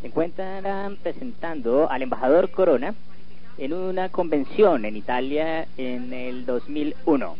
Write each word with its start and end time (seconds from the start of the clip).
se 0.00 0.06
encuentran 0.06 0.96
presentando 1.02 1.90
al 1.90 2.02
embajador 2.02 2.50
Corona 2.50 2.94
en 3.56 3.72
una 3.72 4.08
convención 4.10 4.84
en 4.84 4.96
Italia 4.96 5.66
en 5.76 6.12
el 6.12 6.46
2001. 6.46 7.36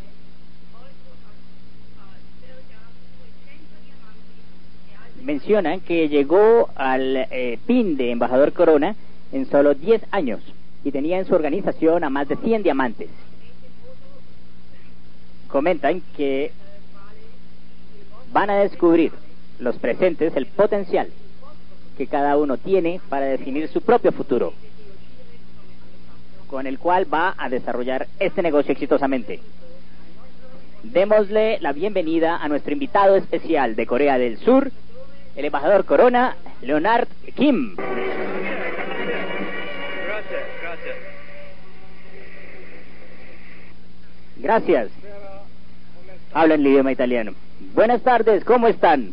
Mencionan 5.22 5.80
que 5.80 6.08
llegó 6.08 6.70
al 6.74 7.16
eh, 7.30 7.58
pin 7.66 7.96
de 7.96 8.10
embajador 8.10 8.52
Corona 8.52 8.96
en 9.30 9.46
solo 9.46 9.74
10 9.74 10.02
años 10.10 10.40
y 10.82 10.90
tenía 10.90 11.18
en 11.18 11.26
su 11.26 11.34
organización 11.34 12.02
a 12.02 12.10
más 12.10 12.28
de 12.28 12.36
100 12.36 12.62
diamantes. 12.64 13.08
Comentan 15.48 16.02
que 16.16 16.50
van 18.32 18.50
a 18.50 18.56
descubrir 18.56 19.12
los 19.60 19.76
presentes 19.76 20.34
el 20.36 20.46
potencial 20.46 21.08
que 21.98 22.06
cada 22.06 22.36
uno 22.36 22.56
tiene 22.56 23.00
para 23.08 23.26
definir 23.26 23.68
su 23.68 23.82
propio 23.82 24.12
futuro, 24.12 24.54
con 26.46 26.68
el 26.68 26.78
cual 26.78 27.12
va 27.12 27.34
a 27.36 27.48
desarrollar 27.48 28.06
este 28.20 28.40
negocio 28.40 28.70
exitosamente. 28.70 29.40
Démosle 30.84 31.58
la 31.60 31.72
bienvenida 31.72 32.36
a 32.36 32.46
nuestro 32.46 32.72
invitado 32.72 33.16
especial 33.16 33.74
de 33.74 33.86
Corea 33.86 34.16
del 34.16 34.38
Sur, 34.38 34.70
el 35.34 35.44
embajador 35.44 35.84
Corona, 35.84 36.36
Leonard 36.62 37.08
Kim. 37.34 37.74
Gracias. 44.36 44.88
Habla 46.32 46.54
en 46.54 46.60
el 46.60 46.66
idioma 46.68 46.92
italiano. 46.92 47.32
Buenas 47.74 48.02
tardes, 48.02 48.44
¿cómo 48.44 48.68
están? 48.68 49.12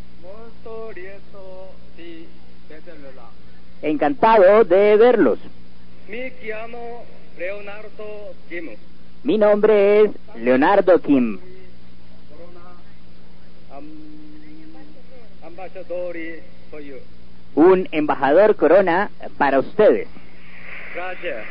Encantado 3.85 4.63
de 4.63 4.98
verlos. 4.98 5.38
Mi 9.23 9.38
nombre 9.38 10.02
es 10.02 10.11
Leonardo 10.41 11.00
Kim. 11.00 11.38
Un 17.53 17.88
embajador 17.91 18.56
corona 18.56 19.11
para 19.38 19.59
ustedes. 19.59 20.08
Gracias. 20.95 21.45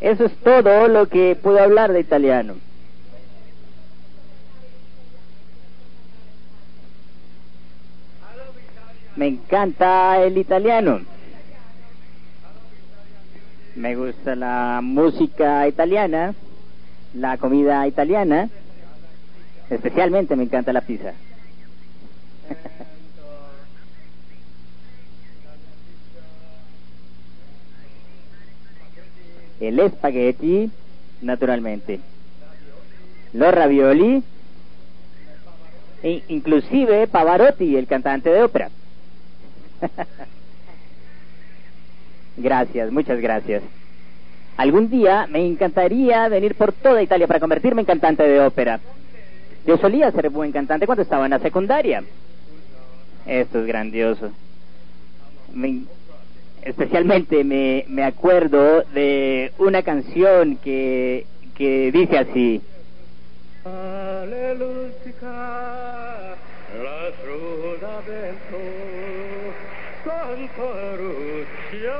Eso 0.00 0.24
es 0.24 0.36
todo 0.38 0.88
lo 0.88 1.06
que 1.10 1.36
puedo 1.36 1.60
hablar 1.62 1.92
de 1.92 2.00
italiano. 2.00 2.54
Me 9.16 9.28
encanta 9.28 10.22
el 10.22 10.36
italiano. 10.36 11.00
Me 13.74 13.96
gusta 13.96 14.36
la 14.36 14.80
música 14.82 15.66
italiana, 15.66 16.34
la 17.14 17.38
comida 17.38 17.86
italiana. 17.86 18.50
Especialmente 19.70 20.36
me 20.36 20.44
encanta 20.44 20.72
la 20.72 20.82
pizza. 20.82 21.14
El 29.60 29.80
espagueti, 29.80 30.70
naturalmente. 31.22 32.00
Los 33.32 33.54
ravioli. 33.54 34.22
E 36.02 36.22
inclusive 36.28 37.06
Pavarotti, 37.06 37.76
el 37.76 37.86
cantante 37.86 38.28
de 38.28 38.42
ópera. 38.42 38.68
gracias, 42.36 42.92
muchas 42.92 43.20
gracias. 43.20 43.62
Algún 44.56 44.88
día 44.88 45.26
me 45.30 45.46
encantaría 45.46 46.28
venir 46.28 46.54
por 46.54 46.72
toda 46.72 47.02
Italia 47.02 47.26
para 47.26 47.40
convertirme 47.40 47.82
en 47.82 47.86
cantante 47.86 48.22
de 48.22 48.40
ópera. 48.40 48.80
Yo 49.66 49.76
solía 49.78 50.10
ser 50.12 50.30
buen 50.30 50.52
cantante 50.52 50.86
cuando 50.86 51.02
estaba 51.02 51.24
en 51.26 51.32
la 51.32 51.38
secundaria. 51.40 52.02
Esto 53.26 53.60
es 53.60 53.66
grandioso. 53.66 54.30
Me- 55.52 55.82
especialmente 56.62 57.44
me, 57.44 57.84
me 57.88 58.04
acuerdo 58.04 58.82
de 58.94 59.52
una 59.58 59.82
canción 59.82 60.56
que, 60.56 61.26
que 61.54 61.92
dice 61.92 62.18
así. 62.18 62.62
Alleluia, 63.64 64.92
la 66.82 67.10
Santa 70.06 70.94
Lucia, 70.98 71.98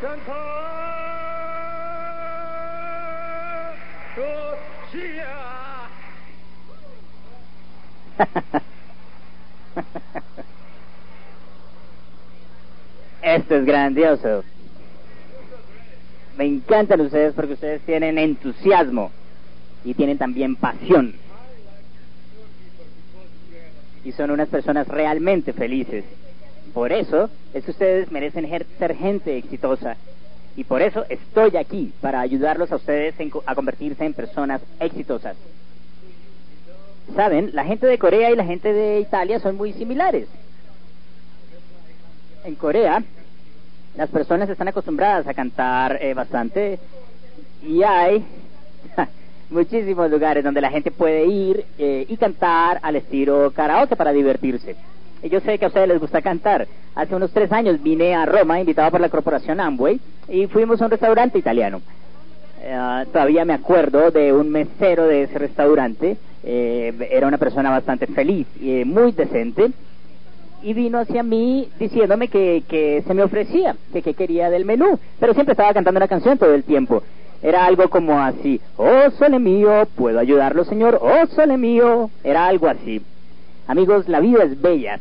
Santa 0.00 0.32
Lucia. 4.16 5.28
Esto 13.20 13.56
es 13.56 13.66
grandioso. 13.66 14.42
Me 16.38 16.46
encantan 16.46 17.02
ustedes 17.02 17.34
porque 17.34 17.52
ustedes 17.52 17.82
tienen 17.82 18.16
entusiasmo 18.16 19.10
y 19.84 19.92
tienen 19.92 20.16
también 20.16 20.56
pasión. 20.56 21.12
Y 24.02 24.12
son 24.12 24.30
unas 24.30 24.48
personas 24.48 24.88
realmente 24.88 25.52
felices. 25.52 26.06
Por 26.72 26.92
eso 26.92 27.30
es 27.52 27.64
que 27.64 27.70
ustedes 27.70 28.10
merecen 28.10 28.48
ser 28.78 28.96
gente 28.96 29.36
exitosa. 29.36 29.96
Y 30.56 30.64
por 30.64 30.82
eso 30.82 31.04
estoy 31.08 31.56
aquí, 31.56 31.92
para 32.00 32.20
ayudarlos 32.20 32.70
a 32.72 32.76
ustedes 32.76 33.18
en 33.18 33.30
a 33.46 33.54
convertirse 33.54 34.04
en 34.04 34.14
personas 34.14 34.60
exitosas. 34.78 35.36
Saben, 37.14 37.50
la 37.54 37.64
gente 37.64 37.86
de 37.86 37.98
Corea 37.98 38.30
y 38.30 38.36
la 38.36 38.44
gente 38.44 38.72
de 38.72 39.00
Italia 39.00 39.40
son 39.40 39.56
muy 39.56 39.72
similares. 39.72 40.28
En 42.44 42.54
Corea, 42.54 43.02
las 43.96 44.08
personas 44.10 44.48
están 44.48 44.68
acostumbradas 44.68 45.26
a 45.26 45.34
cantar 45.34 45.98
eh, 46.00 46.14
bastante 46.14 46.78
y 47.66 47.82
hay 47.82 48.24
muchísimos 49.50 50.10
lugares 50.10 50.44
donde 50.44 50.60
la 50.60 50.70
gente 50.70 50.90
puede 50.90 51.26
ir 51.26 51.64
eh, 51.78 52.06
y 52.08 52.16
cantar 52.16 52.78
al 52.82 52.96
estilo 52.96 53.50
karaoke 53.50 53.96
para 53.96 54.12
divertirse. 54.12 54.76
Yo 55.22 55.40
sé 55.40 55.58
que 55.58 55.66
a 55.66 55.68
ustedes 55.68 55.88
les 55.88 56.00
gusta 56.00 56.22
cantar. 56.22 56.66
Hace 56.94 57.14
unos 57.14 57.30
tres 57.32 57.52
años 57.52 57.82
vine 57.82 58.14
a 58.14 58.24
Roma, 58.26 58.60
invitado 58.60 58.90
por 58.90 59.00
la 59.00 59.08
corporación 59.08 59.60
Amway, 59.60 60.00
y 60.28 60.46
fuimos 60.46 60.80
a 60.80 60.86
un 60.86 60.90
restaurante 60.90 61.38
italiano. 61.38 61.82
Eh, 62.62 63.04
todavía 63.12 63.44
me 63.44 63.54
acuerdo 63.54 64.10
de 64.10 64.32
un 64.32 64.50
mesero 64.50 65.06
de 65.06 65.22
ese 65.24 65.38
restaurante. 65.38 66.16
eh, 66.42 67.08
era 67.10 67.26
una 67.26 67.38
persona 67.38 67.70
bastante 67.70 68.06
feliz 68.06 68.46
y 68.60 68.80
eh, 68.80 68.84
muy 68.84 69.12
decente. 69.12 69.70
Y 70.62 70.74
vino 70.74 70.98
hacia 70.98 71.22
mí 71.22 71.68
diciéndome 71.78 72.28
que, 72.28 72.62
que 72.68 73.02
se 73.06 73.14
me 73.14 73.22
ofrecía, 73.22 73.76
que, 73.92 74.02
que 74.02 74.14
quería 74.14 74.50
del 74.50 74.64
menú. 74.66 74.98
Pero 75.18 75.32
siempre 75.32 75.52
estaba 75.52 75.72
cantando 75.72 75.98
una 75.98 76.08
canción 76.08 76.36
todo 76.38 76.54
el 76.54 76.64
tiempo. 76.64 77.02
Era 77.42 77.64
algo 77.64 77.88
como 77.88 78.20
así, 78.20 78.60
oh 78.76 79.10
sole 79.18 79.38
mío, 79.38 79.88
¿puedo 79.96 80.18
ayudarlo 80.18 80.64
señor? 80.64 80.98
Oh 81.00 81.26
sole 81.28 81.56
mío. 81.56 82.10
Era 82.22 82.46
algo 82.46 82.68
así. 82.68 83.00
Amigos, 83.70 84.08
la 84.08 84.18
vida 84.18 84.42
es 84.42 84.60
bella, 84.60 84.98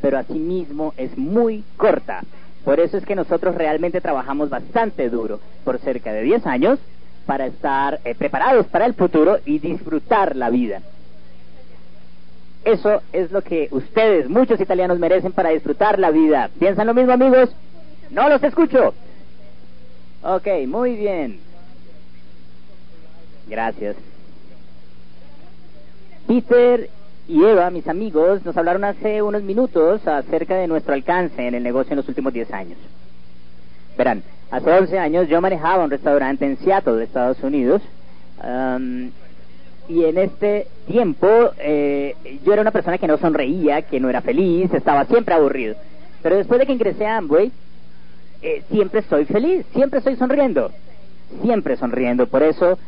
pero 0.00 0.16
asimismo 0.16 0.94
es 0.96 1.18
muy 1.18 1.64
corta. 1.76 2.22
Por 2.64 2.78
eso 2.78 2.96
es 2.96 3.04
que 3.04 3.16
nosotros 3.16 3.56
realmente 3.56 4.00
trabajamos 4.00 4.48
bastante 4.48 5.10
duro, 5.10 5.40
por 5.64 5.80
cerca 5.80 6.12
de 6.12 6.22
10 6.22 6.46
años, 6.46 6.78
para 7.26 7.46
estar 7.46 7.98
eh, 8.04 8.14
preparados 8.14 8.68
para 8.68 8.86
el 8.86 8.94
futuro 8.94 9.38
y 9.44 9.58
disfrutar 9.58 10.36
la 10.36 10.50
vida. 10.50 10.82
Eso 12.64 13.02
es 13.12 13.32
lo 13.32 13.42
que 13.42 13.66
ustedes, 13.72 14.28
muchos 14.28 14.60
italianos, 14.60 15.00
merecen 15.00 15.32
para 15.32 15.50
disfrutar 15.50 15.98
la 15.98 16.12
vida. 16.12 16.48
¿Piensan 16.60 16.86
lo 16.86 16.94
mismo, 16.94 17.12
amigos? 17.12 17.50
No 18.12 18.28
los 18.28 18.40
escucho. 18.44 18.94
Ok, 20.22 20.46
muy 20.68 20.94
bien. 20.94 21.40
Gracias. 23.48 23.96
Peter 26.28 26.88
y 27.28 27.44
Eva, 27.44 27.70
mis 27.70 27.88
amigos, 27.88 28.44
nos 28.44 28.56
hablaron 28.56 28.84
hace 28.84 29.20
unos 29.22 29.42
minutos 29.42 30.06
acerca 30.06 30.56
de 30.56 30.68
nuestro 30.68 30.94
alcance 30.94 31.46
en 31.46 31.54
el 31.54 31.62
negocio 31.62 31.92
en 31.92 31.96
los 31.96 32.08
últimos 32.08 32.32
10 32.32 32.52
años. 32.52 32.78
Verán, 33.98 34.22
hace 34.50 34.70
11 34.70 34.98
años 34.98 35.28
yo 35.28 35.40
manejaba 35.40 35.84
un 35.84 35.90
restaurante 35.90 36.46
en 36.46 36.56
Seattle, 36.58 37.02
Estados 37.02 37.42
Unidos, 37.42 37.82
y 39.88 40.04
en 40.04 40.18
este 40.18 40.68
tiempo 40.86 41.28
eh, 41.58 42.14
yo 42.44 42.52
era 42.52 42.62
una 42.62 42.70
persona 42.70 42.98
que 42.98 43.06
no 43.06 43.18
sonreía, 43.18 43.82
que 43.82 44.00
no 44.00 44.08
era 44.08 44.20
feliz, 44.20 44.72
estaba 44.72 45.04
siempre 45.06 45.34
aburrido. 45.34 45.76
Pero 46.22 46.36
después 46.36 46.60
de 46.60 46.66
que 46.66 46.72
ingresé 46.72 47.06
a 47.06 47.18
Amway, 47.18 47.50
eh, 48.42 48.62
siempre 48.70 49.00
estoy 49.00 49.24
feliz, 49.24 49.64
siempre 49.72 49.98
estoy 49.98 50.16
sonriendo, 50.16 50.70
siempre 51.42 51.76
sonriendo. 51.76 52.26
Por 52.26 52.42
eso 52.42 52.78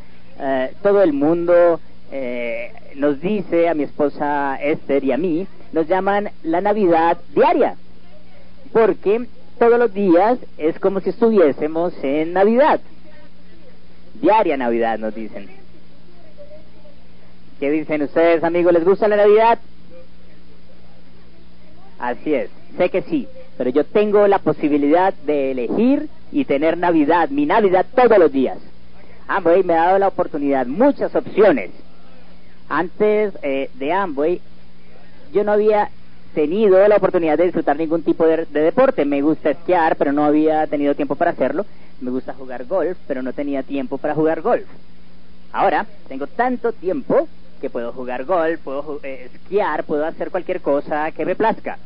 eh, 0.40 0.72
todo 0.82 1.02
el 1.02 1.12
mundo 1.12 1.80
eh, 2.10 2.72
nos 2.94 3.20
dice 3.20 3.68
a 3.68 3.74
mi 3.74 3.84
esposa 3.84 4.56
Esther 4.62 5.04
y 5.04 5.12
a 5.12 5.18
mí, 5.18 5.46
nos 5.72 5.86
llaman 5.86 6.30
la 6.42 6.60
Navidad 6.60 7.18
diaria, 7.34 7.76
porque 8.72 9.26
todos 9.58 9.78
los 9.78 9.92
días 9.92 10.38
es 10.56 10.78
como 10.78 11.00
si 11.00 11.10
estuviésemos 11.10 11.92
en 12.02 12.32
Navidad. 12.32 12.80
Diaria 14.20 14.56
Navidad 14.56 14.98
nos 14.98 15.14
dicen. 15.14 15.48
¿Qué 17.60 17.70
dicen 17.70 18.02
ustedes, 18.02 18.44
amigos? 18.44 18.72
¿Les 18.72 18.84
gusta 18.84 19.08
la 19.08 19.16
Navidad? 19.16 19.58
Así 21.98 22.32
es, 22.32 22.50
sé 22.76 22.90
que 22.90 23.02
sí, 23.02 23.26
pero 23.56 23.70
yo 23.70 23.84
tengo 23.84 24.28
la 24.28 24.38
posibilidad 24.38 25.12
de 25.12 25.50
elegir 25.50 26.08
y 26.30 26.44
tener 26.44 26.78
Navidad, 26.78 27.28
mi 27.30 27.44
Navidad 27.44 27.86
todos 27.94 28.18
los 28.18 28.30
días. 28.30 28.58
Amway 29.26 29.64
me 29.64 29.74
ha 29.74 29.86
dado 29.86 29.98
la 29.98 30.08
oportunidad, 30.08 30.66
muchas 30.66 31.14
opciones. 31.14 31.70
Antes 32.68 33.34
eh, 33.42 33.70
de 33.74 33.92
Amway, 33.92 34.40
yo 35.32 35.44
no 35.44 35.52
había 35.52 35.90
tenido 36.34 36.86
la 36.86 36.96
oportunidad 36.96 37.38
de 37.38 37.44
disfrutar 37.44 37.76
ningún 37.76 38.02
tipo 38.02 38.26
de, 38.26 38.44
de, 38.46 38.60
deporte. 38.60 39.04
Me 39.04 39.22
gusta 39.22 39.50
esquiar, 39.50 39.96
pero 39.96 40.12
no 40.12 40.24
había 40.24 40.66
tenido 40.66 40.94
tiempo 40.94 41.16
para 41.16 41.30
hacerlo. 41.30 41.64
Me 42.00 42.10
gusta 42.10 42.34
jugar 42.34 42.66
golf, 42.66 42.96
pero 43.06 43.22
no 43.22 43.32
tenía 43.32 43.62
tiempo 43.62 43.98
para 43.98 44.14
jugar 44.14 44.42
golf. 44.42 44.66
Ahora 45.52 45.86
tengo 46.08 46.26
tanto 46.26 46.72
tiempo 46.72 47.26
que 47.60 47.70
puedo 47.70 47.92
jugar 47.92 48.24
golf, 48.24 48.60
puedo 48.60 49.00
eh, 49.02 49.30
esquiar, 49.32 49.84
puedo 49.84 50.04
hacer 50.04 50.30
cualquier 50.30 50.60
cosa 50.60 51.10
que 51.12 51.24
me 51.24 51.34
plazca. 51.34 51.78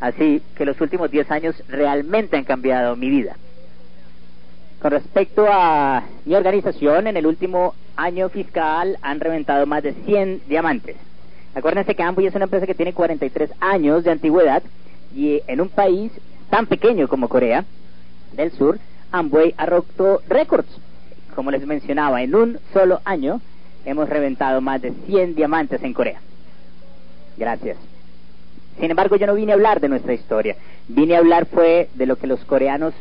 Así 0.00 0.42
que 0.56 0.64
los 0.64 0.80
últimos 0.80 1.10
10 1.10 1.30
años 1.30 1.62
realmente 1.68 2.36
han 2.36 2.44
cambiado 2.44 2.96
mi 2.96 3.10
vida. 3.10 3.36
Con 4.80 4.92
respecto 4.92 5.46
a 5.46 6.04
mi 6.24 6.34
organización, 6.34 7.06
en 7.06 7.18
el 7.18 7.26
último 7.26 7.74
año 8.00 8.28
fiscal 8.28 8.96
han 9.02 9.20
reventado 9.20 9.66
más 9.66 9.82
de 9.82 9.92
100 9.92 10.42
diamantes. 10.48 10.96
Acuérdense 11.54 11.94
que 11.94 12.02
Amway 12.02 12.26
es 12.26 12.34
una 12.34 12.44
empresa 12.44 12.66
que 12.66 12.74
tiene 12.74 12.92
43 12.92 13.50
años 13.60 14.04
de 14.04 14.10
antigüedad 14.10 14.62
y 15.14 15.42
en 15.46 15.60
un 15.60 15.68
país 15.68 16.12
tan 16.48 16.66
pequeño 16.66 17.08
como 17.08 17.28
Corea 17.28 17.64
del 18.32 18.52
Sur, 18.52 18.78
Amway 19.12 19.54
ha 19.56 19.66
roto 19.66 20.22
récords. 20.28 20.68
Como 21.34 21.50
les 21.50 21.66
mencionaba, 21.66 22.22
en 22.22 22.34
un 22.34 22.58
solo 22.72 23.00
año 23.04 23.40
hemos 23.84 24.08
reventado 24.08 24.60
más 24.60 24.80
de 24.80 24.92
100 25.06 25.34
diamantes 25.34 25.82
en 25.82 25.92
Corea. 25.92 26.20
Gracias. 27.36 27.76
Sin 28.78 28.90
embargo, 28.90 29.16
yo 29.16 29.26
no 29.26 29.34
vine 29.34 29.52
a 29.52 29.56
hablar 29.56 29.80
de 29.80 29.88
nuestra 29.88 30.14
historia. 30.14 30.56
Vine 30.88 31.16
a 31.16 31.18
hablar 31.18 31.46
fue 31.46 31.88
de 31.94 32.06
lo 32.06 32.16
que 32.16 32.26
los 32.26 32.44
coreanos, 32.44 32.94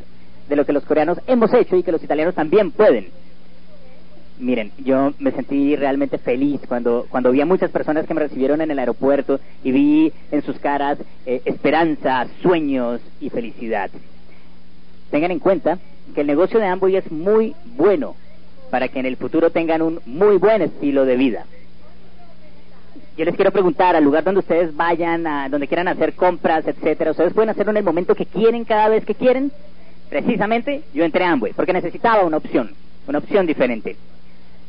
de 0.48 0.56
lo 0.56 0.66
que 0.66 0.74
los 0.74 0.84
coreanos 0.84 1.19
hemos 1.28 1.54
hecho 1.54 1.75
y 1.75 1.84
que 1.84 1.92
los 1.92 2.04
italianos 2.04 2.36
también 2.36 2.72
pueden. 2.72 3.07
Miren, 4.39 4.71
yo 4.77 5.13
me 5.19 5.31
sentí 5.31 5.75
realmente 5.75 6.18
feliz 6.18 6.62
cuando, 6.65 7.06
cuando 7.09 7.31
vi 7.31 7.41
a 7.41 7.45
muchas 7.45 7.71
personas 7.71 8.07
que 8.07 8.13
me 8.13 8.21
recibieron 8.21 8.62
en 8.62 8.71
el 8.71 8.80
aeropuerto 8.80 9.41
y 9.65 9.74
vi 9.74 10.13
en 10.31 10.41
sus 10.44 10.57
caras 10.59 10.97
eh, 11.25 11.41
esperanza, 11.44 12.25
sueños 12.41 13.01
y 13.19 13.30
felicidad. 13.30 13.91
Tengan 15.12 15.31
en 15.31 15.39
cuenta 15.39 15.77
que 16.15 16.21
el 16.21 16.27
negocio 16.27 16.57
de 16.57 16.68
Amway 16.68 16.95
es 16.95 17.12
muy 17.12 17.53
bueno 17.75 18.15
para 18.71 18.88
que 18.88 19.00
en 19.00 19.07
el 19.07 19.18
futuro 19.18 19.50
tengan 19.50 19.81
un 19.81 20.00
muy 20.06 20.38
buen 20.38 20.62
estilo 20.62 21.03
de 21.03 21.18
vida. 21.18 21.45
Yo 23.18 23.25
les 23.25 23.35
quiero 23.35 23.51
preguntar, 23.51 23.97
al 23.97 24.06
lugar 24.06 24.24
donde 24.24 24.39
ustedes 24.39 24.74
vayan, 24.74 25.27
a 25.27 25.50
donde 25.50 25.68
quieran 25.68 25.89
hacer 25.89 26.13
compras, 26.13 26.65
etcétera, 26.65 27.12
¿ustedes 27.12 27.33
pueden 27.33 27.50
hacerlo 27.50 27.71
en 27.71 27.77
el 27.77 27.83
momento 27.83 28.15
que 28.15 28.25
quieren, 28.25 28.63
cada 28.63 28.88
vez 28.88 29.03
que 29.03 29.15
quieren? 29.15 29.51
Precisamente, 30.09 30.83
yo 30.94 31.03
entré 31.03 31.25
a 31.25 31.31
Amway 31.31 31.51
porque 31.51 31.74
necesitaba 31.74 32.24
una 32.24 32.38
opción, 32.38 32.71
una 33.06 33.18
opción 33.18 33.45
diferente. 33.45 33.97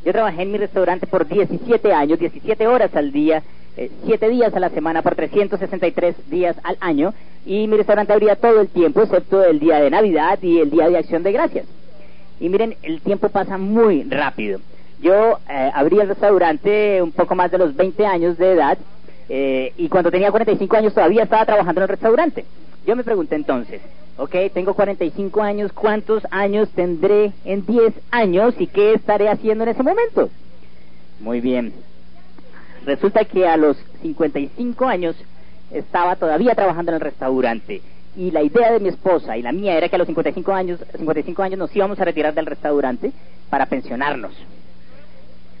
Yo 0.03 0.11
trabajé 0.11 0.41
en 0.41 0.51
mi 0.51 0.57
restaurante 0.57 1.05
por 1.05 1.27
17 1.27 1.93
años, 1.93 2.19
17 2.19 2.67
horas 2.67 2.95
al 2.95 3.11
día, 3.11 3.43
eh, 3.77 3.91
7 4.05 4.29
días 4.29 4.53
a 4.53 4.59
la 4.59 4.69
semana 4.69 5.01
por 5.01 5.15
363 5.15 6.29
días 6.29 6.55
al 6.63 6.77
año 6.79 7.13
y 7.45 7.67
mi 7.67 7.77
restaurante 7.77 8.11
abría 8.11 8.35
todo 8.35 8.61
el 8.61 8.67
tiempo, 8.67 9.01
excepto 9.01 9.43
el 9.43 9.59
día 9.59 9.79
de 9.79 9.89
Navidad 9.89 10.39
y 10.41 10.59
el 10.59 10.71
día 10.71 10.89
de 10.89 10.97
Acción 10.97 11.23
de 11.23 11.31
Gracias. 11.31 11.65
Y 12.39 12.49
miren, 12.49 12.75
el 12.81 13.01
tiempo 13.01 13.29
pasa 13.29 13.57
muy 13.57 14.03
rápido. 14.03 14.59
Yo 15.01 15.39
eh, 15.49 15.71
abrí 15.73 15.99
el 15.99 16.07
restaurante 16.07 17.01
un 17.01 17.11
poco 17.11 17.35
más 17.35 17.51
de 17.51 17.59
los 17.59 17.75
20 17.75 18.05
años 18.05 18.37
de 18.37 18.53
edad 18.53 18.77
eh, 19.33 19.71
y 19.77 19.87
cuando 19.87 20.11
tenía 20.11 20.29
45 20.29 20.75
años 20.75 20.93
todavía 20.93 21.23
estaba 21.23 21.45
trabajando 21.45 21.79
en 21.79 21.83
el 21.83 21.87
restaurante. 21.87 22.43
Yo 22.85 22.97
me 22.97 23.05
pregunté 23.05 23.35
entonces, 23.35 23.81
ok, 24.17 24.35
tengo 24.53 24.73
45 24.73 25.41
años, 25.41 25.71
¿cuántos 25.71 26.21
años 26.31 26.67
tendré 26.75 27.31
en 27.45 27.65
10 27.65 27.93
años 28.11 28.55
y 28.59 28.67
qué 28.67 28.93
estaré 28.93 29.29
haciendo 29.29 29.63
en 29.63 29.69
ese 29.69 29.83
momento? 29.83 30.29
Muy 31.21 31.39
bien. 31.39 31.71
Resulta 32.85 33.23
que 33.23 33.47
a 33.47 33.55
los 33.55 33.77
55 34.01 34.85
años 34.85 35.15
estaba 35.71 36.17
todavía 36.17 36.53
trabajando 36.53 36.91
en 36.91 36.95
el 36.95 37.01
restaurante 37.01 37.81
y 38.17 38.31
la 38.31 38.43
idea 38.43 38.73
de 38.73 38.81
mi 38.81 38.89
esposa 38.89 39.37
y 39.37 39.43
la 39.43 39.53
mía 39.53 39.77
era 39.77 39.87
que 39.87 39.95
a 39.95 39.99
los 39.99 40.07
55 40.07 40.51
años, 40.51 40.83
55 40.97 41.41
años 41.41 41.57
nos 41.57 41.73
íbamos 41.73 41.97
a 42.01 42.03
retirar 42.03 42.33
del 42.33 42.47
restaurante 42.47 43.13
para 43.49 43.67
pensionarnos. 43.67 44.33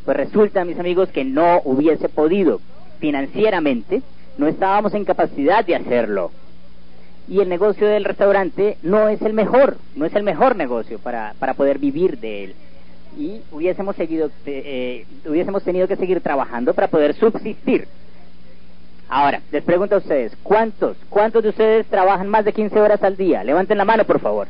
Pues 0.03 0.17
resulta, 0.17 0.65
mis 0.65 0.77
amigos, 0.77 1.07
que 1.07 1.23
no 1.23 1.61
hubiese 1.63 2.09
podido 2.09 2.59
financieramente, 3.01 4.01
no 4.37 4.47
estábamos 4.47 4.93
en 4.93 5.03
capacidad 5.03 5.65
de 5.65 5.75
hacerlo. 5.75 6.31
Y 7.27 7.39
el 7.39 7.49
negocio 7.49 7.87
del 7.87 8.05
restaurante 8.05 8.77
no 8.83 9.09
es 9.09 9.21
el 9.21 9.33
mejor, 9.33 9.77
no 9.95 10.05
es 10.05 10.15
el 10.15 10.23
mejor 10.23 10.55
negocio 10.55 10.99
para, 10.99 11.33
para 11.39 11.55
poder 11.55 11.79
vivir 11.79 12.17
de 12.19 12.45
él. 12.45 12.55
Y 13.17 13.41
hubiésemos, 13.51 13.95
seguido, 13.97 14.31
eh, 14.45 15.05
hubiésemos 15.27 15.63
tenido 15.63 15.87
que 15.87 15.97
seguir 15.97 16.21
trabajando 16.21 16.73
para 16.73 16.87
poder 16.87 17.13
subsistir. 17.15 17.87
Ahora, 19.09 19.41
les 19.51 19.63
pregunto 19.63 19.95
a 19.95 19.97
ustedes, 19.97 20.31
¿cuántos, 20.41 20.95
cuántos 21.09 21.43
de 21.43 21.49
ustedes 21.49 21.85
trabajan 21.87 22.29
más 22.29 22.45
de 22.45 22.53
15 22.53 22.79
horas 22.79 23.03
al 23.03 23.17
día? 23.17 23.43
Levanten 23.43 23.77
la 23.77 23.83
mano, 23.83 24.05
por 24.05 24.21
favor. 24.21 24.47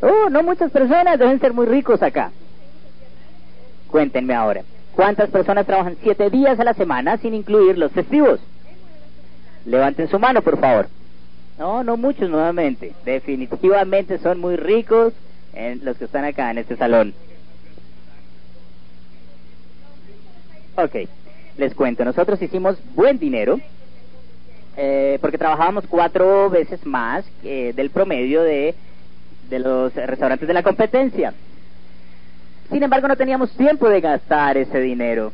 Oh, 0.00 0.28
no 0.28 0.42
muchas 0.42 0.72
personas, 0.72 1.18
deben 1.18 1.38
ser 1.38 1.52
muy 1.52 1.66
ricos 1.66 2.02
acá. 2.02 2.32
Cuéntenme 3.86 4.34
ahora, 4.34 4.62
¿cuántas 4.94 5.30
personas 5.30 5.66
trabajan 5.66 5.96
7 6.02 6.30
días 6.30 6.58
a 6.58 6.64
la 6.64 6.74
semana 6.74 7.16
sin 7.18 7.34
incluir 7.34 7.78
los 7.78 7.92
festivos? 7.92 8.40
Levanten 9.66 10.08
su 10.08 10.18
mano, 10.18 10.42
por 10.42 10.58
favor. 10.58 10.88
No, 11.58 11.84
no 11.84 11.96
muchos 11.96 12.28
nuevamente. 12.28 12.92
Definitivamente 13.04 14.18
son 14.18 14.40
muy 14.40 14.56
ricos 14.56 15.12
en 15.52 15.84
los 15.84 15.96
que 15.96 16.06
están 16.06 16.24
acá 16.24 16.50
en 16.50 16.58
este 16.58 16.76
salón. 16.76 17.14
Ok, 20.76 21.08
les 21.56 21.72
cuento, 21.74 22.04
nosotros 22.04 22.42
hicimos 22.42 22.76
buen 22.96 23.18
dinero 23.20 23.60
eh, 24.76 25.18
porque 25.20 25.38
trabajábamos 25.38 25.84
cuatro 25.86 26.50
veces 26.50 26.84
más 26.84 27.24
eh, 27.44 27.72
del 27.76 27.90
promedio 27.90 28.42
de, 28.42 28.74
de 29.48 29.58
los 29.60 29.94
restaurantes 29.94 30.48
de 30.48 30.54
la 30.54 30.64
competencia. 30.64 31.32
Sin 32.74 32.82
embargo, 32.82 33.06
no 33.06 33.14
teníamos 33.14 33.52
tiempo 33.52 33.88
de 33.88 34.00
gastar 34.00 34.56
ese 34.56 34.80
dinero. 34.80 35.32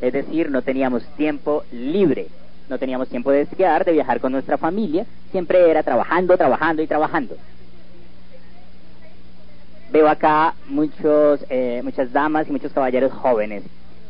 Es 0.00 0.12
decir, 0.12 0.50
no 0.50 0.62
teníamos 0.62 1.04
tiempo 1.16 1.62
libre. 1.70 2.26
No 2.68 2.76
teníamos 2.76 3.08
tiempo 3.08 3.30
de 3.30 3.42
esquiar, 3.42 3.84
de 3.84 3.92
viajar 3.92 4.18
con 4.18 4.32
nuestra 4.32 4.58
familia. 4.58 5.06
Siempre 5.30 5.70
era 5.70 5.84
trabajando, 5.84 6.36
trabajando 6.36 6.82
y 6.82 6.88
trabajando. 6.88 7.36
Veo 9.92 10.08
acá 10.08 10.54
muchos, 10.66 11.46
eh, 11.50 11.82
muchas 11.84 12.12
damas 12.12 12.48
y 12.48 12.50
muchos 12.50 12.72
caballeros 12.72 13.12
jóvenes. 13.12 13.62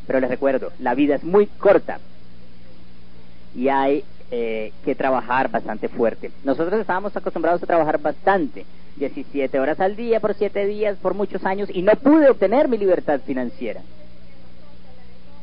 Pero 0.06 0.20
les 0.20 0.30
recuerdo, 0.30 0.72
la 0.78 0.94
vida 0.94 1.16
es 1.16 1.24
muy 1.24 1.48
corta. 1.48 2.00
Y 3.54 3.68
hay 3.68 4.02
eh, 4.30 4.72
que 4.82 4.94
trabajar 4.94 5.50
bastante 5.50 5.90
fuerte. 5.90 6.30
Nosotros 6.42 6.80
estábamos 6.80 7.14
acostumbrados 7.14 7.62
a 7.62 7.66
trabajar 7.66 8.00
bastante, 8.00 8.64
17 8.96 9.58
horas 9.58 9.80
al 9.80 9.96
día 9.96 10.20
por 10.20 10.34
7 10.34 10.66
días 10.66 10.96
por 10.98 11.14
muchos 11.14 11.44
años 11.44 11.68
y 11.72 11.82
no 11.82 11.92
pude 11.96 12.30
obtener 12.30 12.68
mi 12.68 12.78
libertad 12.78 13.20
financiera. 13.24 13.80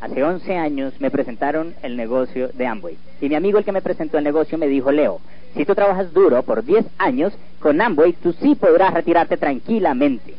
Hace 0.01 0.23
11 0.23 0.55
años 0.55 0.93
me 0.99 1.11
presentaron 1.11 1.73
el 1.83 1.97
negocio 1.97 2.49
de 2.49 2.65
Amway 2.65 2.97
y 3.19 3.27
mi 3.27 3.35
amigo 3.35 3.57
el 3.57 3.65
que 3.65 3.71
me 3.71 3.81
presentó 3.81 4.17
el 4.17 4.23
negocio 4.23 4.57
me 4.57 4.67
dijo, 4.67 4.91
Leo, 4.91 5.19
si 5.55 5.65
tú 5.65 5.75
trabajas 5.75 6.13
duro 6.13 6.41
por 6.43 6.63
10 6.63 6.85
años 6.97 7.33
con 7.59 7.81
Amway, 7.81 8.13
tú 8.13 8.33
sí 8.33 8.55
podrás 8.55 8.93
retirarte 8.93 9.35
tranquilamente. 9.35 10.35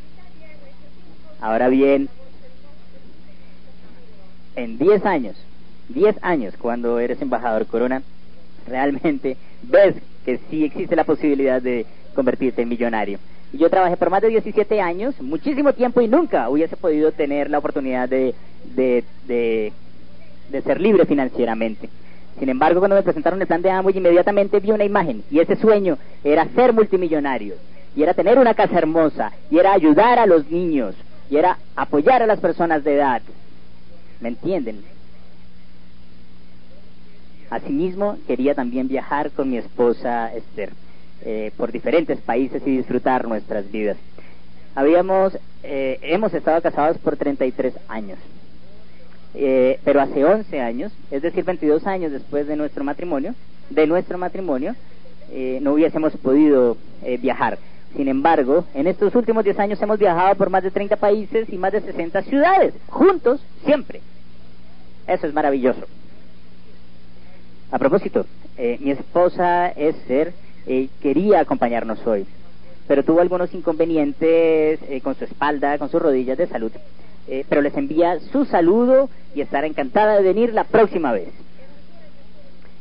Ahora 1.41 1.69
bien, 1.69 2.09
en 4.57 4.79
10 4.79 5.05
años, 5.05 5.37
10 5.89 6.17
años 6.23 6.55
cuando 6.59 6.99
eres 6.99 7.21
embajador 7.21 7.67
Corona, 7.67 8.03
realmente 8.67 9.37
ves 9.63 9.95
que 10.25 10.39
sí 10.51 10.65
existe 10.65 10.97
la 10.97 11.05
posibilidad 11.05 11.61
de 11.61 11.87
convertirte 12.15 12.63
en 12.63 12.69
millonario. 12.69 13.19
Y 13.53 13.59
yo 13.59 13.69
trabajé 13.69 13.97
por 13.97 14.11
más 14.11 14.23
de 14.23 14.29
17 14.29 14.81
años, 14.81 15.21
muchísimo 15.21 15.73
tiempo 15.73 16.01
y 16.01 16.09
nunca 16.09 16.49
hubiese 16.49 16.77
podido 16.77 17.11
tener 17.13 17.51
la 17.51 17.59
oportunidad 17.59 18.09
de, 18.09 18.35
de, 18.77 19.05
de, 19.27 19.73
de 20.51 20.63
ser 20.63 20.81
libre 20.81 21.05
financieramente. 21.07 21.89
Sin 22.39 22.49
embargo, 22.49 22.81
cuando 22.81 22.97
me 22.97 23.03
presentaron 23.03 23.41
el 23.41 23.47
plan 23.47 23.61
de 23.61 23.71
Amway, 23.71 23.97
inmediatamente 23.97 24.61
vi 24.61 24.71
una 24.71 24.85
imagen 24.85 25.25
y 25.31 25.41
ese 25.41 25.57
sueño 25.57 25.99
era 26.23 26.49
ser 26.55 26.73
multimillonario 26.73 27.55
y 27.97 28.03
era 28.03 28.15
tener 28.15 28.39
una 28.39 28.55
casa 28.55 28.79
hermosa 28.79 29.33
y 29.51 29.59
era 29.59 29.73
ayudar 29.73 30.19
a 30.19 30.27
los 30.27 30.49
niños 30.51 30.95
y 31.29 31.37
era 31.37 31.59
apoyar 31.75 32.23
a 32.23 32.27
las 32.27 32.41
personas 32.41 32.85
de 32.85 32.95
edad. 32.95 33.23
¿Me 34.21 34.29
entienden? 34.29 34.83
Asimismo, 37.51 38.17
quería 38.29 38.55
también 38.55 38.87
viajar 38.87 39.33
con 39.33 39.51
mi 39.51 39.59
esposa 39.59 40.33
Esther 40.33 40.71
eh, 41.25 41.53
por 41.57 41.73
diferentes 41.73 42.19
países 42.21 42.63
y 42.67 42.77
disfrutar 42.77 43.27
nuestras 43.27 43.71
vidas. 43.71 43.97
Habíamos, 44.75 45.39
eh, 45.63 45.99
hemos 46.03 46.33
estado 46.35 46.61
casados 46.63 46.99
por 46.99 47.17
33 47.17 47.75
años, 47.89 48.19
eh, 49.35 49.79
pero 49.85 50.01
hace 50.01 50.25
11 50.25 50.61
años, 50.61 50.93
es 51.11 51.23
decir, 51.23 51.45
22 51.45 51.87
años 51.87 52.13
después 52.13 52.47
de 52.47 52.57
nuestro 52.57 52.85
matrimonio, 52.85 53.35
de 53.71 53.87
nuestro 53.87 54.19
matrimonio, 54.19 54.75
eh, 55.33 55.59
no 55.63 55.75
hubiésemos 55.75 56.17
podido 56.17 56.77
eh, 57.03 57.17
viajar. 57.17 57.59
Sin 57.97 58.09
embargo, 58.09 58.65
en 58.75 58.87
estos 58.87 59.15
últimos 59.15 59.45
10 59.45 59.59
años 59.59 59.83
hemos 59.83 59.99
viajado 59.99 60.35
por 60.35 60.51
más 60.51 60.63
de 60.63 60.71
30 60.71 60.97
países 60.97 61.49
y 61.49 61.57
más 61.57 61.73
de 61.73 61.81
60 61.81 62.23
ciudades, 62.23 62.75
juntos, 62.89 63.41
siempre. 63.65 64.01
Eso 65.07 65.27
es 65.27 65.35
maravilloso. 65.35 65.87
A 67.71 67.79
propósito, 67.79 68.27
eh, 68.57 68.79
mi 68.81 68.91
esposa 68.91 69.69
Esther 69.69 70.33
eh, 70.67 70.89
quería 71.01 71.41
acompañarnos 71.41 72.07
hoy, 72.07 72.27
pero 72.87 73.05
tuvo 73.05 73.21
algunos 73.21 73.53
inconvenientes 73.55 74.81
eh, 74.89 75.01
con 75.03 75.15
su 75.15 75.25
espalda, 75.25 75.79
con 75.79 75.89
sus 75.89 76.03
rodillas 76.03 76.39
de 76.39 76.47
salud. 76.47 76.73
Eh, 77.29 77.45
pero 77.49 77.61
les 77.61 77.77
envía 77.77 78.19
su 78.33 78.45
saludo 78.45 79.09
y 79.35 79.41
estará 79.41 79.67
encantada 79.67 80.17
de 80.17 80.23
venir 80.23 80.53
la 80.53 80.65
próxima 80.65 81.13
vez. 81.13 81.29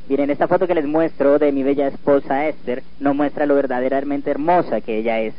Miren, 0.08 0.32
esta 0.32 0.48
foto 0.48 0.66
que 0.66 0.74
les 0.74 0.88
muestro 0.88 1.38
de 1.38 1.52
mi 1.52 1.62
bella 1.62 1.88
esposa 1.88 2.48
Esther 2.48 2.82
no 3.00 3.14
muestra 3.14 3.46
lo 3.46 3.54
verdaderamente 3.54 4.32
hermosa 4.32 4.82
que 4.82 4.98
ella 4.98 5.20
es. 5.20 5.36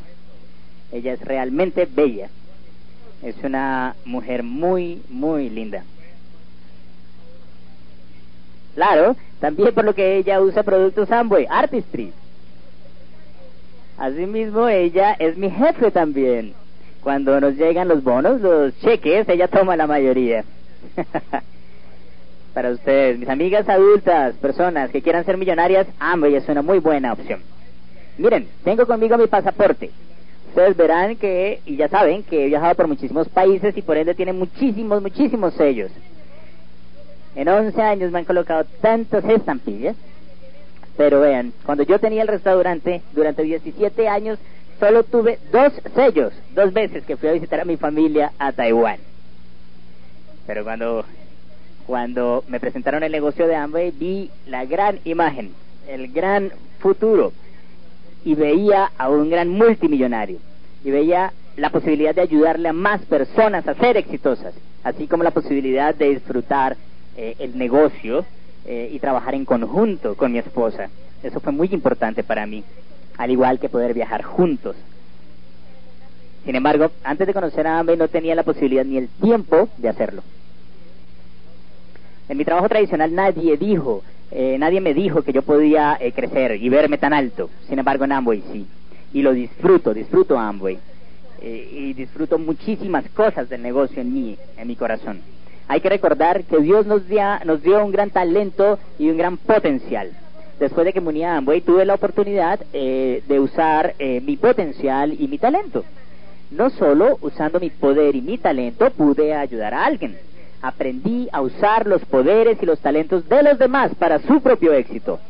Ella 0.92 1.14
es 1.14 1.20
realmente 1.22 1.86
bella. 1.86 2.28
Es 3.22 3.34
una 3.42 3.96
mujer 4.04 4.44
muy, 4.44 5.02
muy 5.08 5.50
linda. 5.50 5.82
Claro, 8.76 9.16
también 9.40 9.74
por 9.74 9.84
lo 9.84 9.94
que 9.94 10.16
ella 10.16 10.40
usa 10.40 10.62
productos 10.62 11.10
Amway, 11.10 11.46
Artistry. 11.50 12.12
Asimismo, 14.00 14.66
ella 14.66 15.12
es 15.18 15.36
mi 15.36 15.50
jefe 15.50 15.90
también. 15.90 16.54
Cuando 17.02 17.38
nos 17.38 17.54
llegan 17.54 17.86
los 17.86 18.02
bonos, 18.02 18.40
los 18.40 18.74
cheques, 18.80 19.28
ella 19.28 19.46
toma 19.46 19.76
la 19.76 19.86
mayoría. 19.86 20.42
Para 22.54 22.70
ustedes, 22.70 23.18
mis 23.18 23.28
amigas 23.28 23.68
adultas, 23.68 24.36
personas 24.36 24.88
que 24.90 25.02
quieran 25.02 25.26
ser 25.26 25.36
millonarias, 25.36 25.86
Amway 25.98 26.34
es 26.34 26.48
una 26.48 26.62
muy 26.62 26.78
buena 26.78 27.12
opción. 27.12 27.40
Miren, 28.16 28.48
tengo 28.64 28.86
conmigo 28.86 29.18
mi 29.18 29.26
pasaporte. 29.26 29.90
Ustedes 30.48 30.78
verán 30.78 31.16
que, 31.16 31.60
y 31.66 31.76
ya 31.76 31.88
saben, 31.88 32.22
que 32.22 32.44
he 32.44 32.48
viajado 32.48 32.74
por 32.76 32.88
muchísimos 32.88 33.28
países 33.28 33.76
y 33.76 33.82
por 33.82 33.98
ende 33.98 34.14
tiene 34.14 34.32
muchísimos, 34.32 35.02
muchísimos 35.02 35.52
sellos. 35.52 35.90
En 37.36 37.48
11 37.48 37.82
años 37.82 38.10
me 38.10 38.20
han 38.20 38.24
colocado 38.24 38.64
tantas 38.80 39.26
estampillas. 39.26 39.94
Pero 40.96 41.20
vean, 41.20 41.52
cuando 41.64 41.84
yo 41.84 41.98
tenía 41.98 42.22
el 42.22 42.28
restaurante, 42.28 43.02
durante 43.12 43.42
17 43.42 44.08
años, 44.08 44.38
solo 44.78 45.04
tuve 45.04 45.38
dos 45.52 45.72
sellos, 45.94 46.32
dos 46.54 46.72
veces 46.72 47.04
que 47.04 47.16
fui 47.16 47.28
a 47.28 47.32
visitar 47.32 47.60
a 47.60 47.64
mi 47.64 47.76
familia 47.76 48.32
a 48.38 48.52
Taiwán. 48.52 48.98
Pero 50.46 50.64
cuando, 50.64 51.04
cuando 51.86 52.44
me 52.48 52.58
presentaron 52.58 53.02
el 53.02 53.12
negocio 53.12 53.46
de 53.46 53.54
Amway, 53.54 53.92
vi 53.92 54.30
la 54.46 54.64
gran 54.64 54.98
imagen, 55.04 55.52
el 55.86 56.12
gran 56.12 56.50
futuro, 56.80 57.32
y 58.24 58.34
veía 58.34 58.90
a 58.98 59.08
un 59.08 59.30
gran 59.30 59.48
multimillonario, 59.48 60.38
y 60.84 60.90
veía 60.90 61.32
la 61.56 61.70
posibilidad 61.70 62.14
de 62.14 62.22
ayudarle 62.22 62.68
a 62.68 62.72
más 62.72 63.02
personas 63.02 63.68
a 63.68 63.74
ser 63.74 63.96
exitosas, 63.96 64.54
así 64.82 65.06
como 65.06 65.22
la 65.22 65.30
posibilidad 65.30 65.94
de 65.94 66.08
disfrutar 66.08 66.76
eh, 67.16 67.36
el 67.38 67.58
negocio 67.58 68.24
eh, 68.66 68.90
y 68.92 68.98
trabajar 68.98 69.34
en 69.34 69.44
conjunto 69.44 70.16
con 70.16 70.32
mi 70.32 70.38
esposa. 70.38 70.88
Eso 71.22 71.40
fue 71.40 71.52
muy 71.52 71.68
importante 71.72 72.22
para 72.22 72.46
mí, 72.46 72.64
al 73.16 73.30
igual 73.30 73.58
que 73.58 73.68
poder 73.68 73.94
viajar 73.94 74.22
juntos. 74.22 74.76
Sin 76.44 76.54
embargo, 76.54 76.90
antes 77.04 77.26
de 77.26 77.34
conocer 77.34 77.66
a 77.66 77.78
Amway 77.78 77.96
no 77.96 78.08
tenía 78.08 78.34
la 78.34 78.42
posibilidad 78.42 78.84
ni 78.84 78.96
el 78.96 79.08
tiempo 79.08 79.68
de 79.76 79.88
hacerlo. 79.88 80.22
En 82.28 82.36
mi 82.36 82.44
trabajo 82.44 82.68
tradicional 82.68 83.14
nadie 83.14 83.56
dijo, 83.56 84.02
eh, 84.30 84.56
nadie 84.58 84.80
me 84.80 84.94
dijo 84.94 85.22
que 85.22 85.32
yo 85.32 85.42
podía 85.42 85.98
eh, 86.00 86.12
crecer 86.12 86.62
y 86.62 86.68
verme 86.68 86.96
tan 86.96 87.12
alto. 87.12 87.50
Sin 87.68 87.78
embargo, 87.78 88.04
en 88.04 88.12
Amway 88.12 88.42
sí. 88.52 88.66
Y 89.12 89.22
lo 89.22 89.32
disfruto, 89.32 89.92
disfruto 89.92 90.38
Amway. 90.38 90.78
Eh, 91.42 91.68
y 91.72 91.92
disfruto 91.94 92.38
muchísimas 92.38 93.08
cosas 93.10 93.48
del 93.48 93.62
negocio 93.62 94.00
en 94.00 94.12
mí, 94.12 94.36
en 94.56 94.68
mi 94.68 94.76
corazón. 94.76 95.20
Hay 95.70 95.80
que 95.80 95.88
recordar 95.88 96.42
que 96.46 96.58
Dios 96.58 96.84
nos, 96.84 97.06
dia, 97.06 97.42
nos 97.44 97.62
dio 97.62 97.84
un 97.84 97.92
gran 97.92 98.10
talento 98.10 98.80
y 98.98 99.08
un 99.08 99.16
gran 99.16 99.36
potencial. 99.36 100.10
Después 100.58 100.84
de 100.84 100.92
que 100.92 101.00
me 101.00 101.10
uní 101.10 101.22
a 101.22 101.36
Amway, 101.36 101.60
tuve 101.60 101.84
la 101.84 101.94
oportunidad 101.94 102.58
eh, 102.72 103.22
de 103.28 103.38
usar 103.38 103.94
eh, 104.00 104.20
mi 104.20 104.36
potencial 104.36 105.14
y 105.16 105.28
mi 105.28 105.38
talento. 105.38 105.84
No 106.50 106.70
solo 106.70 107.18
usando 107.20 107.60
mi 107.60 107.70
poder 107.70 108.16
y 108.16 108.20
mi 108.20 108.36
talento 108.36 108.90
pude 108.90 109.32
ayudar 109.32 109.72
a 109.72 109.84
alguien, 109.84 110.18
aprendí 110.60 111.28
a 111.30 111.40
usar 111.40 111.86
los 111.86 112.04
poderes 112.04 112.60
y 112.60 112.66
los 112.66 112.80
talentos 112.80 113.28
de 113.28 113.40
los 113.44 113.56
demás 113.56 113.94
para 113.94 114.18
su 114.18 114.40
propio 114.40 114.72
éxito 114.72 115.20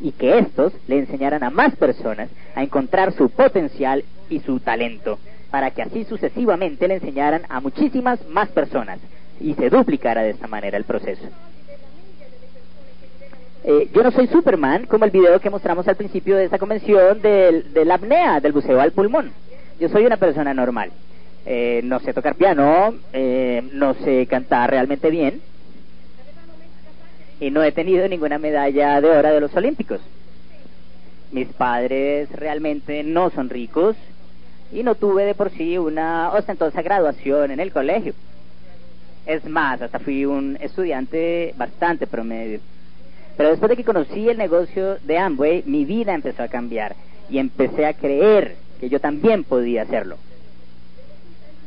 y 0.00 0.12
que 0.12 0.38
estos 0.38 0.72
le 0.88 1.00
enseñaran 1.00 1.44
a 1.44 1.50
más 1.50 1.76
personas 1.76 2.30
a 2.54 2.62
encontrar 2.62 3.12
su 3.12 3.28
potencial 3.28 4.04
y 4.30 4.40
su 4.40 4.58
talento, 4.58 5.18
para 5.50 5.70
que 5.72 5.82
así 5.82 6.04
sucesivamente 6.04 6.88
le 6.88 6.94
enseñaran 6.94 7.42
a 7.50 7.60
muchísimas 7.60 8.26
más 8.28 8.48
personas 8.48 9.00
y 9.40 9.54
se 9.54 9.70
duplicara 9.70 10.22
de 10.22 10.30
esta 10.30 10.46
manera 10.46 10.76
el 10.76 10.84
proceso. 10.84 11.24
Eh, 13.64 13.88
yo 13.92 14.02
no 14.02 14.12
soy 14.12 14.28
Superman, 14.28 14.86
como 14.86 15.04
el 15.04 15.10
video 15.10 15.40
que 15.40 15.50
mostramos 15.50 15.88
al 15.88 15.96
principio 15.96 16.36
de 16.36 16.44
esta 16.44 16.58
convención 16.58 17.20
del, 17.20 17.72
de 17.72 17.84
la 17.84 17.94
apnea, 17.94 18.40
del 18.40 18.52
buceo 18.52 18.80
al 18.80 18.92
pulmón. 18.92 19.32
Yo 19.80 19.88
soy 19.88 20.06
una 20.06 20.16
persona 20.16 20.54
normal. 20.54 20.92
Eh, 21.44 21.80
no 21.84 22.00
sé 22.00 22.12
tocar 22.12 22.34
piano, 22.34 22.94
eh, 23.12 23.62
no 23.72 23.94
sé 23.94 24.26
cantar 24.26 24.70
realmente 24.70 25.10
bien 25.10 25.40
y 27.38 27.50
no 27.50 27.62
he 27.62 27.72
tenido 27.72 28.08
ninguna 28.08 28.38
medalla 28.38 29.00
de 29.00 29.08
oro 29.08 29.32
de 29.32 29.40
los 29.40 29.54
Olímpicos. 29.54 30.00
Mis 31.32 31.48
padres 31.48 32.30
realmente 32.32 33.02
no 33.02 33.30
son 33.30 33.50
ricos 33.50 33.96
y 34.72 34.82
no 34.82 34.94
tuve 34.94 35.24
de 35.24 35.34
por 35.34 35.50
sí 35.50 35.76
una 35.78 36.32
ostentosa 36.32 36.82
graduación 36.82 37.50
en 37.50 37.60
el 37.60 37.72
colegio. 37.72 38.14
Es 39.26 39.44
más, 39.44 39.82
hasta 39.82 39.98
fui 39.98 40.24
un 40.24 40.56
estudiante 40.60 41.52
bastante 41.56 42.06
promedio. 42.06 42.60
Pero 43.36 43.50
después 43.50 43.68
de 43.68 43.76
que 43.76 43.84
conocí 43.84 44.28
el 44.28 44.38
negocio 44.38 44.96
de 45.04 45.18
Amway, 45.18 45.64
mi 45.66 45.84
vida 45.84 46.14
empezó 46.14 46.44
a 46.44 46.48
cambiar 46.48 46.94
y 47.28 47.38
empecé 47.38 47.86
a 47.86 47.92
creer 47.92 48.54
que 48.80 48.88
yo 48.88 49.00
también 49.00 49.44
podía 49.44 49.82
hacerlo. 49.82 50.16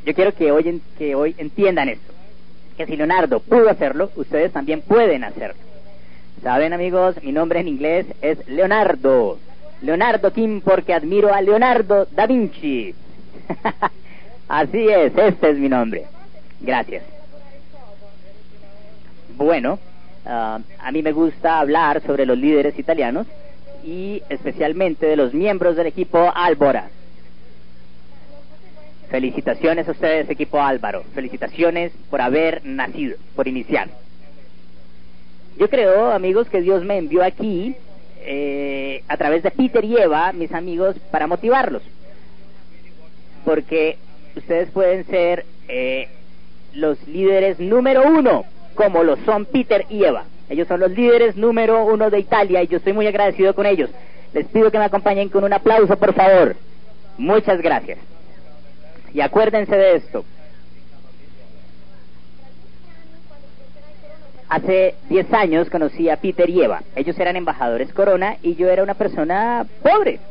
Yo 0.06 0.14
quiero 0.14 0.34
que 0.34 0.52
hoy, 0.52 0.82
que 0.98 1.16
hoy 1.16 1.36
entiendan 1.38 1.90
esto, 1.90 2.14
que 2.78 2.86
si 2.86 2.96
Leonardo 2.96 3.42
pudo 3.42 3.70
hacerlo, 3.70 4.10
ustedes 4.16 4.54
también 4.54 4.82
pueden 4.82 5.26
hacerlo. 5.26 5.62
Saben 6.42 6.72
amigos, 6.72 7.22
mi 7.22 7.34
nombre 7.34 7.60
en 7.60 7.68
inglés 7.68 8.06
es 8.22 8.48
Leonardo. 8.48 9.38
Leonardo 9.82 10.32
Kim 10.32 10.62
porque 10.62 10.94
admiro 10.94 11.34
a 11.34 11.42
Leonardo 11.42 12.08
da 12.12 12.26
Vinci. 12.26 12.96
Así 14.48 14.88
es, 14.88 15.12
este 15.18 15.50
es 15.50 15.58
mi 15.58 15.68
nombre. 15.68 16.06
Gracias. 16.62 17.19
Bueno, 19.40 19.80
uh, 20.26 20.30
a 20.30 20.92
mí 20.92 21.02
me 21.02 21.14
gusta 21.14 21.60
hablar 21.62 22.02
sobre 22.06 22.26
los 22.26 22.38
líderes 22.38 22.78
italianos 22.78 23.26
y 23.86 24.22
especialmente 24.28 25.06
de 25.06 25.16
los 25.16 25.34
miembros 25.34 25.78
del 25.78 25.88
equipo 25.88 26.30
Álvora. 26.36 26.90
Felicitaciones 29.10 29.88
a 29.88 29.92
ustedes, 29.92 30.30
equipo 30.30 30.60
Álvaro. 30.60 31.06
Felicitaciones 31.16 31.94
por 32.10 32.20
haber 32.20 32.66
nacido, 32.66 33.16
por 33.34 33.48
iniciar. 33.48 33.88
Yo 35.58 35.70
creo, 35.70 36.12
amigos, 36.12 36.50
que 36.50 36.60
Dios 36.60 36.84
me 36.84 36.98
envió 36.98 37.24
aquí 37.24 37.78
eh, 38.20 39.04
a 39.08 39.16
través 39.16 39.42
de 39.42 39.52
Peter 39.52 39.86
y 39.86 39.96
Eva, 39.96 40.34
mis 40.34 40.52
amigos, 40.52 40.98
para 41.12 41.28
motivarlos. 41.28 41.82
Porque 43.46 43.98
ustedes 44.36 44.70
pueden 44.72 45.06
ser 45.06 45.46
eh, 45.70 46.10
los 46.74 47.08
líderes 47.08 47.58
número 47.58 48.04
uno, 48.06 48.44
como 48.80 49.04
lo 49.04 49.18
son 49.26 49.44
Peter 49.44 49.86
y 49.90 50.06
Eva. 50.06 50.24
Ellos 50.50 50.66
son 50.66 50.80
los 50.80 50.92
líderes 50.92 51.36
número 51.36 51.84
uno 51.84 52.10
de 52.10 52.18
Italia 52.18 52.64
y 52.64 52.68
yo 52.68 52.78
estoy 52.78 52.94
muy 52.94 53.08
agradecido 53.08 53.54
con 53.54 53.66
ellos. 53.66 53.90
Les 54.32 54.48
pido 54.48 54.72
que 54.72 54.80
me 54.80 54.86
acompañen 54.86 55.28
con 55.28 55.44
un 55.44 55.52
aplauso, 55.52 55.98
por 55.98 56.14
favor. 56.14 56.56
Muchas 57.18 57.62
gracias. 57.62 58.00
Y 59.14 59.20
acuérdense 59.20 59.76
de 59.76 59.96
esto. 59.98 60.24
Hace 64.48 64.96
10 65.10 65.34
años 65.34 65.70
conocí 65.70 66.10
a 66.10 66.16
Peter 66.16 66.50
y 66.50 66.62
Eva. 66.62 66.82
Ellos 66.96 67.20
eran 67.20 67.36
embajadores 67.36 67.92
Corona 67.92 68.38
y 68.42 68.56
yo 68.56 68.70
era 68.70 68.82
una 68.82 68.94
persona 68.94 69.68
pobre. 69.84 70.22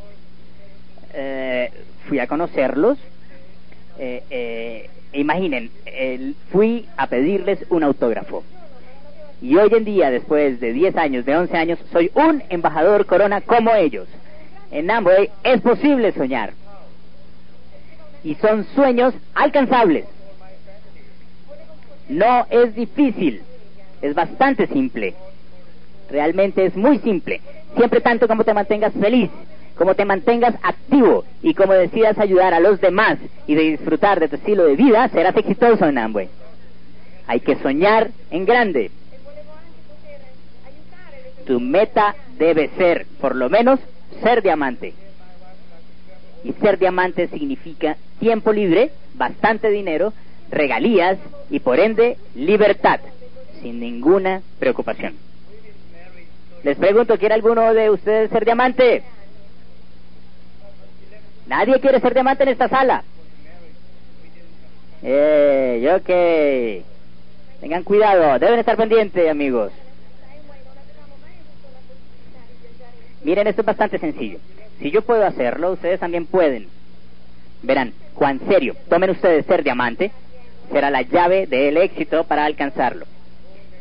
Eh, 1.13 1.71
fui 2.07 2.17
a 2.17 2.25
conocerlos. 2.25 2.97
Eh, 3.99 4.23
eh, 4.31 4.89
imaginen, 5.13 5.71
fui 6.51 6.87
a 6.97 7.07
pedirles 7.07 7.59
un 7.69 7.83
autógrafo. 7.83 8.43
Y 9.41 9.55
hoy 9.55 9.69
en 9.73 9.85
día, 9.85 10.11
después 10.11 10.59
de 10.59 10.73
10 10.73 10.97
años, 10.97 11.25
de 11.25 11.35
11 11.35 11.57
años, 11.57 11.79
soy 11.91 12.11
un 12.13 12.43
embajador 12.49 13.05
corona 13.05 13.41
como 13.41 13.73
ellos. 13.73 14.07
En 14.71 14.91
Amway 14.91 15.29
es 15.43 15.61
posible 15.61 16.11
soñar. 16.11 16.53
Y 18.23 18.35
son 18.35 18.65
sueños 18.75 19.13
alcanzables. 19.33 20.05
No 22.09 22.45
es 22.49 22.75
difícil, 22.75 23.41
es 24.01 24.13
bastante 24.13 24.67
simple. 24.67 25.13
Realmente 26.09 26.65
es 26.65 26.75
muy 26.75 26.99
simple. 26.99 27.39
Siempre 27.77 28.01
tanto 28.01 28.27
como 28.27 28.43
te 28.43 28.53
mantengas 28.53 28.93
feliz, 28.93 29.29
como 29.79 29.95
te 29.95 30.03
mantengas 30.03 30.55
activo 30.61 31.23
y 31.41 31.53
como 31.53 31.71
decidas 31.71 32.19
ayudar 32.19 32.53
a 32.53 32.59
los 32.59 32.81
demás 32.81 33.17
y 33.47 33.55
de 33.55 33.61
disfrutar 33.61 34.19
de 34.19 34.27
tu 34.27 34.35
estilo 34.35 34.65
de 34.65 34.75
vida, 34.75 35.07
serás 35.07 35.37
exitoso 35.37 35.85
en 35.85 35.97
Amway. 35.97 36.27
Hay 37.27 37.39
que 37.39 37.55
soñar 37.55 38.09
en 38.29 38.43
grande. 38.43 38.91
Tu 41.45 41.61
meta 41.61 42.13
debe 42.37 42.71
ser, 42.75 43.05
por 43.21 43.37
lo 43.37 43.49
menos, 43.49 43.79
ser 44.21 44.43
diamante. 44.43 44.93
Y 46.43 46.51
ser 46.61 46.77
diamante 46.77 47.29
significa 47.29 47.95
tiempo 48.19 48.51
libre, 48.51 48.91
bastante 49.13 49.69
dinero, 49.69 50.11
regalías 50.51 51.17
y 51.49 51.61
por 51.61 51.79
ende 51.79 52.17
libertad, 52.35 52.99
sin 53.61 53.79
ninguna 53.79 54.41
preocupación. 54.59 55.13
Les 56.63 56.77
pregunto, 56.77 57.17
¿quiere 57.17 57.35
alguno 57.35 57.73
de 57.73 57.89
ustedes 57.89 58.29
ser 58.29 58.43
diamante? 58.43 59.03
Nadie 61.49 61.79
quiere 61.79 61.99
ser 61.99 62.13
diamante 62.13 62.43
en 62.43 62.49
esta 62.49 62.69
sala. 62.69 63.03
Eh, 65.01 65.91
ok. 65.95 67.59
Tengan 67.59 67.83
cuidado, 67.83 68.37
deben 68.37 68.59
estar 68.59 68.77
pendientes, 68.77 69.27
amigos. 69.27 69.71
Miren, 73.23 73.47
esto 73.47 73.63
es 73.63 73.65
bastante 73.65 73.97
sencillo. 73.97 74.37
Si 74.79 74.91
yo 74.91 75.01
puedo 75.01 75.25
hacerlo, 75.25 75.71
ustedes 75.71 75.99
también 75.99 76.27
pueden. 76.27 76.67
Verán, 77.63 77.93
Juan 78.13 78.39
serio, 78.47 78.75
tomen 78.87 79.09
ustedes 79.09 79.45
ser 79.47 79.63
diamante, 79.63 80.11
será 80.71 80.91
la 80.91 81.01
llave 81.01 81.47
del 81.47 81.77
éxito 81.77 82.25
para 82.25 82.45
alcanzarlo. 82.45 83.07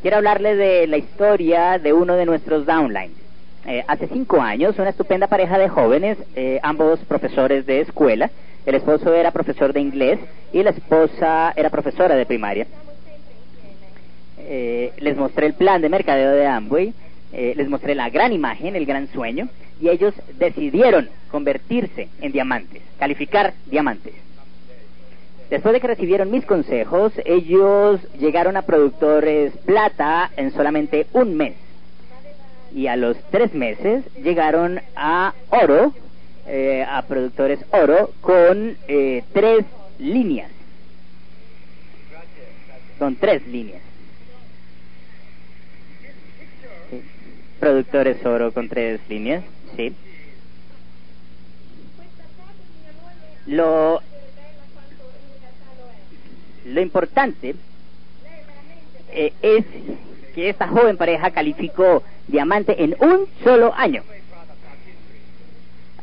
Quiero 0.00 0.16
hablarles 0.16 0.56
de 0.56 0.86
la 0.86 0.96
historia 0.96 1.78
de 1.78 1.92
uno 1.92 2.14
de 2.14 2.24
nuestros 2.24 2.64
downlines. 2.64 3.27
Eh, 3.70 3.84
hace 3.86 4.08
cinco 4.08 4.40
años, 4.40 4.78
una 4.78 4.88
estupenda 4.88 5.26
pareja 5.26 5.58
de 5.58 5.68
jóvenes, 5.68 6.16
eh, 6.34 6.58
ambos 6.62 7.00
profesores 7.00 7.66
de 7.66 7.82
escuela, 7.82 8.30
el 8.64 8.74
esposo 8.74 9.12
era 9.12 9.30
profesor 9.30 9.74
de 9.74 9.80
inglés 9.80 10.18
y 10.54 10.62
la 10.62 10.70
esposa 10.70 11.52
era 11.54 11.68
profesora 11.68 12.16
de 12.16 12.24
primaria. 12.24 12.66
Eh, 14.38 14.92
les 14.96 15.18
mostré 15.18 15.44
el 15.44 15.52
plan 15.52 15.82
de 15.82 15.90
mercadeo 15.90 16.30
de 16.30 16.46
Amway, 16.46 16.94
eh, 17.34 17.52
les 17.56 17.68
mostré 17.68 17.94
la 17.94 18.08
gran 18.08 18.32
imagen, 18.32 18.74
el 18.74 18.86
gran 18.86 19.06
sueño, 19.08 19.50
y 19.82 19.90
ellos 19.90 20.14
decidieron 20.38 21.10
convertirse 21.30 22.08
en 22.22 22.32
diamantes, 22.32 22.80
calificar 22.98 23.52
diamantes. 23.66 24.14
Después 25.50 25.74
de 25.74 25.80
que 25.82 25.88
recibieron 25.88 26.30
mis 26.30 26.46
consejos, 26.46 27.12
ellos 27.26 28.00
llegaron 28.18 28.56
a 28.56 28.62
productores 28.62 29.52
plata 29.66 30.30
en 30.38 30.52
solamente 30.52 31.06
un 31.12 31.36
mes. 31.36 31.67
Y 32.74 32.86
a 32.86 32.96
los 32.96 33.16
tres 33.30 33.54
meses 33.54 34.04
llegaron 34.22 34.80
a 34.94 35.34
oro, 35.50 35.94
eh, 36.46 36.84
a 36.88 37.02
productores 37.02 37.60
oro, 37.70 38.12
con 38.20 38.76
eh, 38.88 39.24
tres 39.32 39.64
líneas. 39.98 40.50
Con 42.98 43.16
tres 43.16 43.46
líneas. 43.46 43.82
Productores 47.60 48.24
oro 48.24 48.52
con 48.52 48.68
tres 48.68 49.00
líneas, 49.08 49.42
sí. 49.76 49.94
Lo, 53.46 54.02
lo 56.66 56.80
importante 56.80 57.54
eh, 59.10 59.32
es 59.40 59.64
que 60.38 60.50
esta 60.50 60.68
joven 60.68 60.96
pareja 60.96 61.32
calificó 61.32 62.04
diamante 62.28 62.84
en 62.84 62.94
un 63.00 63.26
solo 63.42 63.74
año. 63.74 64.04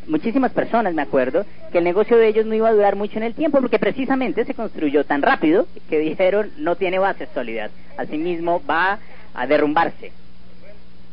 Muchísimas 0.08 0.52
personas, 0.52 0.93
me 0.93 1.04
acuerdo, 1.04 1.45
que 1.71 1.78
el 1.78 1.86
negocio 1.86 2.17
de 2.17 2.28
ellos 2.28 2.45
no 2.45 2.54
iba 2.54 2.67
a 2.67 2.74
durar 2.74 2.98
mucho 2.98 3.15
en 3.15 3.24
el 3.24 3.34
tiempo 3.34 3.62
porque 3.62 3.80
precisamente 3.80 4.43
se 4.43 4.54
construyó 4.54 5.06
tan 5.06 5.21
rápido 5.21 5.67
que 5.89 6.00
dijeron 6.00 6.52
no 6.58 6.76
tiene 6.76 7.00
bases 7.00 7.30
sólidas. 7.34 7.71
Asimismo 7.95 8.62
va 8.69 9.00
a 9.34 9.48
derrumbarse. 9.48 10.12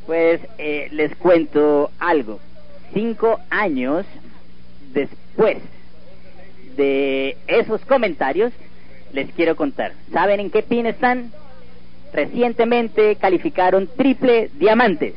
Pues 0.05 0.41
eh, 0.59 0.89
les 0.91 1.15
cuento 1.15 1.93
algo. 2.01 2.41
Cinco 2.93 3.39
años 3.51 4.05
después 4.93 5.59
de 6.75 7.37
esos 7.47 7.85
comentarios, 7.85 8.53
les 9.13 9.31
quiero 9.31 9.55
contar. 9.55 9.93
¿Saben 10.13 10.41
en 10.41 10.51
qué 10.51 10.65
pin 10.65 10.87
están? 10.87 11.31
Recientemente 12.13 13.17
calificaron 13.17 13.89
triple 13.97 14.51
diamantes. 14.55 15.15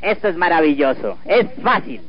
Esto 0.00 0.28
es 0.28 0.36
maravilloso, 0.36 1.18
es 1.26 1.46
fácil. 1.62 2.00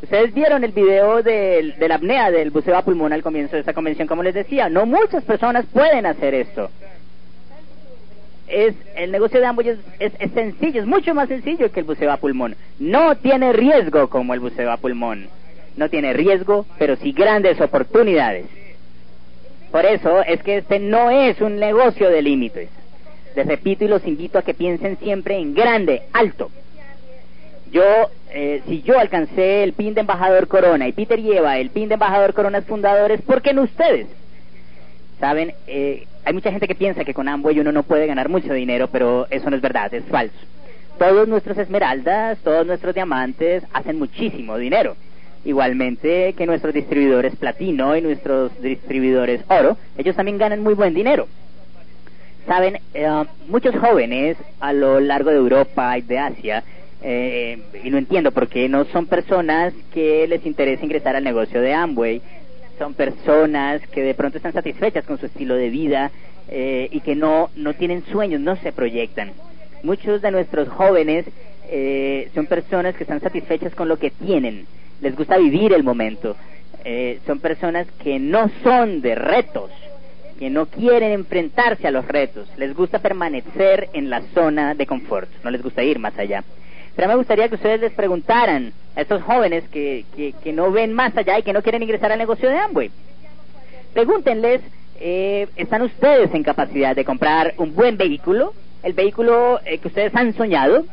Ustedes 0.00 0.32
vieron 0.32 0.62
el 0.62 0.70
video 0.70 1.24
de, 1.24 1.74
la 1.88 1.96
apnea 1.96 2.30
del 2.30 2.50
buceo 2.50 2.76
a 2.76 2.82
pulmón 2.82 3.12
al 3.12 3.22
comienzo 3.22 3.56
de 3.56 3.60
esta 3.60 3.72
convención, 3.72 4.06
como 4.06 4.22
les 4.22 4.34
decía, 4.34 4.68
no 4.68 4.86
muchas 4.86 5.24
personas 5.24 5.66
pueden 5.66 6.06
hacer 6.06 6.34
esto. 6.34 6.70
Es, 8.46 8.74
el 8.94 9.10
negocio 9.10 9.40
de 9.40 9.46
ambos 9.46 9.66
es, 9.66 9.78
es 9.98 10.30
sencillo, 10.32 10.80
es 10.80 10.86
mucho 10.86 11.14
más 11.14 11.28
sencillo 11.28 11.70
que 11.72 11.80
el 11.80 11.86
buceo 11.86 12.12
a 12.12 12.16
pulmón. 12.16 12.54
No 12.78 13.16
tiene 13.16 13.52
riesgo 13.52 14.08
como 14.08 14.34
el 14.34 14.40
buceo 14.40 14.70
a 14.70 14.76
pulmón. 14.76 15.28
No 15.76 15.88
tiene 15.88 16.12
riesgo, 16.12 16.64
pero 16.78 16.96
sí 16.96 17.12
grandes 17.12 17.60
oportunidades. 17.60 18.46
Por 19.70 19.84
eso 19.84 20.22
es 20.22 20.42
que 20.42 20.58
este 20.58 20.78
no 20.78 21.10
es 21.10 21.40
un 21.40 21.58
negocio 21.58 22.10
de 22.10 22.22
límites. 22.22 22.68
Les 23.36 23.46
repito 23.46 23.84
y 23.84 23.88
los 23.88 24.06
invito 24.06 24.38
a 24.38 24.42
que 24.42 24.54
piensen 24.54 24.96
siempre 24.98 25.36
en 25.36 25.54
grande, 25.54 26.02
alto. 26.12 26.50
Yo, 27.70 27.84
eh, 28.30 28.62
si 28.66 28.82
yo 28.82 28.98
alcancé 28.98 29.62
el 29.62 29.74
pin 29.74 29.92
de 29.94 30.00
embajador 30.00 30.48
Corona 30.48 30.88
y 30.88 30.92
Peter 30.92 31.20
lleva 31.20 31.58
el 31.58 31.70
pin 31.70 31.88
de 31.88 31.94
embajador 31.94 32.32
Corona 32.32 32.62
fundadores, 32.62 33.20
¿por 33.22 33.42
qué 33.42 33.52
no 33.52 33.62
ustedes? 33.62 34.06
Saben, 35.20 35.52
eh, 35.66 36.06
hay 36.24 36.32
mucha 36.32 36.50
gente 36.50 36.66
que 36.66 36.74
piensa 36.74 37.04
que 37.04 37.12
con 37.12 37.28
Amway 37.28 37.60
uno 37.60 37.72
no 37.72 37.82
puede 37.82 38.06
ganar 38.06 38.28
mucho 38.28 38.52
dinero, 38.54 38.88
pero 38.90 39.26
eso 39.30 39.50
no 39.50 39.56
es 39.56 39.62
verdad, 39.62 39.92
es 39.92 40.04
falso. 40.04 40.36
Todos 40.98 41.28
nuestros 41.28 41.58
esmeraldas, 41.58 42.38
todos 42.38 42.66
nuestros 42.66 42.94
diamantes 42.94 43.64
hacen 43.72 43.98
muchísimo 43.98 44.56
dinero. 44.56 44.96
Igualmente 45.44 46.34
que 46.34 46.46
nuestros 46.46 46.74
distribuidores 46.74 47.36
platino 47.36 47.96
y 47.96 48.02
nuestros 48.02 48.50
distribuidores 48.60 49.42
oro, 49.48 49.76
ellos 49.96 50.16
también 50.16 50.38
ganan 50.38 50.62
muy 50.62 50.74
buen 50.74 50.94
dinero. 50.94 51.28
Saben, 52.46 52.80
eh, 52.94 53.24
muchos 53.48 53.74
jóvenes 53.76 54.36
a 54.58 54.72
lo 54.72 55.00
largo 55.00 55.30
de 55.30 55.36
Europa 55.36 55.96
y 55.98 56.02
de 56.02 56.18
Asia, 56.18 56.64
eh, 57.02 57.58
y 57.84 57.90
no 57.90 57.98
entiendo 57.98 58.32
por 58.32 58.48
qué, 58.48 58.68
no 58.68 58.84
son 58.86 59.06
personas 59.06 59.72
que 59.92 60.26
les 60.26 60.44
interesa 60.44 60.84
ingresar 60.84 61.14
al 61.14 61.24
negocio 61.24 61.60
de 61.60 61.72
Amway, 61.72 62.20
son 62.78 62.94
personas 62.94 63.86
que 63.88 64.02
de 64.02 64.14
pronto 64.14 64.38
están 64.38 64.52
satisfechas 64.52 65.04
con 65.04 65.18
su 65.18 65.26
estilo 65.26 65.56
de 65.56 65.68
vida 65.68 66.10
eh, 66.48 66.88
y 66.90 67.00
que 67.00 67.14
no, 67.14 67.50
no 67.56 67.74
tienen 67.74 68.04
sueños, 68.06 68.40
no 68.40 68.56
se 68.56 68.72
proyectan. 68.72 69.32
Muchos 69.82 70.22
de 70.22 70.30
nuestros 70.30 70.68
jóvenes 70.68 71.26
eh, 71.70 72.30
son 72.34 72.46
personas 72.46 72.96
que 72.96 73.04
están 73.04 73.20
satisfechas 73.20 73.74
con 73.74 73.88
lo 73.88 73.98
que 73.98 74.10
tienen, 74.10 74.66
les 75.00 75.14
gusta 75.16 75.38
vivir 75.38 75.72
el 75.72 75.82
momento, 75.82 76.36
eh, 76.84 77.20
son 77.26 77.40
personas 77.40 77.86
que 78.02 78.18
no 78.18 78.50
son 78.62 79.00
de 79.00 79.14
retos, 79.14 79.70
que 80.38 80.50
no 80.50 80.66
quieren 80.66 81.12
enfrentarse 81.12 81.86
a 81.88 81.90
los 81.90 82.06
retos, 82.06 82.48
les 82.56 82.74
gusta 82.74 83.00
permanecer 83.00 83.88
en 83.92 84.10
la 84.10 84.22
zona 84.34 84.74
de 84.74 84.86
confort, 84.86 85.28
no 85.42 85.50
les 85.50 85.62
gusta 85.62 85.82
ir 85.82 85.98
más 85.98 86.16
allá. 86.18 86.44
Pero 86.94 87.08
me 87.08 87.16
gustaría 87.16 87.48
que 87.48 87.54
ustedes 87.54 87.80
les 87.80 87.92
preguntaran 87.92 88.72
a 88.96 89.00
estos 89.00 89.22
jóvenes 89.22 89.64
que, 89.68 90.04
que, 90.16 90.32
que 90.32 90.52
no 90.52 90.72
ven 90.72 90.92
más 90.92 91.16
allá 91.16 91.38
y 91.38 91.42
que 91.42 91.52
no 91.52 91.62
quieren 91.62 91.82
ingresar 91.82 92.10
al 92.10 92.18
negocio 92.18 92.48
de 92.48 92.58
Amway. 92.58 92.90
Pregúntenles, 93.92 94.62
eh, 95.00 95.46
¿están 95.56 95.82
ustedes 95.82 96.34
en 96.34 96.42
capacidad 96.42 96.96
de 96.96 97.04
comprar 97.04 97.54
un 97.58 97.74
buen 97.74 97.96
vehículo? 97.96 98.52
El 98.82 98.94
vehículo 98.94 99.60
eh, 99.64 99.78
que 99.78 99.88
ustedes 99.88 100.14
han 100.14 100.34
soñado. 100.34 100.84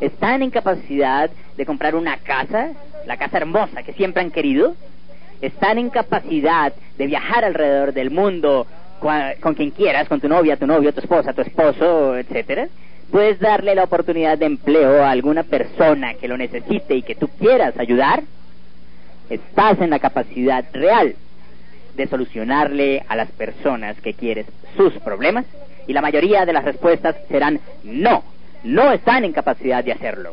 ¿Están 0.00 0.42
en 0.42 0.50
capacidad 0.50 1.30
de 1.56 1.66
comprar 1.66 1.94
una 1.94 2.16
casa? 2.16 2.70
La 3.06 3.16
casa 3.16 3.38
hermosa 3.38 3.82
que 3.82 3.92
siempre 3.92 4.22
han 4.22 4.30
querido. 4.30 4.74
¿Están 5.40 5.78
en 5.78 5.90
capacidad 5.90 6.72
de 6.96 7.06
viajar 7.06 7.44
alrededor 7.44 7.92
del 7.92 8.10
mundo 8.10 8.66
con 9.40 9.54
quien 9.54 9.70
quieras, 9.70 10.08
con 10.08 10.20
tu 10.20 10.28
novia, 10.28 10.56
tu 10.56 10.66
novio, 10.66 10.94
tu 10.94 11.00
esposa, 11.00 11.32
tu 11.32 11.42
esposo, 11.42 12.16
etcétera? 12.16 12.68
puedes 13.12 13.38
darle 13.38 13.74
la 13.74 13.84
oportunidad 13.84 14.38
de 14.38 14.46
empleo 14.46 15.04
a 15.04 15.10
alguna 15.10 15.42
persona 15.42 16.14
que 16.14 16.26
lo 16.26 16.38
necesite 16.38 16.96
y 16.96 17.02
que 17.02 17.14
tú 17.14 17.28
quieras 17.28 17.78
ayudar, 17.78 18.22
estás 19.28 19.78
en 19.80 19.90
la 19.90 19.98
capacidad 19.98 20.64
real 20.72 21.14
de 21.94 22.06
solucionarle 22.08 23.04
a 23.06 23.14
las 23.14 23.30
personas 23.32 24.00
que 24.00 24.14
quieres 24.14 24.46
sus 24.78 24.94
problemas 25.00 25.44
Y 25.86 25.92
la 25.92 26.00
mayoría 26.00 26.46
de 26.46 26.54
las 26.54 26.64
respuestas 26.64 27.14
serán 27.28 27.60
no, 27.84 28.24
no 28.64 28.92
están 28.92 29.24
en 29.24 29.32
capacidad 29.32 29.84
de 29.84 29.92
hacerlo. 29.92 30.32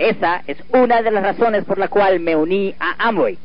Esa 0.00 0.42
es 0.46 0.56
una 0.72 1.02
de 1.02 1.10
las 1.10 1.22
razones 1.22 1.66
por 1.66 1.76
la 1.76 1.88
cual 1.88 2.20
me 2.20 2.34
uní 2.34 2.74
a 2.80 3.06
Amway. 3.06 3.36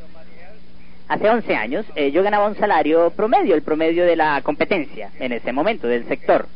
Hace 1.06 1.28
11 1.28 1.54
años 1.54 1.84
eh, 1.94 2.10
yo 2.12 2.22
ganaba 2.22 2.46
un 2.46 2.56
salario 2.56 3.10
promedio, 3.10 3.54
el 3.54 3.60
promedio 3.60 4.06
de 4.06 4.16
la 4.16 4.40
competencia 4.40 5.10
en 5.20 5.32
ese 5.32 5.52
momento, 5.52 5.86
del 5.86 6.08
sector. 6.08 6.46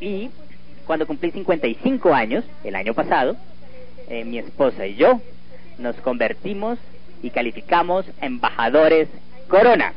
Y 0.00 0.30
cuando 0.86 1.06
cumplí 1.06 1.32
55 1.32 2.14
años, 2.14 2.44
el 2.64 2.76
año 2.76 2.94
pasado, 2.94 3.36
eh, 4.08 4.24
mi 4.24 4.38
esposa 4.38 4.86
y 4.86 4.94
yo 4.94 5.20
nos 5.76 5.94
convertimos 5.96 6.78
y 7.22 7.28
calificamos 7.28 8.06
embajadores 8.22 9.08
Corona. 9.48 9.92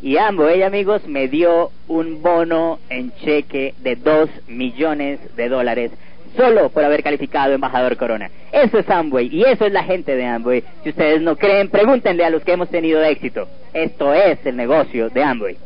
Y 0.00 0.16
Amway, 0.16 0.62
amigos, 0.62 1.06
me 1.06 1.28
dio 1.28 1.70
un 1.88 2.22
bono 2.22 2.78
en 2.88 3.12
cheque 3.16 3.74
de 3.80 3.96
2 3.96 4.30
millones 4.48 5.20
de 5.36 5.50
dólares 5.50 5.92
solo 6.36 6.68
por 6.70 6.84
haber 6.84 7.02
calificado 7.02 7.52
embajador 7.52 7.96
Corona. 7.96 8.30
Eso 8.52 8.78
es 8.78 8.88
Amway 8.88 9.28
y 9.32 9.42
eso 9.42 9.66
es 9.66 9.72
la 9.72 9.84
gente 9.84 10.14
de 10.14 10.24
Amway. 10.24 10.62
Si 10.82 10.90
ustedes 10.90 11.20
no 11.22 11.36
creen, 11.36 11.68
pregúntenle 11.68 12.24
a 12.24 12.30
los 12.30 12.44
que 12.44 12.52
hemos 12.52 12.68
tenido 12.68 13.02
éxito. 13.02 13.48
Esto 13.72 14.14
es 14.14 14.38
el 14.44 14.56
negocio 14.56 15.08
de 15.10 15.22
Amway. 15.22 15.56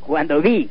Cuando 0.00 0.40
vi 0.40 0.68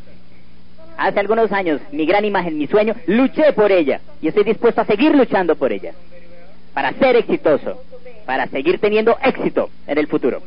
hace 0.97 1.19
algunos 1.19 1.51
años 1.51 1.81
mi 1.91 2.05
gran 2.05 2.25
imagen, 2.25 2.57
mi 2.57 2.67
sueño, 2.67 2.95
luché 3.07 3.53
por 3.53 3.71
ella 3.71 4.01
y 4.21 4.27
estoy 4.27 4.43
dispuesto 4.43 4.81
a 4.81 4.85
seguir 4.85 5.15
luchando 5.15 5.55
por 5.55 5.71
ella 5.71 5.93
para 6.73 6.93
ser 6.93 7.15
exitoso, 7.15 7.83
para 8.25 8.47
seguir 8.47 8.79
teniendo 8.79 9.17
éxito 9.23 9.69
en 9.87 9.97
el 9.97 10.07
futuro. 10.07 10.41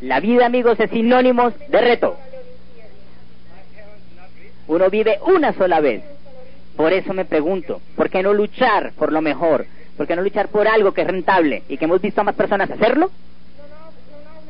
La 0.00 0.20
vida, 0.20 0.46
amigos, 0.46 0.78
es 0.78 0.90
sinónimo 0.90 1.50
de 1.50 1.80
reto. 1.80 2.16
Uno 4.68 4.90
vive 4.90 5.18
una 5.26 5.52
sola 5.52 5.80
vez 5.80 6.02
por 6.76 6.92
eso 6.92 7.14
me 7.14 7.24
pregunto, 7.24 7.80
¿por 7.96 8.10
qué 8.10 8.22
no 8.22 8.32
luchar 8.34 8.92
por 8.92 9.12
lo 9.12 9.22
mejor? 9.22 9.66
¿Por 9.96 10.06
qué 10.06 10.14
no 10.14 10.22
luchar 10.22 10.48
por 10.48 10.68
algo 10.68 10.92
que 10.92 11.02
es 11.02 11.06
rentable 11.06 11.62
y 11.68 11.78
que 11.78 11.86
hemos 11.86 12.02
visto 12.02 12.20
a 12.20 12.24
más 12.24 12.34
personas 12.34 12.70
hacerlo? 12.70 13.10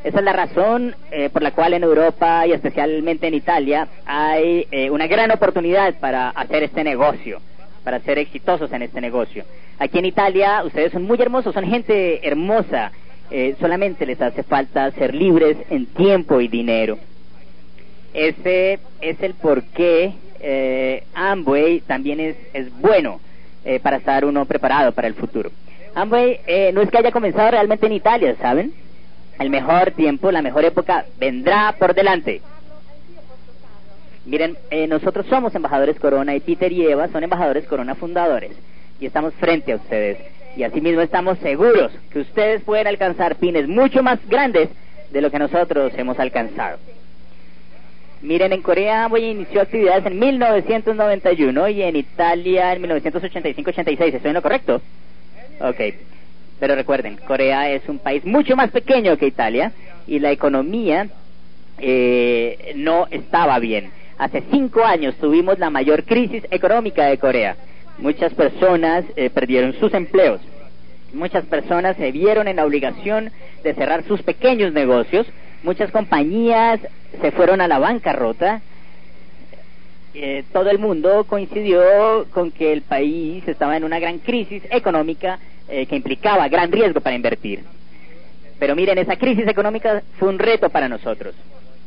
Esa 0.03 0.19
es 0.19 0.25
la 0.25 0.33
razón 0.33 0.95
eh, 1.11 1.31
por 1.31 1.43
la 1.43 1.53
cual 1.53 1.75
en 1.75 1.83
Europa 1.83 2.47
y 2.47 2.53
especialmente 2.53 3.27
en 3.27 3.35
Italia 3.35 3.89
hay 4.05 4.67
eh, 4.71 4.91
una 4.91 5.07
gran 5.07 5.31
oportunidad 5.31 5.95
para 5.99 6.31
hacer 6.31 6.63
este 6.65 6.85
negocio, 6.85 7.41
para 7.83 8.01
ser 8.01 8.19
exitosos 8.19 8.73
en 8.73 8.83
este 8.83 9.01
negocio. 9.01 9.45
Aquí 9.79 9.99
en 9.99 10.05
Italia 10.05 10.63
ustedes 10.65 10.93
son 10.93 11.05
muy 11.05 11.21
hermosos, 11.21 11.55
son 11.55 11.65
gente 11.65 12.27
hermosa, 12.27 12.93
eh, 13.31 13.57
solamente 13.61 14.07
les 14.07 14.21
hace 14.21 14.43
falta 14.43 14.91
ser 14.93 15.15
libres 15.15 15.57
en 15.71 15.87
tiempo 15.87 16.41
y 16.41 16.49
dinero. 16.49 16.99
Ese 18.15 18.79
es 19.01 19.21
el 19.23 19.35
porqué 19.35 20.15
eh, 20.41 21.05
Amway 21.15 21.81
también 21.81 22.21
es, 22.21 22.37
es 22.53 22.71
bueno 22.81 23.21
eh, 23.65 23.81
para 23.81 23.97
estar 23.97 24.25
uno 24.25 24.45
preparado 24.45 24.93
para 24.93 25.09
el 25.09 25.15
futuro. 25.15 25.51
Amway 25.95 26.41
eh, 26.47 26.71
no 26.73 26.83
es 26.83 26.91
que 26.91 26.99
haya 26.99 27.11
comenzado 27.11 27.51
realmente 27.51 27.87
en 27.87 27.93
Italia, 27.93 28.37
¿saben? 28.41 28.73
El 29.39 29.51
mejor 29.51 29.93
tiempo, 29.93 30.31
la 30.31 30.43
mejor 30.43 30.65
época 30.65 31.07
vendrá 31.19 31.75
por 31.79 31.95
delante. 31.95 32.43
Miren, 34.27 34.57
eh, 34.71 34.87
nosotros 34.87 35.27
somos 35.27 35.55
embajadores 35.55 35.99
Corona 36.01 36.35
y 36.35 36.41
Peter 36.41 36.73
y 36.73 36.87
Eva 36.87 37.09
son 37.09 37.23
embajadores 37.23 37.67
Corona 37.67 37.95
fundadores 37.95 38.53
y 38.99 39.07
estamos 39.07 39.35
frente 39.35 39.73
a 39.73 39.77
ustedes. 39.77 40.19
Y 40.57 40.65
asimismo 40.65 41.01
estamos 41.01 41.39
seguros 41.39 41.93
que 42.11 42.21
ustedes 42.21 42.63
pueden 42.63 42.87
alcanzar 42.87 43.37
pines 43.37 43.69
mucho 43.69 44.03
más 44.03 44.19
grandes 44.29 44.69
de 45.11 45.21
lo 45.21 45.31
que 45.31 45.39
nosotros 45.39 45.93
hemos 45.97 46.19
alcanzado. 46.19 46.79
Miren, 48.23 48.53
en 48.53 48.63
Corea 48.63 49.09
voy 49.09 49.25
inició 49.25 49.61
actividades 49.61 50.07
en 50.07 50.19
1991 50.19 51.69
y 51.69 51.83
en 51.83 51.97
Italia 51.97 52.73
en 52.73 52.83
1985-86. 52.83 54.15
¿Estoy 54.15 54.29
en 54.29 54.35
lo 54.35 54.43
correcto? 54.43 54.81
Ok. 55.61 55.81
Pero 56.59 56.75
recuerden, 56.75 57.19
Corea 57.27 57.71
es 57.71 57.87
un 57.89 57.99
país 57.99 58.25
mucho 58.25 58.57
más 58.57 58.71
pequeño 58.71 59.17
que 59.19 59.27
Italia 59.27 59.73
y 60.07 60.19
la 60.19 60.31
economía 60.31 61.09
eh, 61.79 62.73
no 62.77 63.07
estaba 63.11 63.59
bien. 63.59 63.91
Hace 64.19 64.43
cinco 64.51 64.83
años 64.83 65.15
tuvimos 65.17 65.59
la 65.59 65.69
mayor 65.69 66.05
crisis 66.05 66.43
económica 66.51 67.05
de 67.07 67.19
Corea. 67.19 67.57
Muchas 67.99 68.33
personas 68.33 69.05
eh, 69.17 69.29
perdieron 69.29 69.75
sus 69.75 69.93
empleos. 69.93 70.41
Muchas 71.13 71.45
personas 71.45 71.97
se 71.99 72.11
vieron 72.13 72.49
en 72.49 72.57
la 72.57 72.65
obligación 72.65 73.31
de 73.63 73.75
cerrar 73.75 74.05
sus 74.05 74.23
pequeños 74.23 74.73
negocios 74.73 75.27
muchas 75.63 75.91
compañías 75.91 76.81
se 77.21 77.31
fueron 77.33 77.61
a 77.61 77.69
la 77.69 77.79
bancarrota. 77.79 78.61
Eh, 80.15 80.45
todo 80.53 80.71
el 80.71 80.79
mundo 80.79 81.25
coincidió 81.25 82.27
con 82.31 82.51
que 82.51 82.73
el 82.73 82.83
país 82.83 83.47
estaba 83.47 83.77
en 83.77 83.85
una 83.85 83.99
gran 83.99 84.19
crisis 84.19 84.63
económica 84.71 85.39
eh, 85.69 85.87
que 85.87 85.97
implicaba 85.97 86.49
gran 86.49 86.73
riesgo 86.73 87.01
para 87.01 87.17
invertir. 87.17 87.65
Pero 88.59 88.75
miren, 88.75 88.99
esa 88.99 89.17
crisis 89.17 89.47
económica 89.47 90.03
fue 90.19 90.29
un 90.29 90.39
reto 90.39 90.71
para 90.71 90.89
nosotros. 90.89 91.35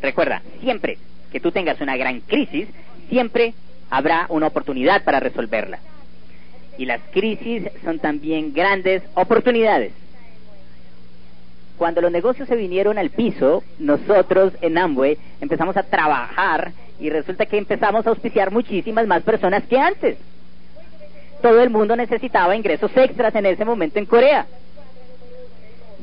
Recuerda, 0.02 0.42
siempre 0.62 0.98
que 1.32 1.40
tú 1.40 1.52
tengas 1.52 1.82
una 1.82 1.98
gran 1.98 2.22
crisis, 2.22 2.68
siempre 3.10 3.54
habrá 3.90 4.28
una 4.30 4.48
oportunidad 4.48 5.04
para 5.04 5.20
resolverla. 5.20 5.80
Y 6.78 6.86
las 6.86 7.02
crisis 7.12 7.64
son 7.84 8.00
también 8.00 8.54
grandes 8.54 9.04
oportunidades. 9.16 9.92
Cuando 11.80 12.02
los 12.02 12.12
negocios 12.12 12.50
se 12.50 12.58
vinieron 12.58 12.98
al 12.98 13.10
piso, 13.10 13.64
nosotros 13.80 14.52
en 14.60 14.78
Amway 14.78 15.18
empezamos 15.40 15.78
a 15.78 15.84
trabajar 15.84 16.74
y 17.00 17.10
resulta 17.10 17.46
que 17.46 17.58
empezamos 17.58 18.06
a 18.06 18.10
auspiciar 18.10 18.52
muchísimas 18.52 19.08
más 19.08 19.24
personas 19.24 19.64
que 19.64 19.80
antes. 19.80 20.18
Todo 21.42 21.64
el 21.64 21.70
mundo 21.70 21.96
necesitaba 21.96 22.54
ingresos 22.58 22.92
extras 22.98 23.34
en 23.34 23.46
ese 23.46 23.64
momento 23.64 23.98
en 23.98 24.06
Corea. 24.08 24.46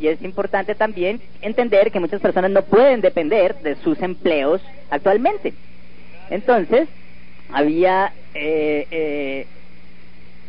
Y 0.00 0.06
es 0.08 0.22
importante 0.22 0.74
también 0.74 1.20
entender 1.42 1.92
que 1.92 2.00
muchas 2.00 2.22
personas 2.22 2.50
no 2.50 2.62
pueden 2.62 3.02
depender 3.02 3.56
de 3.56 3.76
sus 3.76 4.00
empleos 4.00 4.62
actualmente. 4.88 5.52
Entonces, 6.30 6.88
había 7.52 8.14
eh, 8.32 8.86
eh, 8.90 9.46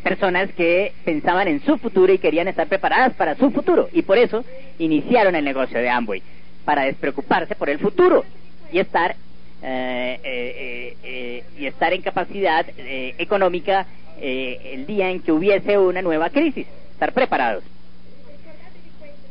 personas 0.02 0.50
que 0.52 0.92
pensaban 1.04 1.48
en 1.48 1.62
su 1.62 1.78
futuro 1.78 2.12
y 2.12 2.18
querían 2.18 2.48
estar 2.48 2.66
preparadas 2.66 3.14
para 3.14 3.34
su 3.34 3.50
futuro. 3.50 3.88
Y 3.92 4.02
por 4.02 4.18
eso 4.18 4.44
iniciaron 4.78 5.34
el 5.34 5.44
negocio 5.44 5.78
de 5.78 5.88
Amway, 5.88 6.22
para 6.64 6.82
despreocuparse 6.82 7.54
por 7.54 7.70
el 7.70 7.78
futuro 7.78 8.24
y 8.70 8.78
estar, 8.78 9.16
eh, 9.62 10.20
eh, 10.22 10.96
eh, 11.02 11.44
y 11.58 11.66
estar 11.66 11.92
en 11.92 12.02
capacidad 12.02 12.66
económica 12.76 13.86
el 14.20 14.84
día 14.86 15.08
en 15.10 15.20
que 15.20 15.32
hubiese 15.32 15.78
una 15.78 16.02
nueva 16.02 16.28
crisis, 16.28 16.66
estar 16.92 17.12
preparados. 17.12 17.64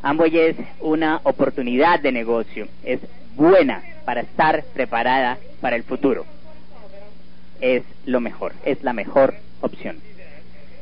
Amway 0.02 0.38
es 0.38 0.56
una 0.80 1.20
oportunidad 1.24 2.00
de 2.00 2.12
negocio, 2.12 2.68
es 2.84 3.02
buena 3.36 3.84
para 4.06 4.22
estar 4.22 4.64
preparada 4.74 5.38
para 5.62 5.76
el 5.76 5.84
futuro. 5.84 6.26
Es 7.62 7.84
lo 8.06 8.20
mejor, 8.20 8.54
es 8.64 8.82
la 8.82 8.94
mejor 8.94 9.36
opción. 9.62 9.98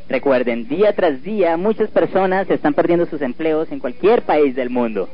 Recuerden, 0.07 0.67
día 0.67 0.93
tras 0.93 1.23
día 1.23 1.57
muchas 1.57 1.89
personas 1.89 2.49
están 2.49 2.73
perdiendo 2.73 3.07
sus 3.07 3.21
empleos 3.21 3.71
en 3.71 3.79
cualquier 3.79 4.21
país 4.21 4.55
del 4.55 4.69
mundo. 4.69 5.09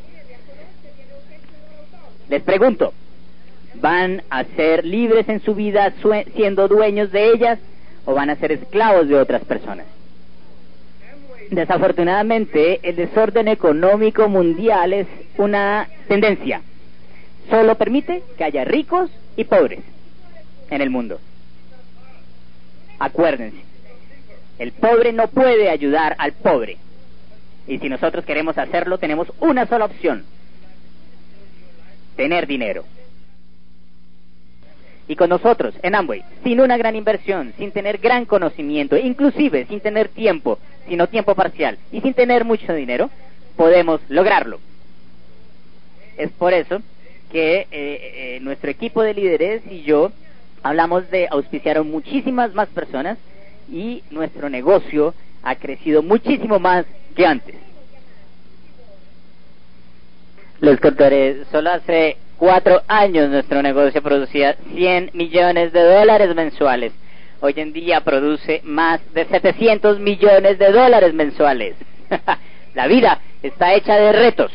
Les 2.29 2.41
pregunto, 2.43 2.93
¿van 3.75 4.21
a 4.29 4.43
ser 4.43 4.85
libres 4.85 5.27
en 5.29 5.41
su 5.41 5.55
vida 5.55 5.93
siendo 6.35 6.67
dueños 6.67 7.11
de 7.11 7.31
ellas 7.31 7.59
o 8.05 8.13
van 8.13 8.29
a 8.29 8.35
ser 8.35 8.51
esclavos 8.51 9.07
de 9.07 9.15
otras 9.15 9.43
personas? 9.45 9.85
Desafortunadamente, 11.49 12.79
el 12.83 12.95
desorden 12.95 13.47
económico 13.47 14.29
mundial 14.29 14.93
es 14.93 15.07
una 15.37 15.87
tendencia. 16.07 16.61
Solo 17.49 17.75
permite 17.75 18.23
que 18.37 18.43
haya 18.43 18.63
ricos 18.63 19.09
y 19.35 19.43
pobres 19.45 19.81
en 20.69 20.81
el 20.81 20.89
mundo. 20.89 21.19
Acuérdense, 22.99 23.70
el 24.61 24.73
pobre 24.73 25.11
no 25.11 25.27
puede 25.27 25.71
ayudar 25.71 26.15
al 26.19 26.33
pobre. 26.33 26.77
Y 27.67 27.79
si 27.79 27.89
nosotros 27.89 28.23
queremos 28.25 28.59
hacerlo, 28.59 28.99
tenemos 28.99 29.27
una 29.39 29.65
sola 29.65 29.85
opción. 29.85 30.23
Tener 32.15 32.45
dinero. 32.45 32.85
Y 35.07 35.15
con 35.15 35.29
nosotros, 35.29 35.73
en 35.81 35.95
Amway, 35.95 36.23
sin 36.43 36.61
una 36.61 36.77
gran 36.77 36.95
inversión, 36.95 37.55
sin 37.57 37.71
tener 37.71 37.97
gran 37.97 38.25
conocimiento, 38.25 38.95
inclusive 38.97 39.65
sin 39.65 39.79
tener 39.79 40.09
tiempo, 40.09 40.59
sino 40.87 41.07
tiempo 41.07 41.33
parcial, 41.33 41.79
y 41.91 42.01
sin 42.01 42.13
tener 42.13 42.45
mucho 42.45 42.71
dinero, 42.71 43.09
podemos 43.57 43.99
lograrlo. 44.09 44.59
Es 46.17 46.29
por 46.33 46.53
eso 46.53 46.83
que 47.31 47.61
eh, 47.61 47.67
eh, 47.71 48.39
nuestro 48.41 48.69
equipo 48.69 49.01
de 49.01 49.15
líderes 49.15 49.63
y 49.67 49.81
yo 49.81 50.11
hablamos 50.61 51.09
de 51.09 51.27
auspiciar 51.31 51.79
a 51.79 51.83
muchísimas 51.83 52.53
más 52.53 52.69
personas 52.69 53.17
y 53.71 54.03
nuestro 54.11 54.49
negocio 54.49 55.13
ha 55.43 55.55
crecido 55.55 56.03
muchísimo 56.03 56.59
más 56.59 56.85
que 57.15 57.25
antes. 57.25 57.55
Les 60.59 60.79
contaré, 60.79 61.45
solo 61.51 61.71
hace 61.71 62.17
cuatro 62.37 62.83
años 62.87 63.29
nuestro 63.29 63.61
negocio 63.63 64.01
producía 64.01 64.55
100 64.75 65.11
millones 65.13 65.73
de 65.73 65.81
dólares 65.81 66.35
mensuales. 66.35 66.93
Hoy 67.39 67.53
en 67.57 67.73
día 67.73 68.01
produce 68.01 68.61
más 68.63 69.01
de 69.13 69.25
700 69.25 69.99
millones 69.99 70.59
de 70.59 70.71
dólares 70.71 71.13
mensuales. 71.13 71.75
La 72.75 72.85
vida 72.87 73.19
está 73.41 73.73
hecha 73.73 73.95
de 73.95 74.11
retos. 74.11 74.51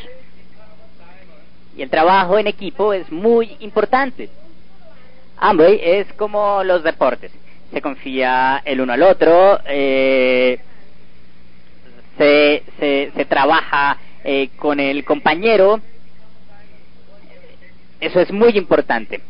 Y 1.76 1.82
el 1.82 1.90
trabajo 1.90 2.38
en 2.38 2.46
equipo 2.46 2.92
es 2.92 3.10
muy 3.12 3.56
importante. 3.60 4.30
Amway 5.36 5.78
es 5.82 6.10
como 6.14 6.62
los 6.64 6.82
deportes. 6.82 7.32
Se 7.72 7.82
confía 7.82 8.62
el 8.64 8.80
uno 8.80 8.92
al 8.92 9.02
otro, 9.02 9.58
eh, 9.66 10.58
se, 12.16 12.62
se, 13.14 13.24
trabaja 13.26 13.98
eh, 14.24 14.50
con 14.56 14.80
el 14.80 15.04
compañero. 15.04 15.80
Eso 18.00 18.20
es 18.20 18.32
muy 18.32 18.56
importante. 18.56 19.20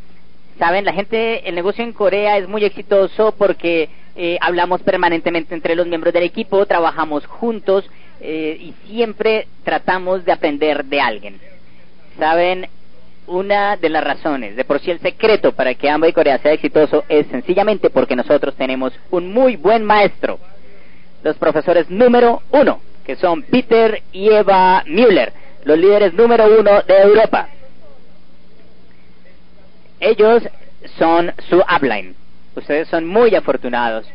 Saben, 0.59 0.85
la 0.85 0.93
gente, 0.93 1.49
el 1.49 1.55
negocio 1.55 1.85
en 1.85 1.93
Corea 1.93 2.39
es 2.39 2.49
muy 2.49 2.65
exitoso 2.65 3.35
porque 3.37 3.89
eh, 4.17 4.39
hablamos 4.41 4.81
permanentemente 4.83 5.55
entre 5.55 5.75
los 5.75 5.87
miembros 5.87 6.15
del 6.15 6.23
equipo, 6.23 6.65
trabajamos 6.65 7.27
juntos 7.27 7.85
eh, 8.21 8.57
y 8.59 8.75
siempre 8.89 9.47
tratamos 9.65 10.25
de 10.25 10.33
aprender 10.33 10.87
de 10.87 11.01
alguien. 11.01 11.41
Saben, 12.19 12.69
una 13.27 13.77
de 13.77 13.89
las 13.89 14.05
razones, 14.05 14.57
de 14.57 14.65
por 14.65 14.81
sí 14.81 14.91
el 14.91 15.01
secreto 15.01 15.53
para 15.53 15.75
que 15.75 15.89
Amway 15.89 16.13
Corea 16.13 16.39
sea 16.39 16.53
exitoso 16.53 17.05
es 17.09 17.27
sencillamente 17.29 17.91
porque 17.91 18.17
nosotros 18.17 18.55
tenemos 18.57 18.93
un 19.11 19.33
muy 19.33 19.57
buen 19.57 19.85
maestro. 19.85 20.39
Los 21.23 21.37
profesores 21.37 21.91
número 21.91 22.43
uno, 22.53 22.81
que 23.05 23.17
son 23.17 23.43
Peter 23.43 24.03
y 24.13 24.29
Eva 24.29 24.83
Müller, 24.87 25.33
los 25.65 25.79
líderes 25.79 26.15
número 26.15 26.47
uno 26.47 26.83
de 26.83 27.03
Europa. 27.03 27.49
Ellos 29.99 30.43
son 30.99 31.33
su 31.49 31.59
upline. 31.59 32.15
Ustedes 32.55 32.89
son 32.89 33.07
muy 33.07 33.35
afortunados. 33.35 34.07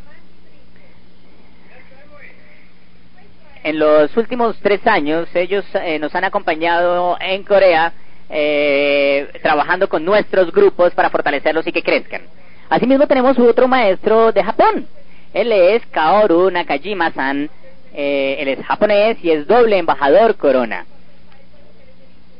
En 3.64 3.78
los 3.78 4.16
últimos 4.18 4.58
tres 4.60 4.86
años, 4.88 5.28
ellos 5.36 5.64
eh, 5.76 6.00
nos 6.00 6.16
han 6.16 6.24
acompañado 6.24 7.18
en 7.20 7.44
Corea 7.44 7.94
eh, 8.32 9.28
trabajando 9.44 9.90
con 9.90 10.06
nuestros 10.06 10.52
grupos 10.52 10.94
para 10.94 11.10
fortalecerlos 11.10 11.68
y 11.68 11.72
que 11.72 11.84
crezcan. 11.84 12.22
Asimismo 12.70 13.06
tenemos 13.08 13.38
otro 13.38 13.68
maestro 13.68 14.32
de 14.32 14.44
Japón. 14.44 14.88
Él 15.34 15.52
es 15.52 15.86
Kaoru 15.88 16.50
Nakajima-san. 16.50 17.50
Eh, 17.94 18.38
él 18.40 18.48
es 18.48 18.66
japonés 18.66 19.18
y 19.22 19.32
es 19.32 19.46
doble 19.48 19.78
embajador 19.78 20.38
corona. 20.38 20.86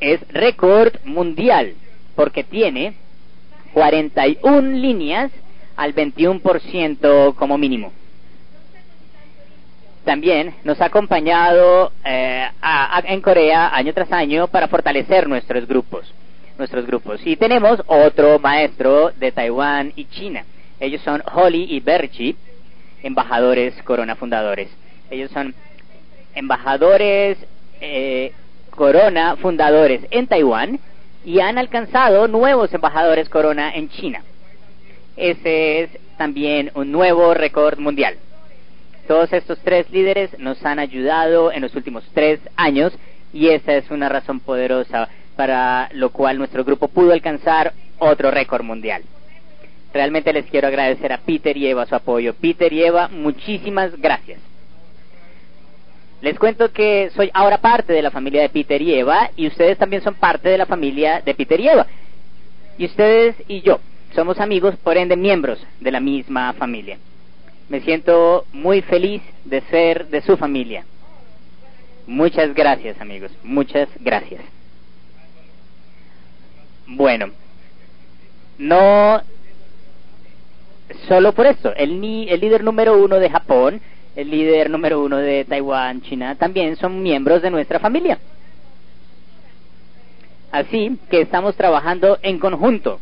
Es 0.00 0.20
récord 0.30 0.94
mundial 1.04 1.74
porque 2.16 2.42
tiene 2.42 2.94
41 3.74 4.62
líneas 4.78 5.30
al 5.76 5.94
21% 5.94 7.34
como 7.34 7.58
mínimo. 7.58 7.92
También 10.04 10.54
nos 10.64 10.80
ha 10.80 10.86
acompañado 10.86 11.92
eh, 12.04 12.48
a- 12.60 13.02
en 13.06 13.20
Corea 13.20 13.74
año 13.74 13.92
tras 13.94 14.10
año 14.12 14.48
para 14.48 14.66
fortalecer 14.66 15.28
nuestros 15.28 15.66
grupos, 15.68 16.12
nuestros 16.58 16.86
grupos. 16.86 17.20
Y 17.24 17.36
tenemos 17.36 17.80
otro 17.86 18.38
maestro 18.40 19.10
de 19.12 19.30
Taiwán 19.30 19.92
y 19.94 20.06
China. 20.06 20.44
Ellos 20.80 21.00
son 21.02 21.22
Holly 21.32 21.66
y 21.70 21.78
Berchi, 21.80 22.36
embajadores 23.04 23.80
Corona 23.84 24.16
fundadores. 24.16 24.68
Ellos 25.10 25.30
son 25.30 25.54
embajadores 26.34 27.38
eh, 27.80 28.32
Corona 28.70 29.36
fundadores 29.36 30.00
en 30.10 30.26
Taiwán 30.26 30.80
y 31.24 31.38
han 31.38 31.58
alcanzado 31.58 32.26
nuevos 32.26 32.72
embajadores 32.74 33.28
Corona 33.28 33.72
en 33.74 33.88
China. 33.90 34.24
Ese 35.16 35.82
es 35.82 35.90
también 36.16 36.72
un 36.74 36.90
nuevo 36.90 37.34
récord 37.34 37.78
mundial. 37.78 38.16
Todos 39.06 39.32
estos 39.32 39.58
tres 39.60 39.90
líderes 39.90 40.38
nos 40.38 40.64
han 40.64 40.78
ayudado 40.78 41.52
en 41.52 41.62
los 41.62 41.74
últimos 41.74 42.04
tres 42.14 42.40
años 42.56 42.92
y 43.32 43.48
esa 43.48 43.74
es 43.74 43.90
una 43.90 44.08
razón 44.08 44.40
poderosa 44.40 45.08
para 45.36 45.88
lo 45.92 46.10
cual 46.10 46.38
nuestro 46.38 46.64
grupo 46.64 46.88
pudo 46.88 47.12
alcanzar 47.12 47.72
otro 47.98 48.30
récord 48.30 48.62
mundial. 48.62 49.02
Realmente 49.92 50.32
les 50.32 50.46
quiero 50.46 50.68
agradecer 50.68 51.12
a 51.12 51.18
Peter 51.18 51.56
y 51.56 51.66
Eva 51.66 51.86
su 51.86 51.94
apoyo. 51.94 52.34
Peter 52.34 52.72
y 52.72 52.82
Eva, 52.82 53.08
muchísimas 53.08 53.96
gracias. 54.00 54.40
Les 56.20 56.38
cuento 56.38 56.72
que 56.72 57.10
soy 57.16 57.30
ahora 57.34 57.58
parte 57.58 57.92
de 57.92 58.02
la 58.02 58.10
familia 58.10 58.42
de 58.42 58.48
Peter 58.48 58.80
y 58.80 58.94
Eva 58.94 59.30
y 59.36 59.48
ustedes 59.48 59.76
también 59.76 60.02
son 60.02 60.14
parte 60.14 60.48
de 60.48 60.58
la 60.58 60.66
familia 60.66 61.20
de 61.20 61.34
Peter 61.34 61.58
y 61.58 61.68
Eva. 61.68 61.86
Y 62.78 62.86
ustedes 62.86 63.34
y 63.48 63.60
yo 63.62 63.80
somos 64.14 64.40
amigos, 64.40 64.76
por 64.76 64.96
ende 64.96 65.16
miembros 65.16 65.58
de 65.80 65.90
la 65.90 66.00
misma 66.00 66.52
familia. 66.52 66.98
Me 67.72 67.80
siento 67.80 68.44
muy 68.52 68.82
feliz 68.82 69.22
de 69.46 69.62
ser 69.62 70.08
de 70.08 70.20
su 70.20 70.36
familia. 70.36 70.84
Muchas 72.06 72.52
gracias 72.52 73.00
amigos, 73.00 73.32
muchas 73.42 73.88
gracias. 73.98 74.42
Bueno, 76.86 77.30
no 78.58 79.22
solo 81.08 81.32
por 81.32 81.46
esto, 81.46 81.74
el, 81.74 81.98
ni, 81.98 82.28
el 82.28 82.40
líder 82.40 82.62
número 82.62 83.02
uno 83.02 83.18
de 83.18 83.30
Japón, 83.30 83.80
el 84.16 84.28
líder 84.28 84.68
número 84.68 85.02
uno 85.02 85.16
de 85.16 85.46
Taiwán, 85.46 86.02
China, 86.02 86.34
también 86.34 86.76
son 86.76 87.02
miembros 87.02 87.40
de 87.40 87.50
nuestra 87.50 87.78
familia. 87.78 88.18
Así 90.50 90.98
que 91.08 91.22
estamos 91.22 91.56
trabajando 91.56 92.18
en 92.20 92.38
conjunto 92.38 93.00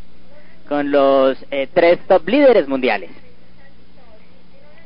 con 0.69 0.93
los 0.93 1.45
eh, 1.51 1.67
tres 1.75 1.99
top 2.07 2.29
líderes 2.29 2.69
mundiales. 2.69 3.11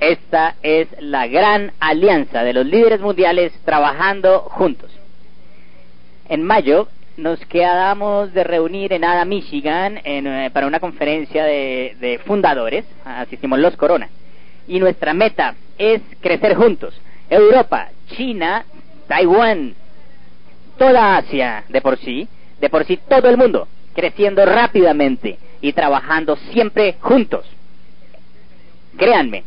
Esta 0.04 0.56
es 0.62 0.88
la 1.00 1.26
gran 1.28 1.72
alianza 1.80 2.44
de 2.44 2.52
los 2.52 2.66
líderes 2.66 3.00
mundiales 3.00 3.54
trabajando 3.64 4.40
juntos. 4.40 4.90
En 6.28 6.42
mayo 6.42 6.88
nos 7.16 7.40
quedamos 7.46 8.34
de 8.34 8.44
reunir 8.44 8.92
en 8.92 9.02
Ada, 9.02 9.24
Michigan, 9.24 9.98
en, 10.04 10.26
eh, 10.26 10.50
para 10.52 10.66
una 10.66 10.78
conferencia 10.78 11.44
de, 11.44 11.96
de 12.00 12.18
fundadores. 12.18 12.84
Asistimos 13.02 13.58
los 13.58 13.78
Corona. 13.78 14.10
Y 14.68 14.78
nuestra 14.78 15.14
meta 15.14 15.54
es 15.78 16.02
crecer 16.20 16.54
juntos. 16.54 16.94
Europa, 17.30 17.88
China, 18.08 18.66
Taiwán, 19.08 19.74
toda 20.76 21.16
Asia 21.16 21.64
de 21.70 21.80
por 21.80 21.96
sí, 21.96 22.28
de 22.60 22.68
por 22.68 22.84
sí 22.84 22.98
todo 23.08 23.30
el 23.30 23.38
mundo, 23.38 23.68
creciendo 23.94 24.44
rápidamente 24.44 25.38
y 25.62 25.72
trabajando 25.72 26.36
siempre 26.52 26.96
juntos. 27.00 27.46
Créanme, 28.98 29.44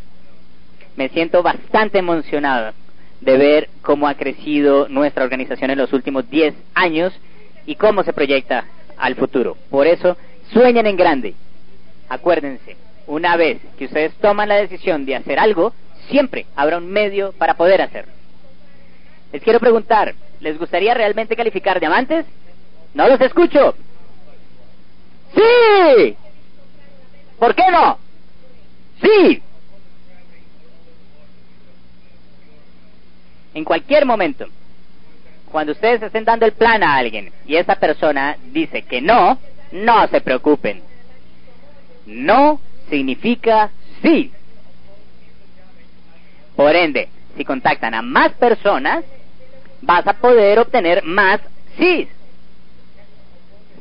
me 0.97 1.09
siento 1.09 1.41
bastante 1.43 1.99
emocionado 1.99 2.73
de 3.21 3.37
ver 3.37 3.69
cómo 3.81 4.07
ha 4.07 4.15
crecido 4.15 4.87
nuestra 4.89 5.23
organización 5.23 5.71
en 5.71 5.77
los 5.77 5.93
últimos 5.93 6.29
10 6.29 6.55
años 6.73 7.13
y 7.65 7.75
cómo 7.75 8.03
se 8.03 8.13
proyecta 8.13 8.65
al 8.97 9.15
futuro. 9.15 9.55
Por 9.69 9.87
eso, 9.87 10.17
sueñen 10.51 10.87
en 10.87 10.97
grande. 10.97 11.35
Acuérdense, 12.09 12.75
una 13.05 13.37
vez 13.37 13.59
que 13.77 13.85
ustedes 13.85 14.13
toman 14.15 14.49
la 14.49 14.55
decisión 14.55 15.05
de 15.05 15.15
hacer 15.15 15.39
algo, 15.39 15.73
siempre 16.09 16.45
habrá 16.55 16.77
un 16.77 16.87
medio 16.87 17.31
para 17.33 17.55
poder 17.55 17.81
hacerlo. 17.81 18.13
Les 19.31 19.43
quiero 19.43 19.59
preguntar, 19.59 20.15
¿les 20.39 20.57
gustaría 20.57 20.93
realmente 20.93 21.35
calificar 21.35 21.79
diamantes? 21.79 22.25
No 22.93 23.07
los 23.07 23.21
escucho. 23.21 23.75
Sí. 25.35 26.15
¿Por 27.37 27.53
qué 27.53 27.63
no? 27.71 27.99
Sí. 29.01 29.43
En 33.57 33.63
cualquier 33.63 34.05
momento, 34.05 34.45
cuando 35.51 35.71
ustedes 35.71 35.99
estén 35.99 36.23
dando 36.23 36.45
el 36.45 36.51
plan 36.51 36.83
a 36.83 36.95
alguien 36.95 37.31
y 37.47 37.55
esa 37.55 37.73
persona 37.73 38.37
dice 38.51 38.83
que 38.83 39.01
no, 39.01 39.39
no 39.71 40.07
se 40.09 40.21
preocupen. 40.21 40.83
No 42.05 42.61
significa 42.87 43.71
sí. 44.03 44.31
Por 46.55 46.75
ende, 46.75 47.09
si 47.35 47.43
contactan 47.43 47.95
a 47.95 48.03
más 48.03 48.33
personas, 48.33 49.03
vas 49.81 50.05
a 50.05 50.13
poder 50.13 50.59
obtener 50.59 51.03
más 51.03 51.41
sí. 51.79 52.07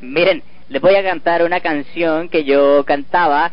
Miren, 0.00 0.42
les 0.70 0.80
voy 0.80 0.94
a 0.94 1.04
cantar 1.04 1.42
una 1.42 1.60
canción 1.60 2.30
que 2.30 2.44
yo 2.44 2.82
cantaba 2.86 3.52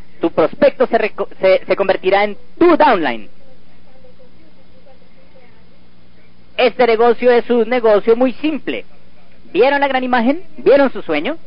tu 0.21 0.31
prospecto 0.31 0.87
se, 0.87 1.13
se, 1.41 1.65
se 1.65 1.75
convertirá 1.75 2.23
en 2.23 2.37
tu 2.57 2.77
downline. 2.77 3.29
Este 6.55 6.85
negocio 6.85 7.31
es 7.31 7.49
un 7.49 7.67
negocio 7.67 8.15
muy 8.15 8.33
simple. 8.33 8.85
¿Vieron 9.51 9.81
la 9.81 9.87
gran 9.87 10.03
imagen? 10.03 10.43
¿Vieron 10.57 10.91
su 10.91 11.01
sueño? 11.01 11.37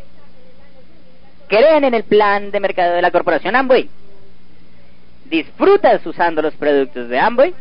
¿Creen 1.49 1.85
en 1.85 1.95
el 1.95 2.05
plan 2.05 2.51
de 2.51 2.61
mercado 2.61 2.95
de 2.95 3.03
la 3.03 3.11
corporación 3.11 3.55
Amway? 3.55 3.89
¿Disfrutas 5.27 6.05
usando 6.05 6.43
los 6.43 6.55
productos 6.55 7.09
de 7.09 7.19
Amway? 7.19 7.55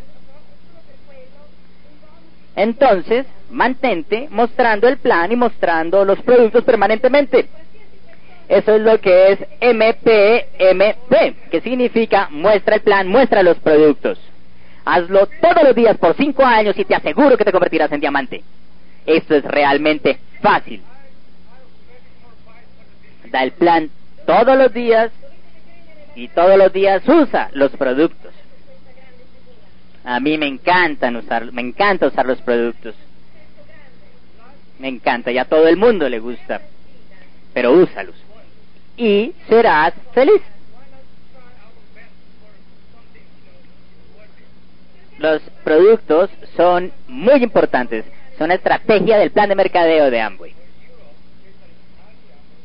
Entonces, 2.55 3.25
mantente 3.49 4.27
mostrando 4.29 4.87
el 4.87 4.97
plan 4.97 5.31
y 5.31 5.35
mostrando 5.35 6.03
los 6.05 6.19
productos 6.21 6.63
permanentemente. 6.63 7.47
Eso 8.49 8.75
es 8.75 8.81
lo 8.81 8.99
que 8.99 9.31
es 9.31 9.39
MPMP, 9.61 11.49
que 11.49 11.61
significa 11.61 12.27
muestra 12.29 12.75
el 12.75 12.81
plan, 12.81 13.07
muestra 13.07 13.41
los 13.41 13.57
productos. 13.59 14.19
Hazlo 14.85 15.27
todos 15.41 15.63
los 15.63 15.75
días 15.75 15.97
por 15.97 16.15
cinco 16.15 16.43
años 16.43 16.77
y 16.77 16.83
te 16.83 16.95
aseguro 16.95 17.37
que 17.37 17.45
te 17.45 17.51
convertirás 17.51 17.91
en 17.91 18.01
diamante. 18.01 18.43
Esto 19.05 19.35
es 19.35 19.43
realmente 19.45 20.19
fácil. 20.41 20.81
Da 23.31 23.43
el 23.43 23.53
plan 23.53 23.89
todos 24.25 24.57
los 24.57 24.73
días 24.73 25.11
y 26.15 26.27
todos 26.27 26.57
los 26.57 26.71
días 26.71 27.01
usa 27.07 27.49
los 27.53 27.71
productos. 27.71 28.33
A 30.03 30.19
mí 30.19 30.37
me 30.37 30.47
encantan 30.47 31.15
usar, 31.15 31.51
me 31.53 31.61
encanta 31.61 32.07
usar 32.07 32.25
los 32.25 32.41
productos. 32.41 32.93
Me 34.79 34.89
encanta 34.89 35.31
y 35.31 35.37
a 35.37 35.45
todo 35.45 35.67
el 35.67 35.77
mundo 35.77 36.09
le 36.09 36.19
gusta. 36.19 36.61
Pero 37.53 37.71
úsalos. 37.71 38.22
Y 38.97 39.33
serás 39.47 39.93
feliz. 40.13 40.41
Los 45.17 45.41
productos 45.63 46.29
son 46.57 46.91
muy 47.07 47.43
importantes. 47.43 48.05
Son 48.37 48.49
la 48.49 48.55
estrategia 48.55 49.17
del 49.17 49.31
plan 49.31 49.49
de 49.49 49.55
mercadeo 49.55 50.11
de 50.11 50.19
Amway. 50.19 50.53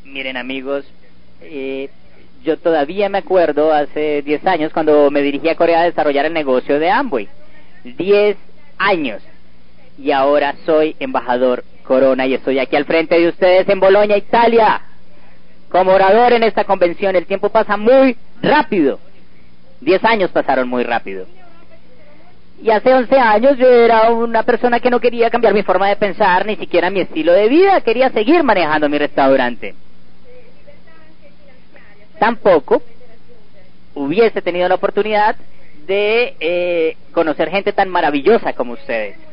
Miren 0.03 0.37
amigos, 0.37 0.85
eh, 1.41 1.89
yo 2.43 2.57
todavía 2.57 3.09
me 3.09 3.19
acuerdo 3.19 3.71
hace 3.71 4.21
10 4.23 4.45
años 4.47 4.73
cuando 4.73 5.11
me 5.11 5.21
dirigí 5.21 5.49
a 5.49 5.55
Corea 5.55 5.81
a 5.81 5.85
desarrollar 5.85 6.25
el 6.25 6.33
negocio 6.33 6.79
de 6.79 6.89
Amway. 6.89 7.29
10 7.83 8.37
años. 8.77 9.21
Y 9.97 10.11
ahora 10.11 10.55
soy 10.65 10.95
embajador 10.99 11.63
Corona 11.83 12.25
y 12.27 12.33
estoy 12.33 12.59
aquí 12.59 12.75
al 12.75 12.85
frente 12.85 13.19
de 13.19 13.29
ustedes 13.29 13.67
en 13.69 13.79
Bolonia, 13.79 14.17
Italia. 14.17 14.81
Como 15.69 15.91
orador 15.91 16.33
en 16.33 16.43
esta 16.43 16.63
convención, 16.63 17.15
el 17.15 17.25
tiempo 17.25 17.49
pasa 17.49 17.77
muy 17.77 18.17
rápido. 18.41 18.99
10 19.81 20.03
años 20.03 20.31
pasaron 20.31 20.67
muy 20.67 20.83
rápido. 20.83 21.25
Y 22.61 22.71
hace 22.71 22.93
11 22.93 23.17
años 23.17 23.57
yo 23.57 23.67
era 23.67 24.11
una 24.11 24.43
persona 24.43 24.79
que 24.79 24.89
no 24.89 24.99
quería 24.99 25.29
cambiar 25.29 25.53
mi 25.53 25.63
forma 25.63 25.87
de 25.87 25.95
pensar, 25.95 26.45
ni 26.45 26.57
siquiera 26.57 26.89
mi 26.89 26.99
estilo 26.99 27.31
de 27.31 27.47
vida, 27.47 27.79
quería 27.81 28.09
seguir 28.09 28.43
manejando 28.43 28.89
mi 28.89 28.97
restaurante. 28.97 29.75
Tampoco 32.19 32.81
hubiese 33.95 34.41
tenido 34.41 34.67
la 34.67 34.75
oportunidad 34.75 35.37
de 35.87 36.35
eh, 36.39 36.97
conocer 37.13 37.49
gente 37.49 37.71
tan 37.71 37.87
maravillosa 37.89 38.51
como 38.53 38.73
ustedes. 38.73 39.28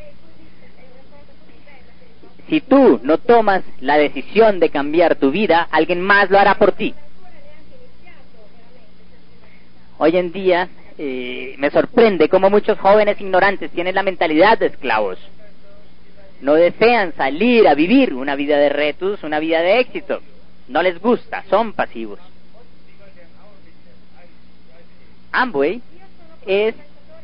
Si 2.48 2.60
tú 2.60 3.00
no 3.02 3.18
tomas 3.18 3.62
la 3.80 3.98
decisión 3.98 4.60
de 4.60 4.70
cambiar 4.70 5.16
tu 5.16 5.30
vida, 5.30 5.66
alguien 5.70 6.00
más 6.00 6.30
lo 6.30 6.38
hará 6.38 6.54
por 6.56 6.72
ti. 6.72 6.94
Hoy 9.98 10.16
en 10.16 10.30
día 10.30 10.68
eh, 10.98 11.54
me 11.58 11.70
sorprende 11.70 12.28
cómo 12.28 12.48
muchos 12.50 12.78
jóvenes 12.78 13.20
ignorantes 13.20 13.70
tienen 13.70 13.94
la 13.94 14.02
mentalidad 14.02 14.58
de 14.58 14.66
esclavos. 14.66 15.18
No 16.40 16.54
desean 16.54 17.14
salir 17.14 17.66
a 17.66 17.74
vivir 17.74 18.14
una 18.14 18.36
vida 18.36 18.58
de 18.58 18.68
retos, 18.68 19.22
una 19.22 19.40
vida 19.40 19.60
de 19.60 19.80
éxito. 19.80 20.20
No 20.68 20.82
les 20.82 21.00
gusta, 21.00 21.44
son 21.48 21.72
pasivos. 21.72 22.20
Amway 25.32 25.82
es 26.46 26.74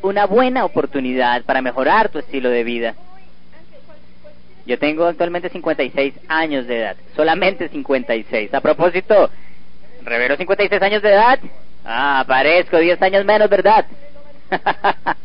una 0.01 0.25
buena 0.25 0.65
oportunidad 0.65 1.43
para 1.43 1.61
mejorar 1.61 2.09
tu 2.09 2.19
estilo 2.19 2.49
de 2.49 2.63
vida. 2.63 2.95
Yo 4.65 4.79
tengo 4.79 5.05
actualmente 5.05 5.49
56 5.49 6.13
años 6.27 6.65
de 6.67 6.79
edad, 6.79 6.95
solamente 7.15 7.67
56. 7.67 8.53
A 8.53 8.61
propósito, 8.61 9.29
revelo 10.03 10.37
56 10.37 10.81
años 10.81 11.01
de 11.01 11.09
edad. 11.09 11.39
Ah, 11.83 12.23
parezco 12.25 12.77
10 12.77 13.01
años 13.01 13.25
menos, 13.25 13.49
¿verdad? 13.49 13.85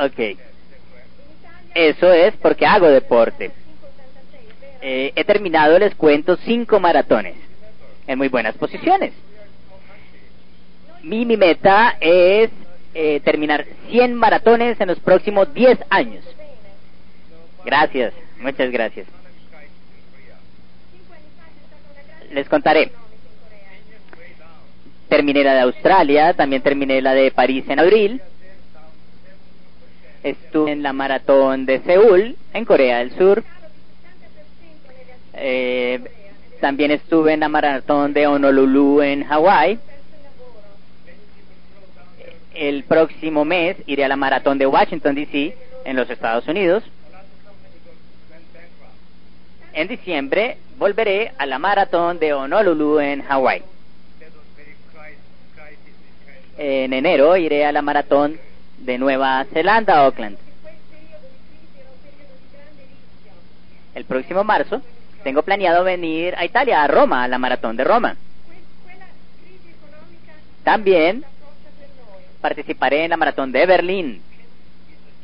ok. 0.00 0.38
Eso 1.74 2.12
es 2.12 2.34
porque 2.36 2.64
hago 2.64 2.88
deporte. 2.88 3.50
Eh, 4.80 5.12
he 5.14 5.24
terminado, 5.24 5.78
les 5.78 5.94
cuento, 5.94 6.36
cinco 6.36 6.80
maratones 6.80 7.36
en 8.06 8.18
muy 8.18 8.28
buenas 8.28 8.56
posiciones. 8.56 9.12
Mi, 11.02 11.26
mi 11.26 11.36
meta 11.36 11.96
es 12.00 12.50
eh, 12.94 13.20
terminar 13.20 13.64
100 13.90 14.14
maratones 14.14 14.80
en 14.80 14.88
los 14.88 15.00
próximos 15.00 15.52
10 15.54 15.78
años. 15.90 16.24
Gracias, 17.64 18.12
muchas 18.40 18.70
gracias. 18.70 19.06
Les 22.32 22.48
contaré. 22.48 22.92
Terminé 25.08 25.44
la 25.44 25.54
de 25.54 25.60
Australia, 25.60 26.32
también 26.34 26.62
terminé 26.62 27.00
la 27.02 27.14
de 27.14 27.30
París 27.30 27.64
en 27.68 27.78
abril. 27.78 28.22
Estuve 30.22 30.72
en 30.72 30.82
la 30.82 30.92
maratón 30.92 31.66
de 31.66 31.80
Seúl, 31.80 32.36
en 32.54 32.64
Corea 32.64 32.98
del 32.98 33.10
Sur. 33.16 33.44
Eh, 35.34 36.00
también 36.60 36.92
estuve 36.92 37.32
en 37.32 37.40
la 37.40 37.48
maratón 37.48 38.12
de 38.12 38.26
Honolulu 38.26 39.02
en 39.02 39.24
Hawái. 39.24 39.78
El 42.54 42.84
próximo 42.84 43.44
mes 43.44 43.76
iré 43.86 44.04
a 44.04 44.08
la 44.08 44.16
maratón 44.16 44.58
de 44.58 44.66
Washington, 44.66 45.14
D.C., 45.14 45.56
en 45.84 45.96
los 45.96 46.08
Estados 46.10 46.46
Unidos. 46.46 46.84
En 49.72 49.88
diciembre 49.88 50.58
volveré 50.76 51.32
a 51.38 51.46
la 51.46 51.58
maratón 51.58 52.18
de 52.18 52.34
Honolulu 52.34 53.00
en 53.00 53.22
Hawái. 53.22 53.62
En 56.58 56.92
enero 56.92 57.36
iré 57.36 57.64
a 57.64 57.72
la 57.72 57.80
maratón 57.80 58.38
de 58.78 58.98
Nueva 58.98 59.44
Zelanda, 59.52 60.04
Auckland. 60.04 60.36
El 63.94 64.04
próximo 64.04 64.44
marzo 64.44 64.82
tengo 65.24 65.42
planeado 65.42 65.84
venir 65.84 66.34
a 66.36 66.44
Italia, 66.44 66.82
a 66.82 66.88
Roma, 66.88 67.24
a 67.24 67.28
la 67.28 67.38
maratón 67.38 67.76
de 67.76 67.84
Roma. 67.84 68.16
También 70.64 71.24
participaré 72.42 73.04
en 73.04 73.10
la 73.10 73.16
maratón 73.16 73.52
de 73.52 73.64
Berlín, 73.64 74.20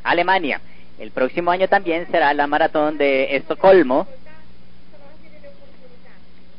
Alemania. 0.03 0.59
El 0.97 1.11
próximo 1.11 1.51
año 1.51 1.67
también 1.67 2.07
será 2.09 2.33
la 2.33 2.47
maratón 2.47 2.97
de 2.97 3.35
Estocolmo. 3.35 4.07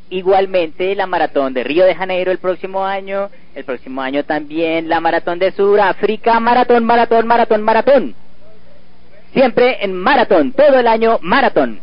Igualmente 0.08 0.94
la 0.94 1.06
maratón 1.06 1.52
de 1.52 1.64
Río 1.64 1.84
de 1.84 1.94
Janeiro 1.94 2.30
el 2.30 2.38
próximo 2.38 2.84
año. 2.84 3.30
El 3.54 3.64
próximo 3.64 4.00
año 4.00 4.24
también 4.24 4.88
la 4.88 5.00
maratón 5.00 5.38
de 5.38 5.52
Sudáfrica. 5.52 6.38
Maratón, 6.40 6.84
maratón, 6.84 7.26
maratón, 7.26 7.62
maratón. 7.62 8.14
Siempre 9.32 9.84
en 9.84 9.94
maratón, 9.94 10.52
todo 10.52 10.78
el 10.78 10.86
año 10.86 11.18
maratón. 11.22 11.80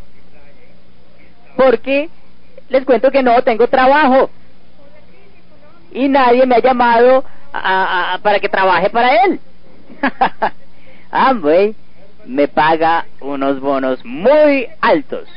Porque 1.55 2.09
les 2.69 2.85
cuento 2.85 3.11
que 3.11 3.23
no 3.23 3.41
tengo 3.43 3.67
trabajo. 3.67 4.29
Y 5.93 6.07
nadie 6.09 6.45
me 6.45 6.55
ha 6.55 6.59
llamado 6.59 7.23
a, 7.63 8.19
para 8.21 8.39
que 8.39 8.49
trabaje 8.49 8.89
para 8.89 9.23
él. 9.23 9.39
Amway 11.11 11.75
me 12.25 12.47
paga 12.47 13.05
unos 13.21 13.59
bonos 13.59 14.03
muy 14.03 14.67
altos. 14.81 15.27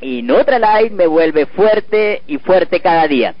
Y 0.00 0.22
Nutralight 0.22 0.92
me 0.92 1.06
vuelve 1.06 1.46
fuerte 1.46 2.22
y 2.26 2.38
fuerte 2.38 2.80
cada 2.80 3.06
día. 3.08 3.34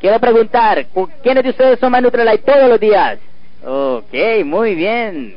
Quiero 0.00 0.18
preguntar, 0.18 0.86
¿quiénes 1.22 1.44
de 1.44 1.50
ustedes 1.50 1.78
toman 1.78 2.02
Nutralight 2.02 2.44
todos 2.44 2.68
los 2.68 2.80
días? 2.80 3.18
Ok, 3.64 4.44
muy 4.44 4.74
bien. 4.74 5.36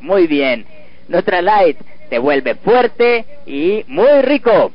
Muy 0.00 0.26
bien. 0.26 0.64
Nutralight 1.08 1.78
te 2.08 2.18
vuelve 2.18 2.54
fuerte 2.54 3.24
y 3.46 3.84
muy 3.88 4.22
rico. 4.22 4.72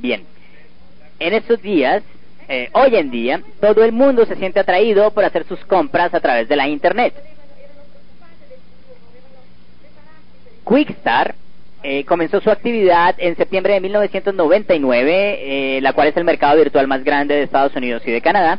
Bien. 0.00 0.24
En 1.18 1.34
estos 1.34 1.60
días 1.60 2.02
eh, 2.48 2.70
hoy 2.72 2.96
en 2.96 3.10
día 3.10 3.42
todo 3.60 3.84
el 3.84 3.92
mundo 3.92 4.24
se 4.24 4.34
siente 4.36 4.58
atraído 4.58 5.10
por 5.12 5.24
hacer 5.24 5.44
sus 5.46 5.60
compras 5.66 6.14
a 6.14 6.20
través 6.20 6.48
de 6.48 6.56
la 6.56 6.66
Internet. 6.66 7.14
Quickstar 10.66 11.34
eh, 11.82 12.04
comenzó 12.04 12.40
su 12.40 12.50
actividad 12.50 13.14
en 13.18 13.36
septiembre 13.36 13.74
de 13.74 13.80
1999, 13.80 15.76
eh, 15.76 15.80
la 15.80 15.92
cual 15.92 16.08
es 16.08 16.16
el 16.16 16.24
mercado 16.24 16.56
virtual 16.56 16.86
más 16.86 17.04
grande 17.04 17.34
de 17.34 17.42
Estados 17.42 17.76
Unidos 17.76 18.02
y 18.06 18.10
de 18.10 18.20
Canadá. 18.22 18.58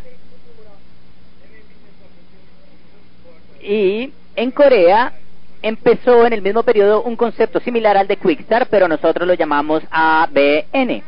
Y 3.62 4.14
en 4.36 4.52
Corea 4.52 5.14
empezó 5.62 6.26
en 6.26 6.34
el 6.34 6.42
mismo 6.42 6.64
periodo 6.64 7.04
un 7.04 7.16
concepto 7.16 7.60
similar 7.60 7.98
al 7.98 8.08
de 8.08 8.18
Quickstar, 8.18 8.68
pero 8.68 8.88
nosotros 8.88 9.28
lo 9.28 9.34
llamamos 9.34 9.84
ABN. 9.90 11.04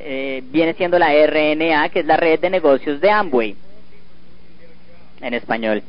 Eh, 0.00 0.42
viene 0.46 0.74
siendo 0.74 0.98
la 0.98 1.08
RNA, 1.08 1.88
que 1.88 2.00
es 2.00 2.06
la 2.06 2.16
red 2.16 2.38
de 2.38 2.50
negocios 2.50 3.00
de 3.00 3.10
Amway, 3.10 3.56
en 5.20 5.34
español. 5.34 5.82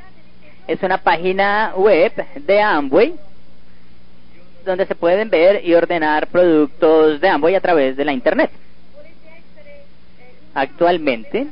Es 0.67 0.81
una 0.81 0.97
página 0.97 1.73
web 1.75 2.13
de 2.35 2.61
Amway 2.61 3.15
donde 4.65 4.85
se 4.85 4.95
pueden 4.95 5.29
ver 5.29 5.65
y 5.65 5.73
ordenar 5.73 6.27
productos 6.27 7.21
de 7.21 7.29
Amway 7.29 7.55
a 7.55 7.61
través 7.61 7.95
de 7.95 8.05
la 8.05 8.13
Internet. 8.13 8.51
Actualmente, 10.53 11.47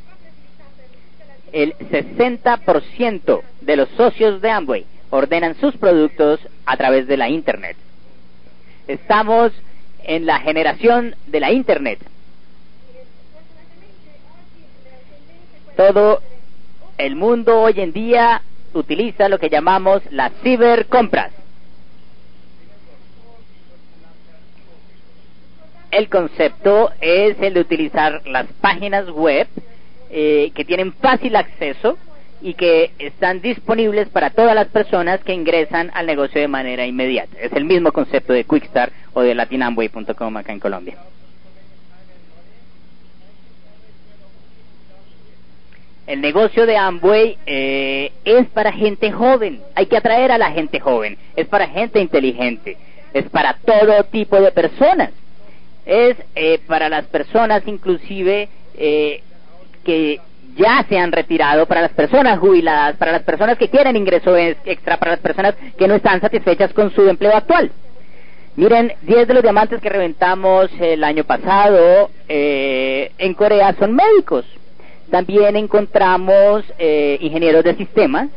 el 1.51 1.73
60% 1.77 3.41
de 3.61 3.75
los 3.75 3.89
socios 3.89 4.41
de 4.41 4.51
Amway 4.51 4.85
ordenan 5.09 5.55
sus 5.55 5.77
productos 5.77 6.39
a 6.65 6.75
través 6.75 7.07
de 7.07 7.17
la 7.17 7.29
Internet. 7.29 7.77
Estamos 8.87 9.53
en 10.03 10.25
la 10.25 10.39
generación 10.39 11.15
de 11.27 11.39
la 11.39 11.51
Internet. 11.51 11.99
Todo 15.77 16.21
el 16.97 17.15
mundo 17.15 17.61
hoy 17.61 17.75
en 17.77 17.93
día 17.93 18.41
utiliza 18.73 19.29
lo 19.29 19.37
que 19.37 19.49
llamamos 19.49 20.01
las 20.09 20.33
cibercompras. 20.41 21.31
El 25.91 26.09
concepto 26.09 26.91
es 26.99 27.39
el 27.39 27.53
de 27.53 27.59
utilizar 27.59 28.27
las 28.27 28.47
páginas 28.59 29.07
web 29.11 29.47
eh, 30.09 30.51
que 30.55 30.65
tienen 30.65 30.93
fácil 30.93 31.35
acceso 31.35 31.99
y 32.41 32.55
que 32.55 32.91
están 32.97 33.41
disponibles 33.41 34.09
para 34.09 34.31
todas 34.31 34.55
las 34.55 34.69
personas 34.69 35.23
que 35.23 35.33
ingresan 35.33 35.91
al 35.93 36.07
negocio 36.07 36.41
de 36.41 36.47
manera 36.47 36.87
inmediata. 36.87 37.37
Es 37.39 37.53
el 37.53 37.65
mismo 37.65 37.91
concepto 37.91 38.33
de 38.33 38.45
Quickstar 38.45 38.91
o 39.13 39.21
de 39.21 39.35
latinamway.com 39.35 40.37
acá 40.37 40.53
en 40.53 40.59
Colombia. 40.59 40.97
El 46.07 46.21
negocio 46.21 46.65
de 46.65 46.77
Amway 46.77 47.37
eh, 47.45 48.13
es 48.23 48.47
para 48.47 48.71
gente 48.71 49.11
joven, 49.11 49.61
hay 49.75 49.87
que 49.87 49.97
atraer 49.97 50.31
a 50.31 50.37
la 50.37 50.51
gente 50.51 50.79
joven, 50.79 51.17
es 51.35 51.47
para 51.47 51.67
gente 51.67 51.99
inteligente, 51.99 52.77
es 53.13 53.29
para 53.29 53.57
todo 53.57 54.05
tipo 54.05 54.39
de 54.39 54.53
personas, 54.53 55.11
es 55.85 56.15
eh, 56.35 56.59
para 56.65 56.87
las 56.87 57.05
personas 57.07 57.61
inclusive 57.65 58.47
eh, 58.77 59.21
que 59.83 60.21
ya 60.55 60.85
se 60.87 60.97
han 60.97 61.11
retirado, 61.11 61.65
para 61.65 61.81
las 61.81 61.91
personas 61.91 62.39
jubiladas, 62.39 62.95
para 62.95 63.11
las 63.11 63.23
personas 63.23 63.57
que 63.57 63.69
quieren 63.69 63.97
ingreso 63.97 64.35
extra, 64.37 64.95
para 64.95 65.11
las 65.11 65.19
personas 65.19 65.55
que 65.77 65.89
no 65.89 65.95
están 65.95 66.21
satisfechas 66.21 66.71
con 66.71 66.89
su 66.95 67.07
empleo 67.09 67.35
actual. 67.35 67.69
Miren, 68.55 68.93
10 69.01 69.27
de 69.27 69.33
los 69.33 69.43
diamantes 69.43 69.81
que 69.81 69.89
reventamos 69.89 70.71
el 70.79 71.03
año 71.03 71.25
pasado 71.25 72.09
eh, 72.29 73.11
en 73.17 73.33
Corea 73.33 73.75
son 73.77 73.93
médicos. 73.93 74.45
También 75.09 75.55
encontramos 75.55 76.63
eh, 76.77 77.17
ingenieros 77.21 77.63
de 77.63 77.75
sistemas, 77.75 78.29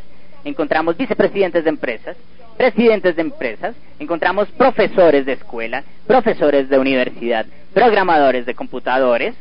encontramos 0.45 0.95
vicepresidentes 0.95 1.63
de 1.63 1.69
empresas, 1.69 2.15
presidentes 2.57 3.15
de 3.15 3.21
empresas, 3.23 3.75
encontramos 3.99 4.47
profesores 4.51 5.25
de 5.25 5.33
escuela, 5.33 5.83
profesores 6.07 6.69
de 6.69 6.79
universidad, 6.79 7.45
programadores 7.73 8.45
de 8.45 8.55
computadores, 8.55 9.35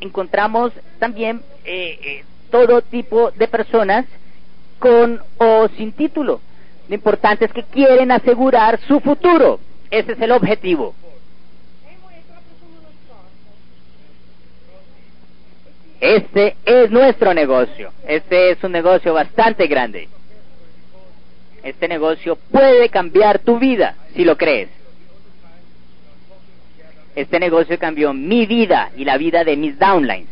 encontramos 0.00 0.72
también 0.98 1.42
eh, 1.64 1.98
eh, 2.02 2.24
todo 2.50 2.82
tipo 2.82 3.30
de 3.30 3.46
personas 3.46 4.06
con 4.78 5.20
o 5.38 5.68
sin 5.76 5.92
título. 5.92 6.40
Lo 6.88 6.94
importante 6.94 7.44
es 7.44 7.52
que 7.52 7.62
quieren 7.62 8.10
asegurar 8.10 8.80
su 8.88 8.98
futuro. 8.98 9.60
Ese 9.90 10.12
es 10.12 10.20
el 10.20 10.32
objetivo. 10.32 10.94
Este 16.00 16.56
es 16.64 16.90
nuestro 16.90 17.34
negocio. 17.34 17.92
Este 18.06 18.50
es 18.50 18.64
un 18.64 18.72
negocio 18.72 19.12
bastante 19.12 19.66
grande. 19.66 20.08
Este 21.62 21.88
negocio 21.88 22.36
puede 22.50 22.88
cambiar 22.88 23.40
tu 23.40 23.58
vida 23.58 23.96
si 24.14 24.24
lo 24.24 24.36
crees. 24.36 24.70
Este 27.14 27.38
negocio 27.38 27.78
cambió 27.78 28.14
mi 28.14 28.46
vida 28.46 28.90
y 28.96 29.04
la 29.04 29.18
vida 29.18 29.44
de 29.44 29.56
mis 29.56 29.78
downlines. 29.78 30.28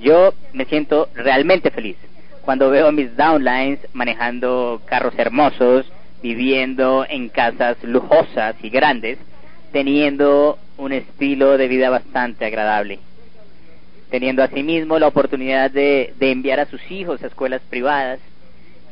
Yo 0.00 0.32
me 0.52 0.64
siento 0.64 1.10
realmente 1.14 1.70
feliz 1.70 1.96
cuando 2.42 2.70
veo 2.70 2.88
a 2.88 2.92
mis 2.92 3.14
downlines 3.16 3.78
manejando 3.92 4.80
carros 4.86 5.14
hermosos, 5.16 5.86
viviendo 6.22 7.06
en 7.08 7.28
casas 7.28 7.76
lujosas 7.82 8.56
y 8.62 8.70
grandes, 8.70 9.18
teniendo 9.72 10.58
un 10.76 10.92
estilo 10.92 11.58
de 11.58 11.68
vida 11.68 11.90
bastante 11.90 12.44
agradable, 12.44 12.98
teniendo 14.10 14.42
asimismo 14.42 14.98
la 14.98 15.06
oportunidad 15.08 15.70
de, 15.70 16.14
de 16.18 16.32
enviar 16.32 16.60
a 16.60 16.66
sus 16.66 16.90
hijos 16.90 17.22
a 17.22 17.26
escuelas 17.26 17.62
privadas 17.68 18.20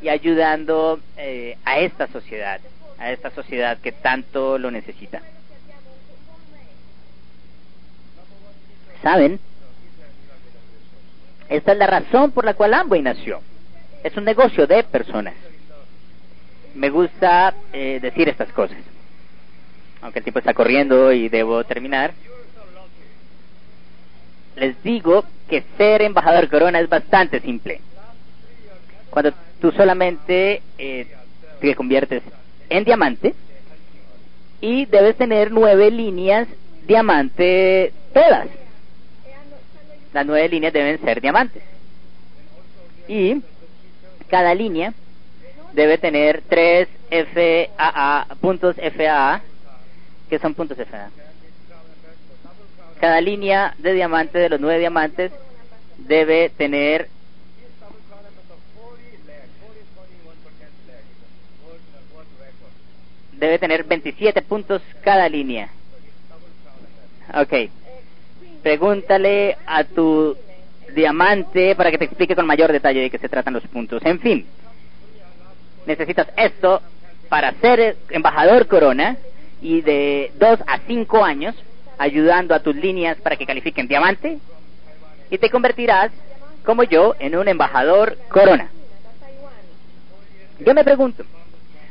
y 0.01 0.09
ayudando 0.09 0.99
eh, 1.17 1.57
a 1.65 1.79
esta 1.79 2.07
sociedad, 2.07 2.61
a 2.97 3.11
esta 3.11 3.31
sociedad 3.31 3.77
que 3.79 3.91
tanto 3.91 4.57
lo 4.57 4.71
necesita. 4.71 5.21
¿Saben? 9.01 9.39
Esta 11.49 11.71
es 11.71 11.77
la 11.77 11.87
razón 11.87 12.31
por 12.31 12.45
la 12.45 12.53
cual 12.53 12.73
Amway 12.73 13.01
nació. 13.01 13.41
Es 14.03 14.15
un 14.15 14.23
negocio 14.23 14.67
de 14.67 14.83
personas. 14.83 15.33
Me 16.75 16.89
gusta 16.89 17.53
eh, 17.73 17.99
decir 18.01 18.29
estas 18.29 18.51
cosas. 18.53 18.77
Aunque 20.01 20.19
el 20.19 20.23
tiempo 20.23 20.39
está 20.39 20.53
corriendo 20.53 21.11
y 21.11 21.29
debo 21.29 21.63
terminar. 21.63 22.13
Les 24.55 24.81
digo 24.83 25.23
que 25.49 25.63
ser 25.77 26.01
embajador 26.01 26.49
Corona 26.49 26.79
es 26.79 26.89
bastante 26.89 27.39
simple. 27.39 27.81
Cuando 29.09 29.33
tú 29.59 29.71
solamente 29.71 30.61
eh, 30.77 31.07
te 31.59 31.75
conviertes 31.75 32.23
en 32.69 32.83
diamante 32.83 33.33
y 34.61 34.85
debes 34.85 35.15
tener 35.15 35.51
nueve 35.51 35.89
líneas 35.89 36.47
diamante 36.85 37.93
todas 38.13 38.47
las 40.13 40.25
nueve 40.25 40.49
líneas 40.49 40.73
deben 40.73 40.99
ser 41.01 41.21
diamantes. 41.21 41.63
Y 43.07 43.41
cada 44.27 44.53
línea 44.53 44.93
debe 45.73 45.97
tener 45.97 46.41
tres 46.47 46.87
FAA, 47.09 48.27
puntos 48.41 48.75
FAA, 48.75 49.41
que 50.29 50.39
son 50.39 50.53
puntos 50.53 50.77
FAA. 50.77 51.09
Cada 52.99 53.21
línea 53.21 53.75
de 53.77 53.93
diamante, 53.93 54.37
de 54.37 54.49
los 54.49 54.59
nueve 54.59 54.79
diamantes, 54.79 55.31
debe 55.97 56.49
tener 56.49 57.07
debe 63.33 63.57
tener 63.57 63.85
27 63.85 64.41
puntos 64.41 64.81
cada 65.01 65.29
línea. 65.29 65.69
Ok 67.33 67.53
pregúntale 68.61 69.57
a 69.65 69.83
tu 69.83 70.35
diamante 70.93 71.75
para 71.75 71.91
que 71.91 71.97
te 71.97 72.05
explique 72.05 72.35
con 72.35 72.45
mayor 72.45 72.71
detalle 72.71 73.01
de 73.01 73.09
qué 73.09 73.17
se 73.17 73.29
tratan 73.29 73.53
los 73.53 73.65
puntos. 73.67 74.03
En 74.05 74.19
fin, 74.19 74.45
necesitas 75.85 76.27
esto 76.35 76.81
para 77.29 77.53
ser 77.53 77.97
embajador 78.09 78.67
corona 78.67 79.17
y 79.61 79.81
de 79.81 80.31
dos 80.39 80.59
a 80.67 80.79
cinco 80.87 81.23
años 81.23 81.55
ayudando 81.97 82.55
a 82.55 82.61
tus 82.61 82.75
líneas 82.75 83.17
para 83.17 83.35
que 83.35 83.45
califiquen 83.45 83.87
diamante 83.87 84.39
y 85.29 85.37
te 85.37 85.49
convertirás, 85.49 86.11
como 86.65 86.83
yo, 86.83 87.15
en 87.19 87.35
un 87.35 87.47
embajador 87.47 88.17
corona. 88.29 88.69
Yo 90.59 90.73
me 90.73 90.83
pregunto, 90.83 91.23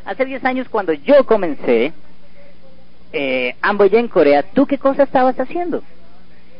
hace 0.04 0.24
10 0.24 0.44
años 0.44 0.68
cuando 0.68 0.92
yo 0.92 1.24
comencé 1.24 1.92
eh, 3.12 3.54
Amboy 3.62 3.90
en 3.92 4.08
Corea, 4.08 4.42
¿tú 4.42 4.66
qué 4.66 4.78
cosa 4.78 5.04
estabas 5.04 5.38
haciendo? 5.38 5.82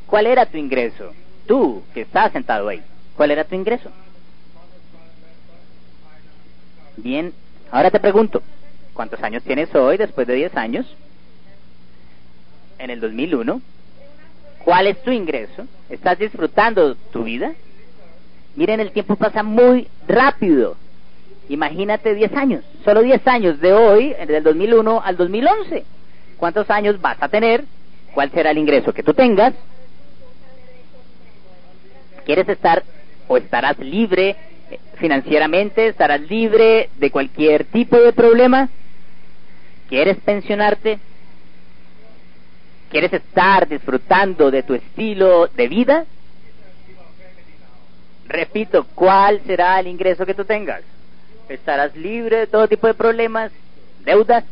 ¿Cuál 0.06 0.26
era 0.26 0.46
tu 0.46 0.56
ingreso? 0.56 1.12
Tú, 1.46 1.82
que 1.92 2.02
estás 2.02 2.32
sentado 2.32 2.68
ahí, 2.68 2.82
¿cuál 3.16 3.30
era 3.30 3.44
tu 3.44 3.54
ingreso? 3.54 3.90
Bien, 6.96 7.32
ahora 7.70 7.90
te 7.90 8.00
pregunto, 8.00 8.42
¿cuántos 8.99 9.22
años 9.22 9.44
tienes 9.44 9.72
hoy 9.76 9.96
después 9.96 10.26
de 10.26 10.34
10 10.34 10.57
años? 10.57 10.84
en 12.78 12.90
el 12.90 12.99
2001? 12.99 13.62
¿Cuál 14.64 14.88
es 14.88 15.01
tu 15.05 15.12
ingreso? 15.12 15.68
¿Estás 15.88 16.18
disfrutando 16.18 16.96
tu 17.12 17.22
vida? 17.22 17.53
Miren, 18.57 18.80
el 18.80 18.90
tiempo 18.90 19.14
pasa 19.14 19.44
muy 19.44 19.86
rápido. 20.09 20.76
Imagínate 21.49 22.12
10 22.12 22.32
años, 22.34 22.64
solo 22.84 23.03
10 23.03 23.24
años 23.28 23.61
de 23.61 23.72
hoy, 23.72 24.14
del 24.26 24.42
2001 24.42 25.01
al 25.05 25.16
2011. 25.16 25.84
¿Cuántos 26.36 26.68
años 26.68 27.01
vas 27.01 27.18
a 27.20 27.28
tener? 27.28 27.64
¿Cuál 28.12 28.32
será 28.32 28.51
el 28.51 28.59
ingreso 28.59 28.92
que 28.92 29.05
tú 29.05 29.14
tengas? 29.14 29.55
¿Quieres 32.26 32.49
estar 32.49 32.82
o 33.28 33.36
estarás 33.36 33.78
libre 33.78 34.34
eh, 34.72 34.80
financieramente? 34.96 35.86
¿Estarás 35.86 36.20
libre 36.22 36.90
de 36.96 37.11
cualquier 37.12 37.64
tipo 37.64 37.96
de 37.96 38.12
problema? 38.12 38.68
¿Quieres 39.89 40.18
pensionarte? 40.18 40.99
¿Quieres 42.91 43.12
estar 43.12 43.66
disfrutando 43.68 44.51
de 44.51 44.62
tu 44.62 44.74
estilo 44.74 45.47
de 45.49 45.68
vida? 45.68 46.05
Repito, 48.26 48.86
¿cuál 48.95 49.41
será 49.47 49.80
el 49.80 49.86
ingreso 49.86 50.26
que 50.26 50.34
tú 50.34 50.45
tengas? 50.45 50.82
¿Estarás 51.49 51.97
libre 51.97 52.41
de 52.41 52.47
todo 52.47 52.68
tipo 52.68 52.86
de 52.86 52.95
problemas, 52.95 53.51
deudas? 54.05 54.45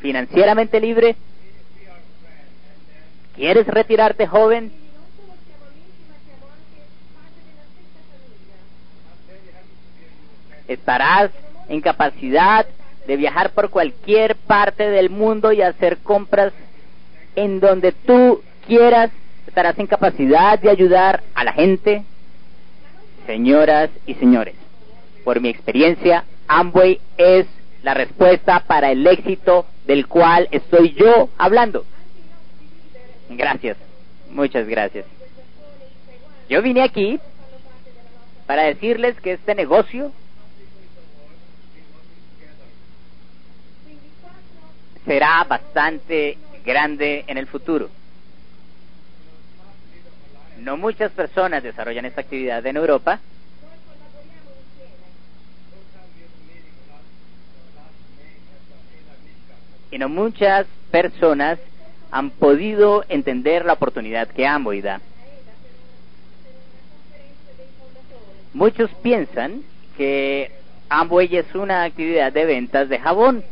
¿Financieramente 0.00 0.80
libre? 0.80 1.16
¿Quieres 3.36 3.66
retirarte 3.66 4.26
joven? 4.26 4.72
¿Estarás 10.66 11.30
en 11.68 11.80
capacidad 11.82 12.66
de 13.06 13.16
viajar 13.16 13.50
por 13.50 13.70
cualquier 13.70 14.36
parte 14.36 14.88
del 14.90 15.10
mundo 15.10 15.52
y 15.52 15.62
hacer 15.62 15.98
compras 15.98 16.52
en 17.36 17.60
donde 17.60 17.92
tú 17.92 18.42
quieras? 18.66 19.10
¿Estarás 19.46 19.78
en 19.78 19.86
capacidad 19.86 20.58
de 20.58 20.70
ayudar 20.70 21.22
a 21.34 21.44
la 21.44 21.52
gente? 21.52 22.04
Señoras 23.26 23.90
y 24.06 24.14
señores, 24.14 24.54
por 25.24 25.40
mi 25.40 25.48
experiencia, 25.48 26.24
Amway 26.48 27.00
es 27.16 27.46
la 27.82 27.94
respuesta 27.94 28.60
para 28.66 28.90
el 28.90 29.06
éxito 29.06 29.66
del 29.86 30.06
cual 30.06 30.48
estoy 30.50 30.92
yo 30.94 31.30
hablando. 31.38 31.84
Gracias, 33.28 33.76
muchas 34.30 34.66
gracias. 34.66 35.06
Yo 36.48 36.62
vine 36.62 36.82
aquí 36.82 37.20
para 38.46 38.64
decirles 38.64 39.14
que 39.20 39.32
este 39.32 39.54
negocio 39.54 40.10
será 45.04 45.44
bastante 45.44 46.38
grande 46.64 47.24
en 47.26 47.38
el 47.38 47.46
futuro. 47.46 47.90
No 50.58 50.76
muchas 50.76 51.10
personas 51.12 51.62
desarrollan 51.62 52.04
esta 52.04 52.20
actividad 52.20 52.64
en 52.66 52.76
Europa. 52.76 53.18
Y 59.90 59.98
no 59.98 60.08
muchas 60.08 60.66
personas 60.90 61.58
han 62.10 62.30
podido 62.30 63.04
entender 63.08 63.64
la 63.64 63.72
oportunidad 63.72 64.28
que 64.28 64.46
Amway 64.46 64.82
da. 64.82 65.00
Muchos 68.52 68.90
piensan 69.02 69.62
que 69.96 70.50
Amway 70.88 71.36
es 71.36 71.54
una 71.54 71.84
actividad 71.84 72.32
de 72.32 72.44
ventas 72.44 72.88
de 72.88 72.98
jabón. 72.98 73.44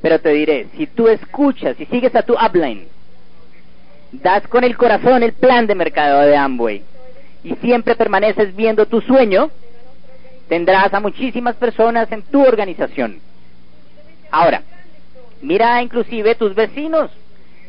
Pero 0.00 0.20
te 0.20 0.30
diré, 0.30 0.66
si 0.76 0.86
tú 0.86 1.08
escuchas 1.08 1.78
y 1.80 1.86
sigues 1.86 2.14
a 2.14 2.22
tu 2.22 2.34
upline, 2.34 2.86
das 4.12 4.46
con 4.46 4.64
el 4.64 4.76
corazón 4.76 5.22
el 5.22 5.32
plan 5.32 5.66
de 5.66 5.74
mercado 5.74 6.20
de 6.20 6.36
Amway 6.36 6.82
y 7.42 7.54
siempre 7.56 7.96
permaneces 7.96 8.54
viendo 8.54 8.86
tu 8.86 9.00
sueño, 9.00 9.50
tendrás 10.48 10.92
a 10.94 11.00
muchísimas 11.00 11.56
personas 11.56 12.10
en 12.12 12.22
tu 12.22 12.42
organización. 12.42 13.20
Ahora, 14.30 14.62
mira 15.40 15.82
inclusive 15.82 16.34
tus 16.34 16.54
vecinos. 16.54 17.10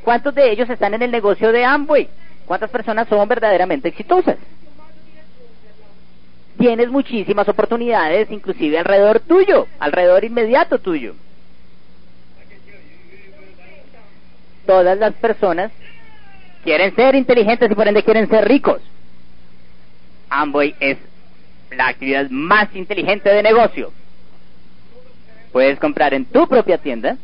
¿Cuántos 0.03 0.33
de 0.33 0.51
ellos 0.51 0.69
están 0.69 0.93
en 0.93 1.03
el 1.03 1.11
negocio 1.11 1.51
de 1.51 1.65
Amway? 1.65 2.09
¿Cuántas 2.45 2.69
personas 2.69 3.07
son 3.07 3.27
verdaderamente 3.27 3.89
exitosas? 3.89 4.37
Tienes 6.57 6.89
muchísimas 6.89 7.47
oportunidades, 7.47 8.29
inclusive 8.31 8.77
alrededor 8.79 9.19
tuyo, 9.21 9.67
alrededor 9.79 10.23
inmediato 10.25 10.79
tuyo. 10.79 11.15
Todas 14.69 14.99
las 14.99 15.15
personas 15.15 15.71
quieren 16.63 16.95
ser 16.95 17.15
inteligentes 17.15 17.71
y 17.71 17.73
por 17.73 17.87
ende 17.87 18.03
quieren 18.03 18.29
ser 18.29 18.47
ricos. 18.47 18.79
Amway 20.29 20.75
es 20.79 20.99
la 21.71 21.87
actividad 21.87 22.29
más 22.29 22.75
inteligente 22.75 23.29
de 23.29 23.41
negocio. 23.41 23.91
Puedes 25.51 25.79
comprar 25.79 26.13
en 26.13 26.23
tu 26.25 26.47
propia 26.47 26.77
tienda, 26.77 27.17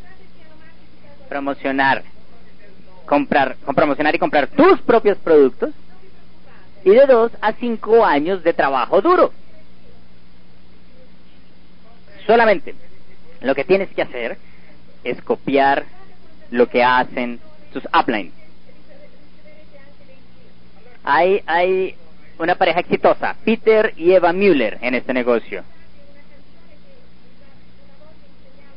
promocionar, 1.29 2.01
comprar, 3.05 3.57
promocionar 3.75 4.15
y 4.15 4.17
comprar 4.17 4.47
tus 4.47 4.81
propios 4.81 5.19
productos 5.19 5.69
y 6.83 6.89
de 6.89 7.05
dos 7.05 7.31
a 7.41 7.53
cinco 7.53 8.03
años 8.03 8.43
de 8.43 8.53
trabajo 8.53 9.01
duro. 9.01 9.31
Solamente 12.25 12.73
lo 13.41 13.53
que 13.53 13.65
tienes 13.65 13.89
que 13.89 14.01
hacer 14.01 14.39
es 15.03 15.21
copiar 15.21 15.85
lo 16.51 16.67
que 16.67 16.83
hacen 16.83 17.39
sus 17.73 17.83
upline. 17.97 18.31
Hay, 21.03 21.43
hay 21.45 21.95
una 22.39 22.55
pareja 22.55 22.79
exitosa, 22.79 23.35
Peter 23.43 23.93
y 23.95 24.11
Eva 24.11 24.33
Müller, 24.33 24.77
en 24.81 24.95
este 24.95 25.13
negocio. 25.13 25.63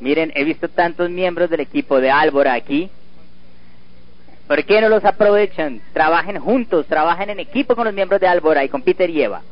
Miren, 0.01 0.33
he 0.35 0.45
visto 0.45 0.69
tantos 0.69 1.11
miembros 1.11 1.51
del 1.51 1.61
equipo 1.61 2.01
de 2.01 2.11
Álvora 2.11 2.55
aquí. 2.55 2.91
¿Por 4.47 4.65
qué 4.65 4.81
no 4.81 4.89
los 4.89 5.05
aprovechan? 5.05 5.81
Trabajen 5.93 6.39
juntos, 6.39 6.87
trabajen 6.87 7.31
en 7.31 7.41
equipo 7.41 7.75
con 7.75 7.85
los 7.85 7.95
miembros 7.95 8.21
de 8.21 8.29
Álvora 8.29 8.65
y 8.65 8.69
con 8.69 8.83
Peter 8.83 9.11
y 9.11 9.23
Eva. 9.23 9.43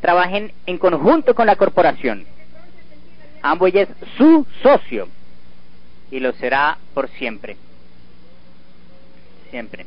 Trabajen 0.00 0.52
en 0.66 0.78
conjunto 0.78 1.34
con 1.34 1.46
la 1.46 1.56
corporación. 1.56 2.24
Amway 3.42 3.78
es 3.78 3.88
su 4.16 4.46
socio 4.62 5.08
y 6.14 6.20
lo 6.20 6.32
será 6.34 6.78
por 6.94 7.08
siempre. 7.08 7.56
Siempre. 9.50 9.84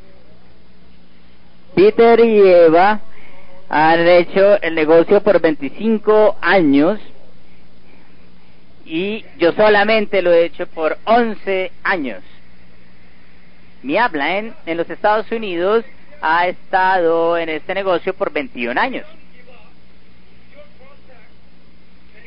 Peter 1.73 2.19
y 2.19 2.41
Eva 2.41 2.99
han 3.69 4.05
hecho 4.05 4.61
el 4.61 4.75
negocio 4.75 5.23
por 5.23 5.39
25 5.39 6.35
años 6.41 6.99
y 8.85 9.23
yo 9.37 9.53
solamente 9.53 10.21
lo 10.21 10.33
he 10.33 10.43
hecho 10.43 10.67
por 10.67 10.97
11 11.05 11.71
años. 11.83 12.21
Mi 13.81 13.97
habla 13.97 14.37
en, 14.37 14.53
en 14.65 14.75
los 14.75 14.89
Estados 14.89 15.31
Unidos 15.31 15.85
ha 16.21 16.49
estado 16.49 17.37
en 17.37 17.47
este 17.47 17.73
negocio 17.73 18.13
por 18.13 18.33
21 18.33 18.81
años. 18.81 19.05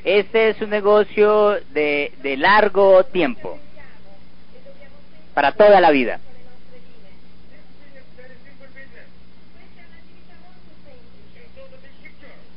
Este 0.05 0.49
es 0.49 0.61
un 0.63 0.71
negocio 0.71 1.59
de, 1.73 2.13
de 2.23 2.39
largo 2.39 3.05
tiempo, 3.05 3.59
para 5.35 5.53
toda 5.53 5.81
la 5.81 5.91
vida. 5.91 6.21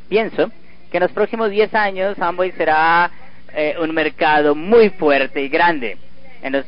Pienso 0.09 0.51
que 0.91 0.97
en 0.97 1.03
los 1.03 1.11
próximos 1.11 1.49
10 1.49 1.73
años 1.73 2.19
Amway 2.19 2.51
será 2.51 3.09
eh, 3.55 3.75
un 3.81 3.93
mercado 3.93 4.53
muy 4.53 4.89
fuerte 4.91 5.41
y 5.41 5.49
grande. 5.49 5.97
En 6.41 6.53
los, 6.53 6.65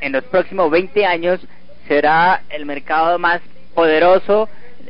en 0.00 0.12
los 0.12 0.24
próximos 0.24 0.70
20 0.70 1.04
años 1.04 1.40
será 1.86 2.42
el 2.48 2.64
mercado 2.64 3.18
más 3.18 3.40
poderoso 3.74 4.48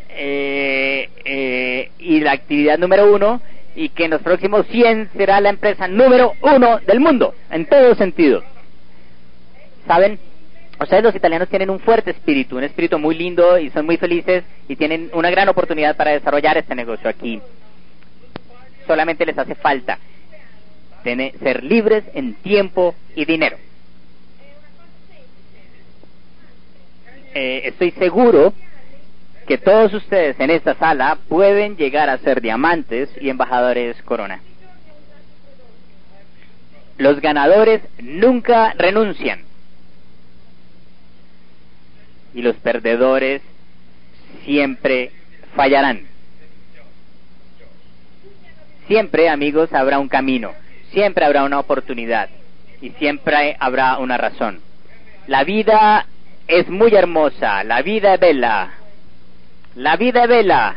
eh, 0.08 1.10
eh, 1.24 1.90
y 1.98 2.20
la 2.20 2.32
actividad 2.32 2.78
número 2.78 3.12
uno 3.12 3.40
y 3.74 3.90
que 3.90 4.04
en 4.04 4.12
los 4.12 4.22
próximos 4.22 4.66
100 4.68 5.10
será 5.16 5.40
la 5.40 5.50
empresa 5.50 5.88
número 5.88 6.34
uno 6.40 6.78
del 6.78 7.00
mundo, 7.00 7.34
en 7.50 7.66
todo 7.66 7.94
sentido. 7.94 8.42
¿Saben? 9.86 10.18
Ustedes 10.80 11.02
los 11.02 11.14
italianos 11.14 11.48
tienen 11.48 11.70
un 11.70 11.80
fuerte 11.80 12.10
espíritu, 12.10 12.56
un 12.58 12.64
espíritu 12.64 12.98
muy 12.98 13.14
lindo 13.14 13.58
y 13.58 13.70
son 13.70 13.86
muy 13.86 13.96
felices 13.96 14.44
y 14.68 14.76
tienen 14.76 15.10
una 15.14 15.30
gran 15.30 15.48
oportunidad 15.48 15.96
para 15.96 16.12
desarrollar 16.12 16.58
este 16.58 16.74
negocio 16.74 17.08
aquí. 17.08 17.40
Solamente 18.86 19.24
les 19.24 19.38
hace 19.38 19.54
falta 19.54 19.98
ser 21.14 21.62
libres 21.62 22.04
en 22.14 22.34
tiempo 22.34 22.94
y 23.14 23.24
dinero. 23.24 23.56
Eh, 27.34 27.62
estoy 27.64 27.92
seguro 27.92 28.52
que 29.46 29.58
todos 29.58 29.92
ustedes 29.94 30.40
en 30.40 30.50
esta 30.50 30.74
sala 30.74 31.18
pueden 31.28 31.76
llegar 31.76 32.10
a 32.10 32.18
ser 32.18 32.40
diamantes 32.40 33.10
y 33.20 33.28
embajadores 33.28 34.00
corona. 34.02 34.40
Los 36.98 37.20
ganadores 37.20 37.82
nunca 38.00 38.72
renuncian. 38.76 39.40
Y 42.36 42.42
los 42.42 42.54
perdedores 42.56 43.42
siempre 44.44 45.10
fallarán. 45.56 46.06
Siempre, 48.86 49.28
amigos, 49.28 49.72
habrá 49.72 49.98
un 49.98 50.08
camino, 50.08 50.52
siempre 50.92 51.24
habrá 51.24 51.42
una 51.42 51.58
oportunidad 51.58 52.28
y 52.80 52.90
siempre 52.90 53.56
habrá 53.58 53.98
una 53.98 54.16
razón. 54.16 54.60
La 55.26 55.42
vida 55.42 56.06
es 56.46 56.68
muy 56.68 56.94
hermosa, 56.94 57.64
la 57.64 57.82
vida 57.82 58.14
es 58.14 58.20
bella, 58.20 58.70
la 59.74 59.96
vida 59.96 60.22
es 60.22 60.28
bella, 60.28 60.76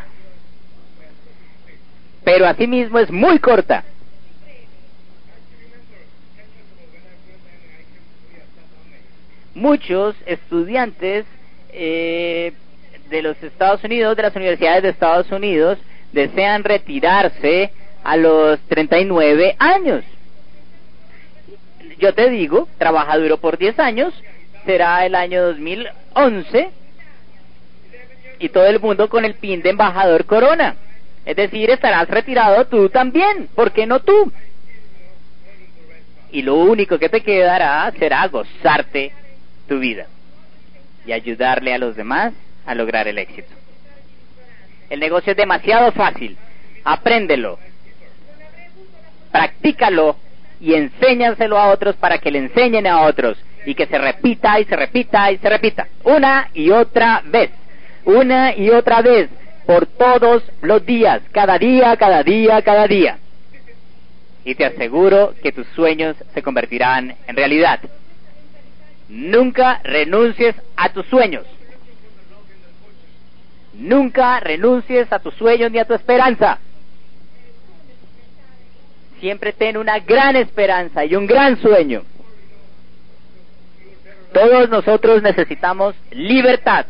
pero 2.24 2.47
asimismo 2.47 2.97
es 2.97 3.12
muy 3.12 3.38
corta. 3.38 3.84
Muchos 9.53 10.16
estudiantes 10.26 11.26
eh, 11.82 12.52
de 13.10 13.22
los 13.22 13.42
Estados 13.42 13.82
Unidos, 13.86 14.18
de 14.18 14.24
las 14.24 14.36
universidades 14.36 14.84
de 14.84 14.90
Estados 14.90 15.32
Unidos, 15.32 15.78
desean 16.12 16.66
retirarse 16.66 17.72
a 18.04 18.18
los 18.18 18.60
39 18.68 19.56
años. 19.58 20.04
Yo 21.98 22.14
te 22.14 22.30
digo, 22.30 22.68
trabaja 22.78 23.18
duro 23.18 23.38
por 23.38 23.58
10 23.58 23.80
años, 23.80 24.14
será 24.66 25.06
el 25.06 25.16
año 25.16 25.42
2011 25.48 26.70
y 28.40 28.50
todo 28.50 28.68
el 28.68 28.80
mundo 28.82 29.10
con 29.10 29.24
el 29.24 29.36
pin 29.36 29.62
de 29.62 29.70
embajador 29.70 30.26
corona. 30.26 30.76
Es 31.26 31.38
decir, 31.38 31.70
estarás 31.70 32.10
retirado 32.10 32.66
tú 32.66 32.90
también, 32.90 33.48
¿por 33.56 33.72
qué 33.72 33.86
no 33.86 34.02
tú? 34.02 34.32
Y 36.32 36.42
lo 36.42 36.56
único 36.56 37.00
que 37.00 37.08
te 37.08 37.22
quedará 37.22 37.92
será 37.98 38.28
gozarte 38.28 39.14
tu 39.68 39.80
vida 39.80 40.08
y 41.06 41.12
ayudarle 41.12 41.74
a 41.74 41.78
los 41.78 41.95
demás 41.95 42.34
a 42.66 42.76
lograr 42.76 43.08
el 43.08 43.18
éxito. 43.18 43.50
El 44.89 45.00
negocio 45.00 45.32
es 45.32 45.38
demasiado 45.38 45.91
fácil, 45.91 46.38
apréndelo, 46.84 47.60
practícalo 49.32 50.18
y 50.60 50.74
enséñanselo 50.74 51.58
a 51.58 51.70
otros 51.70 51.95
para 51.95 52.18
que 52.18 52.32
le 52.32 52.39
enseñen 52.39 52.88
a 52.88 53.02
otros 53.02 53.38
y 53.66 53.76
que 53.76 53.86
se 53.86 53.97
repita 53.97 54.60
y 54.60 54.66
se 54.66 54.76
repita 54.76 55.32
y 55.32 55.38
se 55.38 55.50
repita 55.50 55.88
una 56.04 56.50
y 56.54 56.72
otra 56.72 57.22
vez, 57.26 57.52
una 58.06 58.56
y 58.56 58.70
otra 58.70 59.02
vez 59.02 59.30
por 59.66 59.86
todos 59.86 60.43
los 60.62 60.84
días, 60.86 61.22
cada 61.32 61.60
día, 61.60 61.95
cada 61.97 62.24
día, 62.24 62.62
cada 62.64 62.88
día. 62.88 63.20
Y 64.43 64.56
te 64.56 64.66
aseguro 64.66 65.36
que 65.43 65.52
tus 65.52 65.68
sueños 65.76 66.16
se 66.34 66.41
convertirán 66.41 67.16
en 67.28 67.36
realidad. 67.36 67.80
Nunca 69.10 69.82
renuncies 69.84 70.55
a 70.76 70.89
tus 70.93 71.05
sueños. 71.07 71.45
Nunca 73.74 74.39
renuncies 74.39 75.12
a 75.12 75.20
tus 75.20 75.34
sueños 75.36 75.72
ni 75.72 75.80
a 75.80 75.86
tu 75.86 75.93
esperanza 75.93 76.60
siempre 79.20 79.53
ten 79.53 79.78
una 79.78 79.99
gran 79.99 80.36
esperanza 80.36 81.05
y 81.05 81.16
un 81.16 81.28
gran 81.28 81.60
sueño. 81.62 82.03
Todos 84.34 84.70
nosotros 84.70 85.22
necesitamos 85.22 85.95
libertad. 86.12 86.86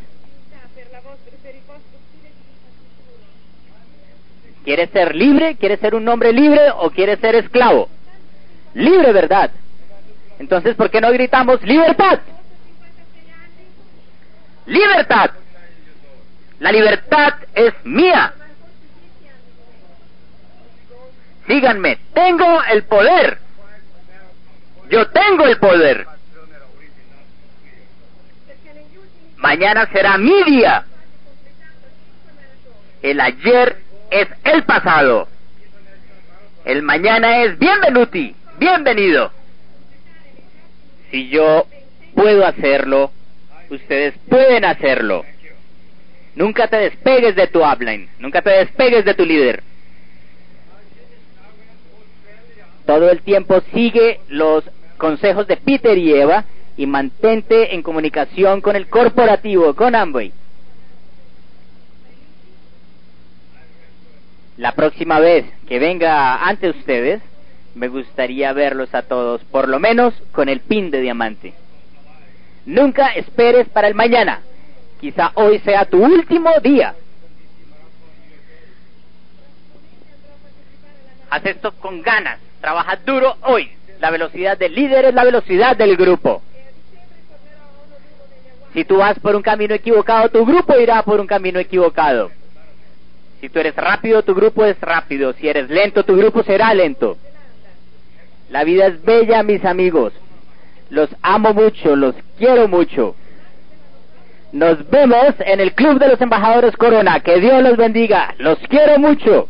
¿Quieres 4.64 4.90
ser 4.92 5.16
libre? 5.16 5.56
¿Quieres 5.56 5.80
ser 5.80 5.96
un 5.96 6.08
hombre 6.08 6.34
libre 6.34 6.70
o 6.78 6.92
quieres 6.92 7.20
ser 7.20 7.36
esclavo? 7.36 7.90
Libre, 8.74 9.12
¿verdad? 9.14 9.52
Entonces, 10.40 10.76
¿por 10.76 10.90
qué 10.90 11.02
no 11.02 11.12
gritamos 11.12 11.62
libertad? 11.64 12.20
Libertad. 14.66 15.32
La 16.60 16.72
libertad 16.72 17.34
es 17.54 17.74
mía. 17.84 18.34
Díganme, 21.48 21.98
tengo 22.14 22.64
el 22.72 22.84
poder. 22.84 23.40
Yo 24.90 25.08
tengo 25.10 25.46
el 25.46 25.58
poder. 25.58 26.08
Mañana 29.38 29.88
será 29.92 30.18
mi 30.18 30.44
día. 30.44 30.86
El 33.02 33.20
ayer 33.20 33.82
es 34.12 34.28
el 34.44 34.64
pasado. 34.64 35.28
El 36.66 36.84
mañana 36.84 37.44
es 37.44 37.58
bienvenuti, 37.58 38.36
bienvenido. 38.58 39.39
Si 41.12 41.30
yo 41.30 41.68
puedo 42.16 42.46
hacerlo, 42.46 43.12
ustedes 43.70 44.14
pueden 44.30 44.66
hacerlo. 44.66 45.26
Nunca 46.36 46.68
te 46.68 46.78
despegues 46.78 47.36
de 47.36 47.48
tu 47.48 47.64
upline, 47.64 48.10
nunca 48.20 48.42
te 48.42 48.52
despegues 48.52 49.04
de 49.06 49.14
tu 49.14 49.26
líder. 49.26 49.64
todo 52.90 53.12
el 53.12 53.22
tiempo 53.22 53.62
sigue 53.72 54.20
los 54.30 54.64
consejos 54.98 55.46
de 55.46 55.58
Peter 55.58 55.96
y 55.96 56.12
Eva 56.12 56.46
y 56.76 56.88
mantente 56.88 57.76
en 57.76 57.84
comunicación 57.84 58.62
con 58.62 58.76
el 58.76 58.88
corporativo, 58.88 59.76
con 59.76 59.94
Amway. 59.94 60.34
La 64.58 64.72
próxima 64.72 65.20
vez 65.20 65.46
que 65.68 65.78
venga 65.78 66.44
ante 66.48 66.72
ustedes, 66.72 67.22
me 67.76 67.88
gustaría 67.88 68.52
verlos 68.54 68.94
a 68.94 69.04
todos, 69.04 69.44
por 69.46 69.70
lo 69.70 69.80
menos 69.80 70.14
con 70.32 70.50
el 70.50 70.60
pin 70.62 70.92
de 70.92 71.02
diamante. 71.02 71.54
Nunca 72.66 73.08
esperes 73.10 73.68
para 73.70 73.88
el 73.88 73.96
mañana. 73.96 74.42
Quizá 75.00 75.32
hoy 75.36 75.60
sea 75.60 75.86
tu 75.86 76.04
último 76.04 76.52
día. 76.62 76.94
Haz 81.30 81.46
esto 81.46 81.72
con 81.74 82.02
ganas. 82.02 82.40
Trabaja 82.60 82.98
duro 82.98 83.38
hoy. 83.44 83.72
La 84.00 84.12
velocidad 84.12 84.58
del 84.58 84.76
líder 84.76 85.06
es 85.06 85.14
la 85.14 85.24
velocidad 85.24 85.76
del 85.76 85.96
grupo. 85.96 86.42
Si 88.74 88.86
tú 88.86 88.98
vas 88.98 89.18
por 89.20 89.36
un 89.36 89.42
camino 89.42 89.74
equivocado, 89.74 90.30
tu 90.30 90.46
grupo 90.46 90.78
irá 90.78 91.02
por 91.04 91.20
un 91.20 91.28
camino 91.28 91.60
equivocado. 91.60 92.32
Si 93.42 93.50
tú 93.50 93.60
eres 93.60 93.76
rápido, 93.76 94.22
tu 94.24 94.36
grupo 94.36 94.66
es 94.66 94.80
rápido. 94.80 95.34
Si 95.34 95.48
eres 95.48 95.70
lento, 95.70 96.04
tu 96.04 96.16
grupo 96.16 96.44
será 96.44 96.74
lento. 96.74 97.18
La 98.50 98.64
vida 98.64 98.88
es 98.88 99.04
bella, 99.04 99.44
mis 99.44 99.64
amigos. 99.64 100.14
Los 100.90 101.10
amo 101.22 101.54
mucho, 101.54 101.96
los 101.96 102.16
quiero 102.38 102.68
mucho. 102.68 103.16
Nos 104.52 104.90
vemos 104.90 105.36
en 105.40 105.60
el 105.60 105.74
Club 105.74 106.00
de 106.00 106.10
los 106.10 106.22
Embajadores 106.22 106.76
Corona. 106.76 107.20
Que 107.20 107.40
Dios 107.40 107.62
los 107.62 107.78
bendiga. 107.78 108.34
Los 108.40 108.58
quiero 108.68 108.98
mucho. 108.98 109.48